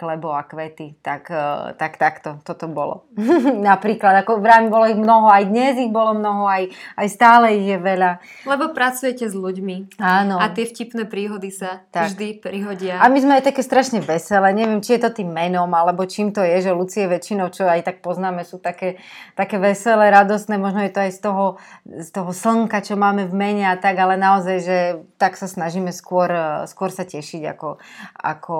klebo 0.00 0.32
a 0.32 0.40
kvety, 0.40 0.96
tak, 1.04 1.28
e, 1.28 1.76
tak 1.76 2.00
takto, 2.00 2.40
toto 2.48 2.64
bolo. 2.64 3.12
Napríklad, 3.68 4.24
ako 4.24 4.40
vrám, 4.40 4.72
bolo 4.72 4.88
ich 4.88 4.96
mnoho, 4.96 5.28
aj 5.28 5.44
dnes 5.52 5.84
ich 5.84 5.92
bolo 5.92 6.16
mnoho, 6.16 6.48
aj, 6.48 6.72
aj 6.96 7.06
stále 7.12 7.60
ich 7.60 7.68
je 7.68 7.76
veľa. 7.76 8.24
Lebo 8.48 8.72
pracujete 8.72 9.28
s 9.28 9.36
ľuďmi. 9.36 10.00
Áno. 10.00 10.40
A 10.40 10.48
tie 10.48 10.64
vtipné 10.64 11.04
príhody 11.04 11.52
sa 11.52 11.84
tak. 11.92 12.16
vždy 12.16 12.40
prihodia. 12.40 13.04
A 13.04 13.12
my 13.12 13.20
sme 13.20 13.36
aj 13.36 13.52
také 13.52 13.60
strašne 13.60 14.00
veselé, 14.00 14.56
neviem, 14.56 14.80
či 14.80 14.96
je 14.96 15.04
to 15.04 15.20
tým 15.20 15.28
menom, 15.28 15.68
alebo 15.76 16.08
čím 16.08 16.32
to 16.32 16.40
je, 16.40 16.64
že 16.64 16.72
Lucie 16.72 17.04
väčšinou, 17.04 17.52
čo 17.52 17.68
aj 17.68 17.84
tak 17.84 18.00
poznáme, 18.00 18.40
sú 18.40 18.56
také 18.56 18.96
také 19.36 19.60
veselé, 19.60 20.08
radostné, 20.08 20.56
možno 20.56 20.80
je 20.82 20.92
to 20.96 21.00
aj 21.04 21.12
z 21.12 21.20
toho, 21.20 21.44
z 21.84 22.08
toho 22.08 22.32
slnka, 22.32 22.80
čo 22.80 22.96
máme 22.96 23.28
v 23.28 23.34
mene 23.36 23.68
a 23.68 23.76
tak, 23.76 24.00
ale 24.00 24.16
naozaj, 24.16 24.56
že 24.64 24.78
tak 25.20 25.36
sa 25.36 25.44
snažíme 25.44 25.92
skôr, 25.92 26.32
skôr 26.64 26.88
sa 26.88 27.04
tešiť, 27.04 27.44
ako, 27.52 27.76
ako, 28.16 28.58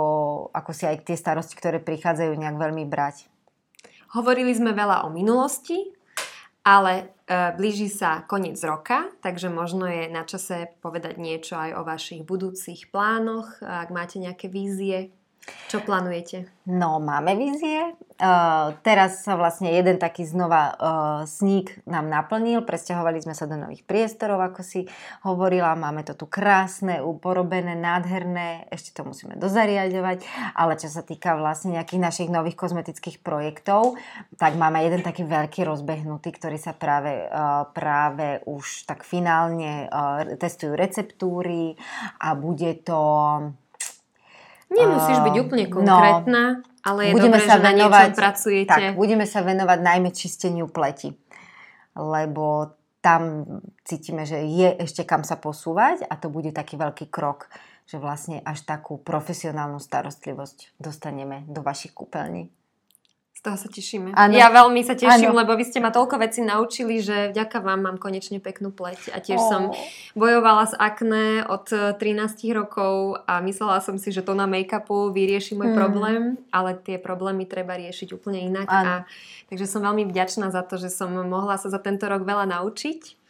ako 0.53 0.71
si 0.77 0.85
aj 0.85 1.09
tie 1.09 1.17
starosti, 1.17 1.57
ktoré 1.57 1.81
prichádzajú 1.81 2.37
nejak 2.37 2.61
veľmi 2.61 2.85
brať. 2.85 3.27
Hovorili 4.13 4.53
sme 4.53 4.77
veľa 4.77 5.09
o 5.09 5.11
minulosti, 5.11 5.97
ale 6.63 6.93
e, 7.25 7.57
blíži 7.57 7.89
sa 7.89 8.29
koniec 8.29 8.61
roka, 8.61 9.09
takže 9.25 9.49
možno 9.49 9.89
je 9.89 10.13
na 10.13 10.29
čase 10.29 10.77
povedať 10.85 11.17
niečo 11.17 11.57
aj 11.57 11.71
o 11.73 11.83
vašich 11.89 12.23
budúcich 12.23 12.93
plánoch, 12.93 13.65
ak 13.65 13.89
máte 13.89 14.21
nejaké 14.21 14.53
vízie. 14.53 15.15
Čo 15.67 15.83
plánujete? 15.83 16.47
No, 16.67 16.99
máme 17.03 17.35
vízie. 17.39 17.95
Uh, 18.17 18.75
teraz 18.83 19.23
sa 19.23 19.39
vlastne 19.39 19.71
jeden 19.71 20.03
taký 20.03 20.27
znova 20.27 20.63
uh, 20.73 20.75
sník 21.27 21.79
nám 21.87 22.11
naplnil. 22.11 22.63
Presťahovali 22.63 23.23
sme 23.23 23.35
sa 23.35 23.47
do 23.51 23.55
nových 23.55 23.87
priestorov, 23.87 24.43
ako 24.43 24.63
si 24.67 24.87
hovorila. 25.23 25.79
Máme 25.79 26.07
to 26.07 26.15
tu 26.15 26.27
krásne, 26.27 27.03
uporobené, 27.03 27.79
nádherné. 27.79 28.67
Ešte 28.71 28.99
to 28.99 29.07
musíme 29.07 29.39
dozariadovať. 29.39 30.27
Ale 30.55 30.75
čo 30.79 30.91
sa 30.91 31.07
týka 31.07 31.39
vlastne 31.39 31.79
nejakých 31.79 32.03
našich 32.03 32.31
nových 32.31 32.59
kozmetických 32.59 33.23
projektov, 33.23 33.99
tak 34.39 34.55
máme 34.55 34.83
jeden 34.83 35.03
taký 35.07 35.27
veľký 35.27 35.67
rozbehnutý, 35.67 36.31
ktorý 36.35 36.59
sa 36.59 36.75
práve, 36.75 37.27
uh, 37.27 37.69
práve 37.75 38.43
už 38.47 38.87
tak 38.87 39.03
finálne 39.03 39.91
uh, 39.91 40.39
testujú 40.39 40.79
receptúry 40.79 41.75
a 42.23 42.35
bude 42.39 42.75
to 42.87 42.99
Nemusíš 44.67 45.19
byť 45.23 45.35
úplne 45.41 45.67
no. 45.67 45.73
konkrétna, 45.79 46.43
no, 46.59 46.63
ale 46.83 47.01
je 47.11 47.13
budeme 47.15 47.39
dobré, 47.39 47.49
sa 47.49 47.57
že 47.59 47.65
venovať, 47.71 48.09
na 48.11 48.19
pracujete. 48.19 48.71
Tak, 48.71 48.83
budeme 48.99 49.27
sa 49.27 49.41
venovať 49.47 49.79
najmä 49.79 50.11
čisteniu 50.11 50.67
pleti. 50.67 51.15
Lebo 51.97 52.77
tam 52.99 53.47
cítime, 53.87 54.27
že 54.27 54.43
je 54.43 54.75
ešte 54.83 55.07
kam 55.07 55.23
sa 55.23 55.39
posúvať 55.39 56.11
a 56.11 56.19
to 56.19 56.27
bude 56.27 56.51
taký 56.51 56.75
veľký 56.75 57.07
krok, 57.07 57.47
že 57.87 58.03
vlastne 58.03 58.43
až 58.43 58.67
takú 58.67 58.99
profesionálnu 58.99 59.79
starostlivosť 59.79 60.75
dostaneme 60.83 61.47
do 61.47 61.63
vašich 61.63 61.95
kúpeľní 61.95 62.51
toho 63.47 63.55
sa 63.55 63.71
tešíme. 63.71 64.11
Ano. 64.11 64.35
Ja 64.35 64.51
veľmi 64.51 64.83
sa 64.83 64.99
teším, 64.99 65.31
ano. 65.31 65.39
lebo 65.39 65.55
vy 65.55 65.63
ste 65.63 65.79
ma 65.79 65.95
toľko 65.95 66.19
vecí 66.19 66.43
naučili, 66.43 66.99
že 66.99 67.31
vďaka 67.31 67.63
vám 67.63 67.87
mám 67.87 67.97
konečne 68.03 68.43
peknú 68.43 68.75
pleť. 68.75 69.15
A 69.15 69.23
tiež 69.23 69.39
oh. 69.39 69.47
som 69.47 69.63
bojovala 70.19 70.67
s 70.67 70.75
akné 70.75 71.47
od 71.47 71.71
13 71.71 72.03
rokov 72.51 73.23
a 73.31 73.39
myslela 73.47 73.79
som 73.79 74.03
si, 74.03 74.11
že 74.11 74.27
to 74.27 74.35
na 74.35 74.51
make-upu 74.51 75.15
vyrieši 75.15 75.55
môj 75.55 75.71
hmm. 75.71 75.79
problém, 75.79 76.21
ale 76.51 76.75
tie 76.75 76.99
problémy 76.99 77.47
treba 77.47 77.79
riešiť 77.79 78.11
úplne 78.19 78.43
inak. 78.43 78.67
A, 78.67 79.07
takže 79.47 79.71
som 79.71 79.87
veľmi 79.87 80.11
vďačná 80.11 80.51
za 80.51 80.67
to, 80.67 80.83
že 80.83 80.91
som 80.91 81.15
mohla 81.15 81.55
sa 81.63 81.71
za 81.71 81.79
tento 81.79 82.11
rok 82.11 82.27
veľa 82.27 82.51
naučiť 82.51 83.26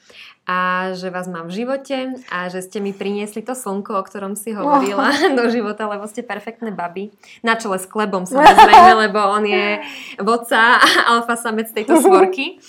a 0.46 0.90
že 0.94 1.10
vás 1.10 1.26
mám 1.26 1.50
v 1.50 1.66
živote 1.66 2.22
a 2.30 2.46
že 2.46 2.62
ste 2.62 2.78
mi 2.78 2.94
priniesli 2.94 3.42
to 3.42 3.58
slnko, 3.58 3.98
o 3.98 4.06
ktorom 4.06 4.38
si 4.38 4.54
hovorila 4.54 5.10
oh. 5.10 5.34
do 5.42 5.50
života, 5.50 5.90
lebo 5.90 6.06
ste 6.06 6.22
perfektné 6.22 6.70
baby. 6.70 7.10
Na 7.42 7.58
čele 7.58 7.82
s 7.82 7.90
Klebom 7.90 8.22
samozrejme, 8.30 9.10
lebo 9.10 9.18
on 9.18 9.42
je 9.42 9.82
vodca 10.22 10.78
a 10.78 11.18
alfa 11.18 11.34
samec 11.34 11.74
tejto 11.74 11.98
svorky. 12.04 12.62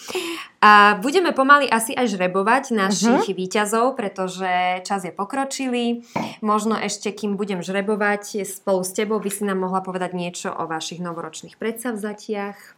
A 0.57 0.97
budeme 0.97 1.37
pomaly 1.37 1.69
asi 1.69 1.93
aj 1.93 2.17
žrebovať 2.17 2.73
našich 2.73 3.29
uh-huh. 3.29 3.37
výťazov, 3.37 3.93
pretože 3.93 4.81
čas 4.81 5.05
je 5.05 5.13
pokročilý. 5.13 6.01
Možno 6.41 6.73
ešte, 6.73 7.13
kým 7.13 7.37
budem 7.37 7.61
žrebovať 7.61 8.41
spolu 8.41 8.81
s 8.81 8.89
tebou, 8.89 9.21
by 9.21 9.29
si 9.29 9.45
nám 9.45 9.61
mohla 9.61 9.85
povedať 9.85 10.17
niečo 10.17 10.49
o 10.49 10.65
vašich 10.65 10.97
novoročných 10.97 11.61
predsavzatiach 11.61 12.76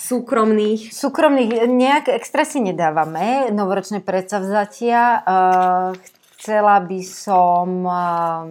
súkromných? 0.00 0.88
Súkromných 0.88 1.68
nejak 1.68 2.08
extra 2.16 2.48
si 2.48 2.64
nedávame, 2.64 3.52
novoročné 3.52 4.00
predsavzatia. 4.00 5.20
Uh, 5.20 5.88
chcela 6.40 6.80
by 6.80 7.00
som 7.04 7.68
uh, 7.84 8.48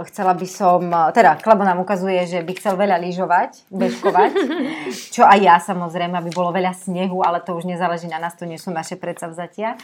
chcela 0.00 0.32
by 0.32 0.48
som, 0.48 0.88
teda 1.12 1.36
Klabo 1.36 1.68
nám 1.68 1.84
ukazuje, 1.84 2.24
že 2.24 2.40
by 2.40 2.52
chcel 2.56 2.80
veľa 2.80 2.96
lyžovať, 2.96 3.68
bežkovať, 3.68 4.32
čo 5.14 5.22
aj 5.28 5.38
ja 5.38 5.56
samozrejme, 5.60 6.16
aby 6.16 6.32
bolo 6.32 6.48
veľa 6.48 6.72
snehu, 6.72 7.20
ale 7.20 7.44
to 7.44 7.52
už 7.52 7.68
nezáleží 7.68 8.08
na 8.08 8.16
nás, 8.16 8.32
to 8.32 8.48
nie 8.48 8.56
sú 8.56 8.72
naše 8.72 8.96
predsavzatia, 8.96 9.76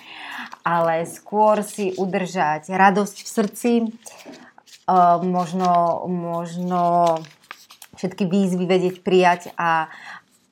ale 0.64 1.04
skôr 1.04 1.60
si 1.60 1.92
udržať 2.00 2.72
radosť 2.72 3.16
v 3.20 3.28
srdci, 3.28 3.72
uh, 4.88 5.20
možno, 5.20 6.02
možno 6.08 6.80
všetky 7.98 8.30
výzvy 8.30 8.64
vedieť 8.64 8.96
prijať 9.02 9.40
a, 9.58 9.90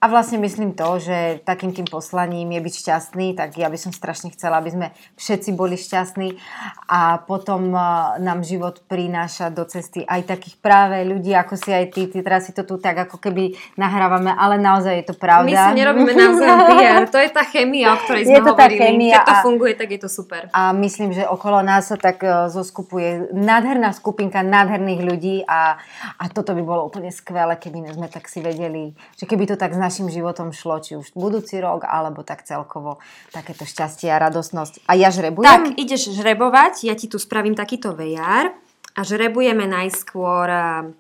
a 0.07 0.15
vlastne 0.15 0.39
myslím 0.39 0.71
to, 0.79 1.03
že 1.03 1.43
takým 1.43 1.75
tým 1.75 1.83
poslaním 1.91 2.55
je 2.55 2.61
byť 2.63 2.75
šťastný, 2.79 3.35
tak 3.35 3.59
ja 3.59 3.67
by 3.67 3.75
som 3.75 3.91
strašne 3.91 4.31
chcela, 4.31 4.63
aby 4.63 4.71
sme 4.71 4.87
všetci 5.19 5.51
boli 5.59 5.75
šťastní 5.75 6.39
a 6.87 7.19
potom 7.27 7.75
nám 8.23 8.47
život 8.47 8.87
prináša 8.87 9.51
do 9.51 9.67
cesty 9.67 10.07
aj 10.07 10.31
takých 10.31 10.63
práve 10.63 11.03
ľudí, 11.03 11.35
ako 11.35 11.59
si 11.59 11.75
aj 11.75 11.91
ty. 11.91 12.07
Ty 12.07 12.23
teraz 12.23 12.47
si 12.47 12.55
to 12.55 12.63
tu 12.63 12.79
tak 12.79 13.11
ako 13.11 13.19
keby 13.19 13.59
nahrávame, 13.75 14.31
ale 14.31 14.63
naozaj 14.63 14.95
je 15.03 15.07
to 15.11 15.19
pravda. 15.19 15.51
My 15.51 15.59
si 15.59 15.73
nerobíme 15.83 16.13
navzájom 16.15 16.61
PR, 16.71 17.05
to 17.11 17.19
je 17.19 17.31
tá 17.35 17.43
chémia, 17.43 17.87
o 17.91 17.99
ktorej 17.99 18.23
sme 18.31 18.39
je 18.39 18.47
to 18.47 18.55
hovorili. 18.55 18.79
Tá 18.79 18.87
chémia 18.87 19.15
Keď 19.19 19.27
to 19.27 19.35
funguje, 19.43 19.73
tak 19.75 19.89
je 19.91 20.01
to 20.07 20.09
super. 20.13 20.41
A 20.55 20.71
myslím, 20.71 21.11
že 21.19 21.27
okolo 21.27 21.67
nás 21.67 21.91
sa 21.91 21.99
tak 21.99 22.23
e, 22.23 22.47
zoskupuje 22.47 23.35
nádherná 23.35 23.91
skupinka 23.91 24.39
nádherných 24.47 25.03
ľudí 25.03 25.37
a, 25.51 25.83
a 26.15 26.25
toto 26.31 26.55
by 26.55 26.63
bolo 26.63 26.87
úplne 26.87 27.11
skvelé, 27.11 27.59
keby 27.59 27.91
sme 27.91 28.07
tak 28.07 28.31
si 28.31 28.39
vedeli, 28.39 28.95
že 29.19 29.27
keby 29.27 29.51
to 29.51 29.59
tak 29.59 29.75
z 29.75 29.83
našim 29.97 30.13
životom 30.13 30.53
šlo, 30.53 30.77
či 30.85 31.01
už 31.01 31.17
budúci 31.17 31.57
rok, 31.57 31.89
alebo 31.89 32.21
tak 32.21 32.45
celkovo 32.45 33.01
takéto 33.33 33.65
šťastie 33.65 34.13
a 34.13 34.21
radosnosť. 34.21 34.85
A 34.85 34.93
ja 34.93 35.09
žrebujem? 35.09 35.49
Tak, 35.49 35.65
ideš 35.81 36.13
žrebovať, 36.13 36.85
ja 36.85 36.93
ti 36.93 37.09
tu 37.09 37.17
spravím 37.17 37.57
takýto 37.57 37.97
VR 37.97 38.53
a 38.93 39.01
žrebujeme 39.01 39.65
najskôr 39.65 40.53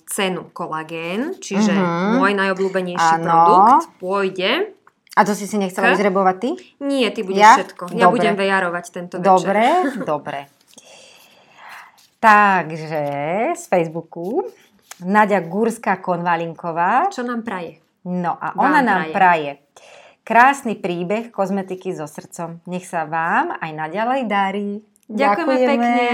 cenu 0.09 0.49
kolagén, 0.57 1.36
čiže 1.36 1.76
uh-huh. 1.76 2.24
môj 2.24 2.32
najobľúbenejší 2.40 3.20
ano. 3.20 3.28
produkt 3.28 3.84
pôjde. 4.01 4.72
A 5.12 5.20
to 5.28 5.36
si 5.36 5.44
si 5.44 5.61
nechcela 5.61 5.92
K? 5.92 6.01
vyžrebovať 6.01 6.36
ty? 6.40 6.51
Nie, 6.80 7.12
ty 7.12 7.20
budeš 7.20 7.44
ja? 7.44 7.53
všetko. 7.61 7.92
Dobre. 7.92 8.01
Ja 8.01 8.09
budem 8.09 8.32
vejarovať 8.32 8.84
tento 8.88 9.20
večer. 9.20 9.28
Dobre, 9.28 9.64
dobre. 10.09 10.38
Takže 12.16 13.05
z 13.61 13.64
Facebooku 13.68 14.40
Nadia 15.05 15.44
Gurská 15.44 16.01
Konvalinková. 16.01 17.12
Čo 17.12 17.20
nám 17.20 17.44
praje? 17.44 17.84
No 18.07 18.39
a 18.39 18.55
ona 18.55 18.81
vám 18.81 18.87
nám 18.87 19.03
praje. 19.11 19.13
praje 19.13 19.51
krásny 20.27 20.75
príbeh 20.75 21.31
kozmetiky 21.31 21.95
so 21.95 22.11
srdcom. 22.11 22.59
Nech 22.67 22.83
sa 22.83 23.07
vám 23.07 23.55
aj 23.63 23.71
naďalej 23.71 24.21
darí. 24.27 24.71
Ďakujeme, 25.07 25.55
Ďakujeme. 25.55 25.71
pekne. 25.71 26.07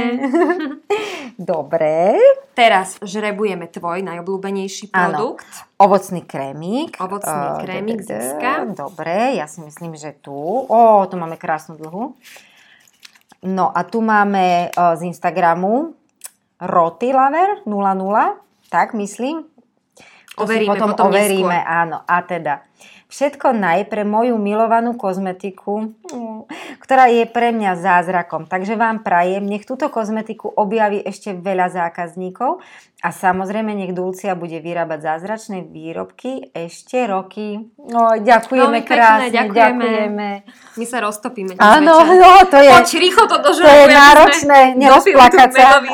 Dobre. 1.52 2.20
Teraz 2.52 3.00
žrebujeme 3.00 3.64
tvoj 3.72 4.04
najobľúbenejší 4.04 4.92
produkt. 4.92 5.48
Áno. 5.48 5.88
Ovocný 5.88 6.28
krémik. 6.28 7.00
Ovocný 7.00 7.64
krémik 7.64 8.04
Zuzka. 8.04 8.68
Dobre, 8.68 9.40
ja 9.40 9.48
si 9.48 9.64
myslím, 9.64 9.96
že 9.96 10.12
tu. 10.12 10.36
Ó, 10.68 11.08
tu 11.08 11.16
máme 11.16 11.40
krásnu 11.40 11.80
dlhu. 11.80 12.12
No 13.48 13.72
a 13.72 13.80
tu 13.88 14.04
máme 14.04 14.68
z 14.76 15.00
Instagramu 15.08 15.96
Roti 16.60 17.16
Lover 17.16 17.64
00. 17.64 17.72
Tak 18.68 18.92
myslím. 18.92 19.48
To 20.36 20.48
overíme 20.48 20.72
potom, 20.72 20.88
potom 20.96 21.12
overíme, 21.12 21.60
neskôr. 21.60 21.76
áno. 21.84 21.98
A 22.08 22.16
teda, 22.24 22.64
všetko 23.12 23.52
naj 23.52 23.92
pre 23.92 24.08
moju 24.08 24.40
milovanú 24.40 24.96
kozmetiku, 24.96 25.92
ktorá 26.80 27.12
je 27.12 27.28
pre 27.28 27.52
mňa 27.52 27.76
zázrakom. 27.76 28.48
Takže 28.48 28.80
vám 28.80 29.04
prajem, 29.04 29.44
nech 29.44 29.68
túto 29.68 29.92
kozmetiku 29.92 30.48
objaví 30.48 31.04
ešte 31.04 31.36
veľa 31.36 31.68
zákazníkov 31.68 32.64
a 33.04 33.08
samozrejme 33.12 33.76
nech 33.76 33.92
Dulcia 33.92 34.32
bude 34.32 34.56
vyrábať 34.64 35.04
zázračné 35.04 35.68
výrobky 35.68 36.48
ešte 36.56 37.04
roky. 37.04 37.68
No, 37.76 38.16
ďakujeme 38.16 38.80
Veľmi 38.80 38.82
krásne, 38.88 39.28
pekné, 39.28 39.36
ďakujeme. 39.36 39.84
ďakujeme. 39.84 40.28
My 40.80 40.84
sa 40.88 40.98
roztopíme. 41.04 41.52
Áno, 41.60 42.00
no, 42.08 42.30
to 42.48 42.56
je, 42.56 42.72
Poď 42.72 42.88
rýchlo 42.96 43.24
to 43.28 43.36
To 43.44 43.68
je 43.68 43.86
náročné, 43.92 44.60
nerozplakať 44.80 45.50
sa. 45.52 45.84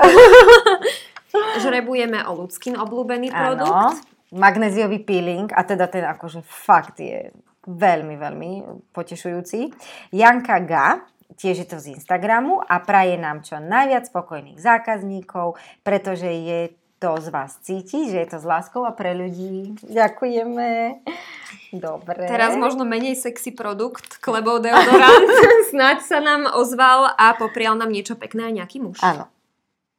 Žrebujeme 1.67 2.23
o 2.31 2.47
ľudským 2.47 2.79
obľúbený 2.79 3.35
produkt. 3.35 3.99
Áno 3.99 4.18
magnéziový 4.33 5.03
peeling 5.05 5.49
a 5.53 5.65
teda 5.65 5.89
ten 5.89 6.05
akože 6.05 6.45
fakt 6.45 7.01
je 7.01 7.33
veľmi, 7.69 8.15
veľmi 8.17 8.51
potešujúci. 8.93 9.73
Janka 10.17 10.59
Ga, 10.65 10.87
tiež 11.37 11.65
je 11.65 11.69
to 11.69 11.77
z 11.77 11.93
Instagramu 11.97 12.65
a 12.65 12.81
praje 12.81 13.21
nám 13.21 13.45
čo 13.45 13.61
najviac 13.61 14.09
spokojných 14.09 14.57
zákazníkov, 14.57 15.61
pretože 15.85 16.29
je 16.29 16.73
to 16.99 17.15
z 17.23 17.29
vás 17.31 17.55
cíti, 17.63 18.11
že 18.11 18.27
je 18.27 18.29
to 18.35 18.39
s 18.43 18.47
láskou 18.47 18.83
a 18.83 18.91
pre 18.91 19.15
ľudí. 19.15 19.79
Ďakujeme. 19.87 20.99
Dobre. 21.71 22.27
Teraz 22.27 22.59
možno 22.59 22.83
menej 22.83 23.15
sexy 23.15 23.55
produkt, 23.55 24.19
Klebov 24.19 24.67
deodorant. 24.67 25.31
Snáď 25.71 26.03
sa 26.03 26.19
nám 26.19 26.51
ozval 26.59 27.15
a 27.15 27.39
poprial 27.39 27.79
nám 27.79 27.95
niečo 27.95 28.19
pekné 28.19 28.51
aj 28.51 28.55
nejaký 28.59 28.79
muž. 28.83 28.99
Áno. 28.99 29.31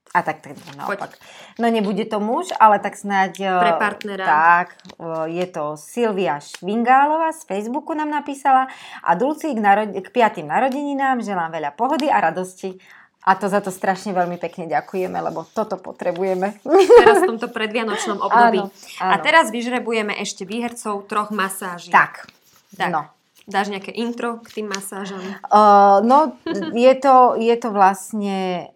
A 0.09 0.25
tak 0.25 0.41
to 0.41 0.49
naopak. 0.73 0.99
Poď. 0.99 1.21
No 1.61 1.69
nebude 1.69 2.01
to 2.09 2.17
muž, 2.17 2.49
ale 2.57 2.81
tak 2.81 2.97
snáď... 2.97 3.45
E, 3.45 3.51
Pre 3.61 3.73
partnera. 3.77 4.25
Tak, 4.25 4.67
e, 4.97 5.37
je 5.37 5.45
to 5.53 5.77
Silvia 5.77 6.41
Švingálová 6.41 7.29
z 7.29 7.45
Facebooku 7.45 7.93
nám 7.93 8.09
napísala 8.09 8.65
a 9.05 9.13
Dulci 9.13 9.53
k, 9.53 9.61
narod- 9.61 9.93
k 9.93 10.07
piatým 10.09 10.49
narodeninám 10.49 11.21
želám 11.21 11.53
veľa 11.53 11.71
pohody 11.77 12.09
a 12.09 12.17
radosti. 12.25 12.81
A 13.29 13.35
to 13.37 13.51
za 13.51 13.61
to 13.61 13.69
strašne 13.69 14.15
veľmi 14.15 14.41
pekne 14.41 14.65
ďakujeme, 14.65 15.19
lebo 15.21 15.45
toto 15.45 15.77
potrebujeme. 15.77 16.57
Teraz 16.97 17.21
v 17.21 17.35
tomto 17.35 17.51
predvianočnom 17.57 18.17
období. 18.17 18.65
Áno, 18.65 18.73
áno. 18.97 19.11
A 19.13 19.15
teraz 19.21 19.53
vyžrebujeme 19.53 20.17
ešte 20.17 20.47
výhercov 20.47 21.05
troch 21.05 21.29
masáží. 21.29 21.93
Tak. 21.93 22.25
tak. 22.73 22.89
No. 22.89 23.05
Dáš 23.45 23.69
nejaké 23.69 23.93
intro 23.93 24.41
k 24.41 24.61
tým 24.61 24.71
masážom? 24.71 25.21
Uh, 25.49 26.01
no, 26.05 26.37
je 26.73 26.93
to, 26.97 27.33
je 27.37 27.55
to 27.59 27.69
vlastne 27.73 28.69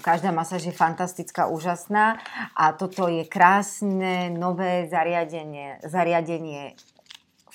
každá 0.00 0.30
masáž 0.30 0.68
je 0.68 0.72
fantastická, 0.72 1.46
úžasná 1.46 2.18
a 2.56 2.72
toto 2.72 3.08
je 3.08 3.24
krásne 3.24 4.30
nové 4.30 4.86
zariadenie, 4.90 5.80
zariadenie 5.84 6.76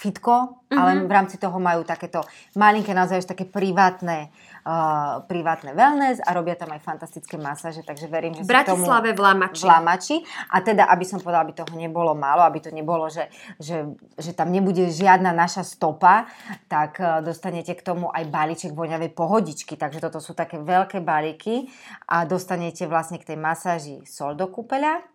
fitko, 0.01 0.33
mm-hmm. 0.65 0.79
ale 0.81 0.91
v 1.05 1.11
rámci 1.11 1.37
toho 1.37 1.61
majú 1.61 1.85
takéto 1.85 2.25
malinké, 2.57 2.89
naozaj 2.97 3.21
také 3.29 3.45
privátne 3.45 4.33
uh, 4.65 5.21
privátne 5.25 5.73
wellness 5.73 6.21
a 6.23 6.33
robia 6.33 6.57
tam 6.57 6.71
aj 6.73 6.81
fantastické 6.81 7.35
masáže, 7.37 7.81
takže 7.85 8.09
verím, 8.09 8.37
že 8.37 8.45
v 8.45 8.51
Bratislave 8.51 9.11
tomu, 9.13 9.17
v 9.17 9.21
Lamači. 9.21 9.61
v 9.61 9.65
Lamači. 9.67 10.17
A 10.53 10.57
teda, 10.61 10.89
aby 10.89 11.05
som 11.05 11.21
povedala, 11.21 11.45
aby 11.45 11.55
toho 11.57 11.73
nebolo 11.77 12.13
málo, 12.13 12.41
aby 12.45 12.59
to 12.61 12.71
nebolo, 12.73 13.09
že, 13.09 13.29
že, 13.57 13.89
že 14.17 14.31
tam 14.33 14.49
nebude 14.49 14.89
žiadna 14.89 15.33
naša 15.33 15.65
stopa, 15.65 16.29
tak 16.69 16.97
uh, 17.01 17.19
dostanete 17.21 17.73
k 17.77 17.81
tomu 17.81 18.09
aj 18.09 18.25
balíček 18.29 18.71
voňavej 18.73 19.11
pohodičky, 19.13 19.77
takže 19.77 20.01
toto 20.01 20.17
sú 20.23 20.33
také 20.37 20.61
veľké 20.61 21.01
balíky 21.01 21.69
a 22.09 22.25
dostanete 22.25 22.85
vlastne 22.85 23.21
k 23.21 23.33
tej 23.33 23.37
masáži 23.37 24.01
sol 24.05 24.33
do 24.33 24.49
kúpeľa 24.49 25.11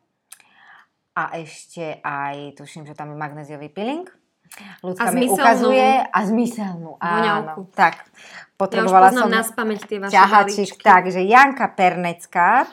a 1.17 1.41
ešte 1.41 2.05
aj, 2.05 2.61
tuším, 2.61 2.85
že 2.85 2.93
tam 2.93 3.09
je 3.13 3.17
magnéziový 3.17 3.73
peeling. 3.73 4.05
Ľudská 4.85 5.11
mi 5.17 5.27
ukazuje 5.27 6.05
a 6.07 6.19
zmyselnú. 6.23 7.01
Áno, 7.01 7.67
tak. 7.73 8.09
Potrebovala 8.57 9.13
ja 9.13 9.13
už 9.13 9.21
som 9.21 9.29
na 9.29 9.45
spameť 9.45 9.81
tie 9.85 9.99
vaše 10.01 10.13
ťahačík. 10.17 10.81
Takže 10.81 11.21
Janka 11.21 11.69
Pernecká. 11.77 12.65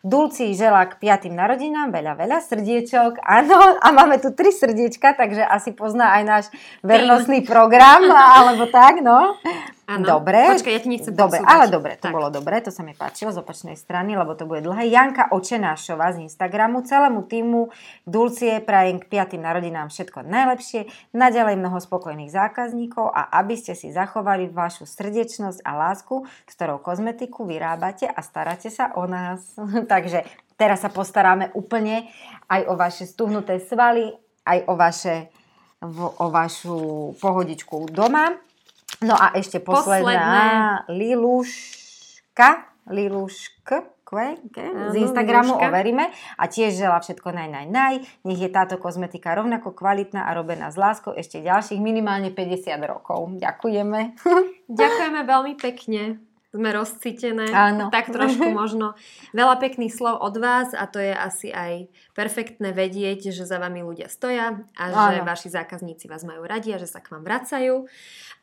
Dulci 0.00 0.56
želá 0.56 0.88
k 0.88 0.96
piatým 0.96 1.36
narodinám 1.36 1.92
veľa, 1.92 2.16
veľa 2.16 2.38
srdiečok. 2.40 3.20
Áno, 3.20 3.76
a 3.76 3.86
máme 3.92 4.16
tu 4.16 4.32
tri 4.32 4.48
srdiečka, 4.48 5.12
takže 5.12 5.44
asi 5.44 5.76
pozná 5.76 6.16
aj 6.16 6.22
náš 6.22 6.44
vernostný 6.80 7.44
program, 7.44 8.06
alebo 8.08 8.70
tak, 8.70 9.02
no. 9.04 9.36
Ano. 9.86 10.18
Dobre. 10.18 10.50
Počkaj, 10.50 10.72
ja 10.74 10.80
ti 10.82 10.90
nechcem 10.90 11.14
Dobre, 11.14 11.38
posúvať. 11.38 11.46
ale 11.46 11.64
dobre, 11.70 11.94
to 11.94 12.10
tak. 12.10 12.14
bolo 12.18 12.26
dobre, 12.26 12.58
to 12.58 12.74
sa 12.74 12.82
mi 12.82 12.90
páčilo 12.90 13.30
z 13.30 13.38
opačnej 13.38 13.78
strany, 13.78 14.18
lebo 14.18 14.34
to 14.34 14.42
bude 14.42 14.66
dlhé. 14.66 14.90
Janka 14.90 15.30
Očenášová 15.30 16.10
z 16.10 16.26
Instagramu, 16.26 16.82
celému 16.82 17.22
týmu 17.22 17.70
Dulcie 18.02 18.58
prajem 18.66 18.98
k 18.98 19.06
piatým 19.06 19.46
narodinám 19.46 19.86
všetko 19.86 20.26
najlepšie, 20.26 20.90
naďalej 21.14 21.54
mnoho 21.62 21.78
spokojných 21.78 22.34
zákazníkov 22.34 23.14
a 23.14 23.30
aby 23.38 23.54
ste 23.54 23.78
si 23.78 23.94
zachovali 23.94 24.50
vašu 24.50 24.90
srdečnosť 25.26 25.66
a 25.66 25.72
lásku, 25.74 26.22
s 26.46 26.52
ktorou 26.54 26.78
kozmetiku 26.78 27.42
vyrábate 27.42 28.06
a 28.06 28.22
staráte 28.22 28.70
sa 28.70 28.94
o 28.94 29.10
nás. 29.10 29.58
Takže 29.92 30.22
teraz 30.54 30.86
sa 30.86 30.90
postaráme 30.94 31.50
úplne 31.58 32.06
aj 32.46 32.62
o 32.70 32.78
vaše 32.78 33.10
stuhnuté 33.10 33.58
svaly, 33.58 34.14
aj 34.46 34.58
o 34.70 34.78
vaše 34.78 35.34
o 36.16 36.32
vašu 36.32 36.78
pohodičku 37.20 37.92
doma. 37.92 38.32
No 39.04 39.12
a 39.12 39.36
ešte 39.36 39.60
posledná, 39.60 40.00
posledná. 40.00 40.38
Liluška, 40.88 42.48
Lilušk, 42.88 43.68
z 44.92 44.94
Instagramu 44.94 45.58
Liluška. 45.58 45.66
overíme 45.66 46.04
a 46.38 46.44
tiež 46.46 46.78
žela 46.78 47.02
všetko 47.02 47.34
naj, 47.34 47.48
naj, 47.50 47.66
naj. 47.66 47.94
Nech 48.22 48.38
je 48.38 48.50
táto 48.52 48.78
kozmetika 48.78 49.34
rovnako 49.34 49.74
kvalitná 49.74 50.30
a 50.30 50.30
robená 50.30 50.70
s 50.70 50.78
láskou 50.78 51.10
ešte 51.10 51.42
ďalších 51.42 51.82
minimálne 51.82 52.30
50 52.30 52.70
rokov. 52.86 53.34
Ďakujeme. 53.42 54.14
Ďakujeme 54.70 55.20
veľmi 55.26 55.54
pekne 55.58 56.22
sme 56.56 56.72
rozcítené. 56.72 57.52
Áno. 57.52 57.92
Tak 57.92 58.08
trošku 58.08 58.48
možno. 58.64 58.96
Veľa 59.36 59.60
pekných 59.60 59.92
slov 59.92 60.18
od 60.24 60.34
vás 60.40 60.72
a 60.72 60.88
to 60.88 60.98
je 60.98 61.12
asi 61.12 61.52
aj 61.52 61.92
perfektné 62.16 62.72
vedieť, 62.72 63.30
že 63.30 63.44
za 63.44 63.60
vami 63.60 63.84
ľudia 63.84 64.08
stoja 64.08 64.64
a 64.74 64.84
že 64.88 65.20
Áno. 65.20 65.28
vaši 65.28 65.52
zákazníci 65.52 66.08
vás 66.08 66.24
majú 66.24 66.42
radi 66.48 66.72
a 66.72 66.80
že 66.80 66.88
sa 66.88 67.04
k 67.04 67.12
vám 67.12 67.22
vracajú. 67.22 67.84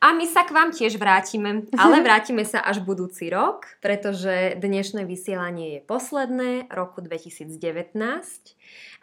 A 0.04 0.12
my 0.12 0.26
sa 0.28 0.44
k 0.44 0.54
vám 0.54 0.70
tiež 0.70 1.00
vrátime, 1.00 1.66
ale 1.74 2.00
vrátime 2.06 2.46
sa 2.46 2.62
až 2.62 2.84
budúci 2.84 3.32
rok, 3.32 3.66
pretože 3.82 4.54
dnešné 4.60 5.02
vysielanie 5.08 5.78
je 5.78 5.80
posledné 5.82 6.70
roku 6.70 7.02
2019 7.02 7.50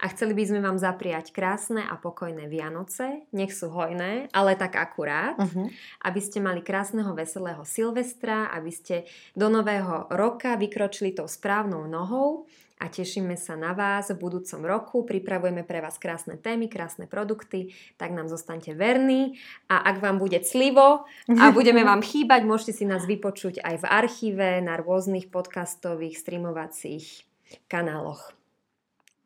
a 0.02 0.10
chceli 0.10 0.34
by 0.34 0.44
sme 0.48 0.60
vám 0.60 0.78
zapriať 0.82 1.30
krásne 1.36 1.86
a 1.86 1.98
pokojné 2.00 2.50
Vianoce, 2.50 3.30
nech 3.36 3.54
sú 3.54 3.70
hojné, 3.70 4.30
ale 4.34 4.58
tak 4.58 4.76
akurát, 4.78 5.34
Uh-huh. 5.42 5.68
aby 6.06 6.20
ste 6.22 6.44
mali 6.44 6.62
krásneho, 6.62 7.14
veselého 7.18 7.64
Silvestra, 7.66 8.52
aby 8.54 8.70
ste 8.70 8.96
do 9.34 9.48
nového 9.50 10.12
roka 10.12 10.54
vykročili 10.60 11.16
tou 11.16 11.26
správnou 11.26 11.88
nohou 11.88 12.46
a 12.82 12.90
tešíme 12.90 13.38
sa 13.38 13.54
na 13.54 13.78
vás 13.78 14.10
v 14.10 14.18
budúcom 14.18 14.66
roku. 14.66 15.06
Pripravujeme 15.06 15.62
pre 15.62 15.86
vás 15.86 16.02
krásne 16.02 16.34
témy, 16.42 16.66
krásne 16.66 17.06
produkty, 17.06 17.78
tak 18.02 18.10
nám 18.10 18.26
zostaňte 18.26 18.74
verní 18.74 19.38
a 19.70 19.86
ak 19.86 20.02
vám 20.02 20.18
bude 20.18 20.42
clivo 20.42 21.06
a 21.30 21.46
budeme 21.58 21.86
vám 21.86 22.02
chýbať, 22.02 22.42
môžete 22.42 22.82
si 22.82 22.86
nás 22.90 23.06
vypočuť 23.06 23.62
aj 23.62 23.86
v 23.86 23.86
archíve 23.86 24.48
na 24.66 24.82
rôznych 24.82 25.30
podcastových 25.30 26.18
streamovacích 26.18 27.30
kanáloch. 27.70 28.41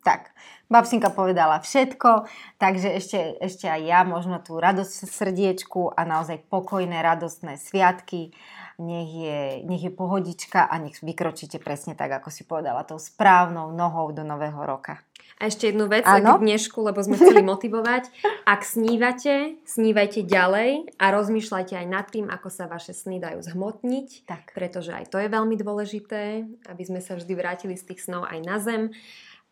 Tak, 0.06 0.38
babsinka 0.70 1.10
povedala 1.10 1.58
všetko, 1.58 2.30
takže 2.62 2.93
ešte, 2.93 3.41
ešte 3.41 3.66
aj 3.66 3.82
ja 3.82 4.06
možno 4.06 4.38
tú 4.38 4.62
radosť 4.62 5.10
v 5.10 5.12
srdiečku 5.18 5.89
a 5.97 6.06
naozaj 6.06 6.45
pokojné, 6.45 7.01
radostné 7.01 7.58
sviatky. 7.58 8.30
Nech 8.78 9.10
je, 9.10 9.41
nech 9.66 9.82
je 9.82 9.89
pohodička 9.89 10.62
a 10.68 10.78
nech 10.78 11.01
vykročíte 11.01 11.58
presne 11.58 11.97
tak, 11.97 12.22
ako 12.22 12.30
si 12.30 12.45
povedala, 12.45 12.86
tou 12.86 13.01
správnou 13.01 13.74
nohou 13.74 14.14
do 14.14 14.22
nového 14.22 14.62
roka. 14.62 15.01
A 15.36 15.51
ešte 15.51 15.68
jednu 15.68 15.91
vec 15.91 16.08
Áno. 16.08 16.39
k 16.39 16.47
dnešku, 16.47 16.80
lebo 16.80 17.03
sme 17.03 17.20
chceli 17.20 17.43
motivovať. 17.43 18.08
Ak 18.47 18.64
snívate, 18.64 19.60
snívajte 19.68 20.24
ďalej 20.24 20.95
a 20.95 21.06
rozmýšľajte 21.12 21.76
aj 21.76 21.88
nad 21.91 22.08
tým, 22.08 22.32
ako 22.32 22.47
sa 22.47 22.72
vaše 22.72 22.95
sny 22.95 23.20
dajú 23.20 23.43
zhmotniť, 23.43 24.28
Tak. 24.30 24.56
pretože 24.56 24.95
aj 24.95 25.12
to 25.12 25.20
je 25.20 25.28
veľmi 25.28 25.60
dôležité, 25.60 26.47
aby 26.72 26.84
sme 26.88 27.03
sa 27.03 27.20
vždy 27.20 27.34
vrátili 27.36 27.76
z 27.76 27.84
tých 27.84 28.08
snov 28.08 28.24
aj 28.24 28.39
na 28.47 28.58
zem 28.64 28.95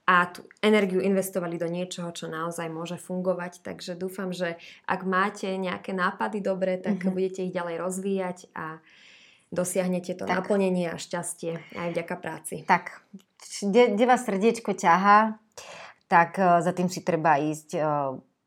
a 0.04 0.28
tú 0.28 0.44
energiu 0.60 1.00
investovali 1.00 1.56
do 1.56 1.66
niečoho, 1.66 2.12
čo 2.12 2.28
naozaj 2.28 2.68
môže 2.68 3.00
fungovať. 3.00 3.64
Takže 3.64 3.96
dúfam, 3.96 4.36
že 4.36 4.60
ak 4.84 5.08
máte 5.08 5.48
nejaké 5.56 5.96
nápady 5.96 6.44
dobré, 6.44 6.76
tak 6.76 7.00
Mhm. 7.00 7.12
budete 7.16 7.40
ich 7.48 7.56
ďalej 7.56 7.76
rozvíjať 7.80 8.38
a 8.52 8.84
dosiahnete 9.50 10.18
to 10.18 10.26
Tak. 10.26 10.44
naplnenie 10.44 10.90
a 10.92 10.98
šťastie 10.98 11.62
aj 11.78 11.88
vďaka 11.94 12.16
práci. 12.18 12.56
Tak, 12.66 13.00
kde, 13.62 13.94
kde 13.96 14.06
vás 14.06 14.26
srdiečko 14.26 14.74
ťahá, 14.74 15.38
tak 16.08 16.36
eh, 16.36 16.60
za 16.60 16.72
tým 16.74 16.90
si 16.90 17.00
treba 17.00 17.38
ísť 17.40 17.70
eh, 17.74 17.84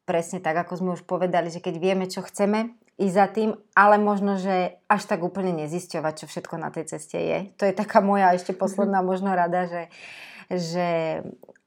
presne 0.04 0.38
tak, 0.38 0.54
ako 0.60 0.72
sme 0.76 0.90
už 0.94 1.02
povedali, 1.02 1.48
že 1.48 1.62
keď 1.62 1.74
vieme, 1.78 2.06
čo 2.06 2.20
chceme, 2.22 2.74
ísť 2.96 3.14
za 3.14 3.26
tým, 3.28 3.50
ale 3.76 4.00
možno, 4.00 4.36
že 4.36 4.76
až 4.88 5.02
tak 5.04 5.20
úplne 5.20 5.52
nezisťovať, 5.52 6.14
čo 6.16 6.26
všetko 6.26 6.54
na 6.56 6.72
tej 6.72 6.96
ceste 6.96 7.18
je. 7.20 7.38
To 7.60 7.68
je 7.68 7.74
taká 7.76 8.00
moja 8.00 8.32
ešte 8.32 8.56
posledná 8.56 9.04
možno 9.04 9.36
rada, 9.36 9.68
že, 9.68 9.92
že 10.50 11.20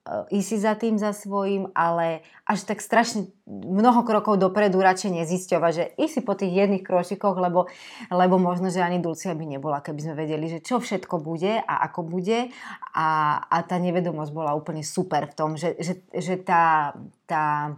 ísť 0.09 0.47
si 0.47 0.57
za 0.57 0.73
tým, 0.73 0.97
za 0.97 1.13
svojím, 1.13 1.69
ale 1.77 2.25
až 2.49 2.65
tak 2.65 2.81
strašne 2.81 3.29
mnoho 3.45 4.01
krokov 4.01 4.41
dopredu 4.41 4.81
radšej 4.81 5.21
nezisťovať, 5.21 5.71
že 5.75 5.85
ísť 6.01 6.13
si 6.13 6.21
po 6.25 6.33
tých 6.33 6.49
jedných 6.49 6.81
kročikoch, 6.81 7.37
lebo, 7.37 7.69
lebo 8.09 8.35
možno, 8.41 8.73
že 8.73 8.81
ani 8.81 8.97
Dulcia 8.97 9.37
by 9.37 9.45
nebola, 9.45 9.85
keby 9.85 10.01
sme 10.01 10.15
vedeli, 10.17 10.49
že 10.49 10.65
čo 10.65 10.81
všetko 10.81 11.21
bude 11.21 11.61
a 11.61 11.73
ako 11.85 12.01
bude. 12.09 12.49
A, 12.97 13.37
a 13.45 13.57
tá 13.61 13.77
nevedomosť 13.77 14.31
bola 14.33 14.57
úplne 14.57 14.81
super 14.81 15.29
v 15.29 15.33
tom, 15.37 15.49
že, 15.59 15.77
že, 15.77 16.01
že 16.09 16.41
tá, 16.41 16.97
tá, 17.29 17.77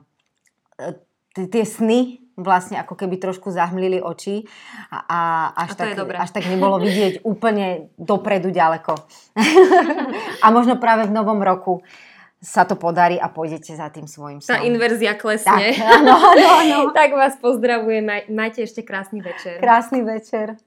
e, 0.80 0.96
tie 1.36 1.66
sny 1.68 2.21
vlastne 2.34 2.76
ako 2.76 2.96
keby 2.96 3.18
trošku 3.18 3.50
zahmlili 3.50 3.98
oči 3.98 4.48
a, 4.88 4.98
a, 5.02 5.20
až, 5.58 5.70
A 5.72 5.76
tak, 5.76 5.96
dobré. 5.96 6.16
až 6.16 6.32
tak 6.32 6.46
nebolo 6.46 6.78
vidieť 6.78 7.22
úplne 7.32 7.92
dopredu 7.96 8.50
ďaleko. 8.50 8.96
a 10.40 10.48
možno 10.48 10.76
práve 10.76 11.06
v 11.06 11.14
novom 11.14 11.40
roku 11.40 11.84
sa 12.42 12.66
to 12.66 12.74
podarí 12.74 13.22
a 13.22 13.30
pôjdete 13.30 13.70
za 13.72 13.86
tým 13.88 14.10
svojim 14.10 14.42
Tá 14.42 14.58
snom. 14.58 14.66
inverzia 14.66 15.14
tak, 15.14 15.22
klesne. 15.22 15.78
áno, 15.78 16.18
áno, 16.18 16.48
áno. 16.58 16.78
tak 16.98 17.14
vás 17.14 17.38
pozdravujem. 17.38 18.02
Maj- 18.02 18.28
Majte 18.28 18.66
ešte 18.66 18.82
krásny 18.82 19.22
večer. 19.22 19.62
Krásny 19.62 20.02
večer. 20.02 20.58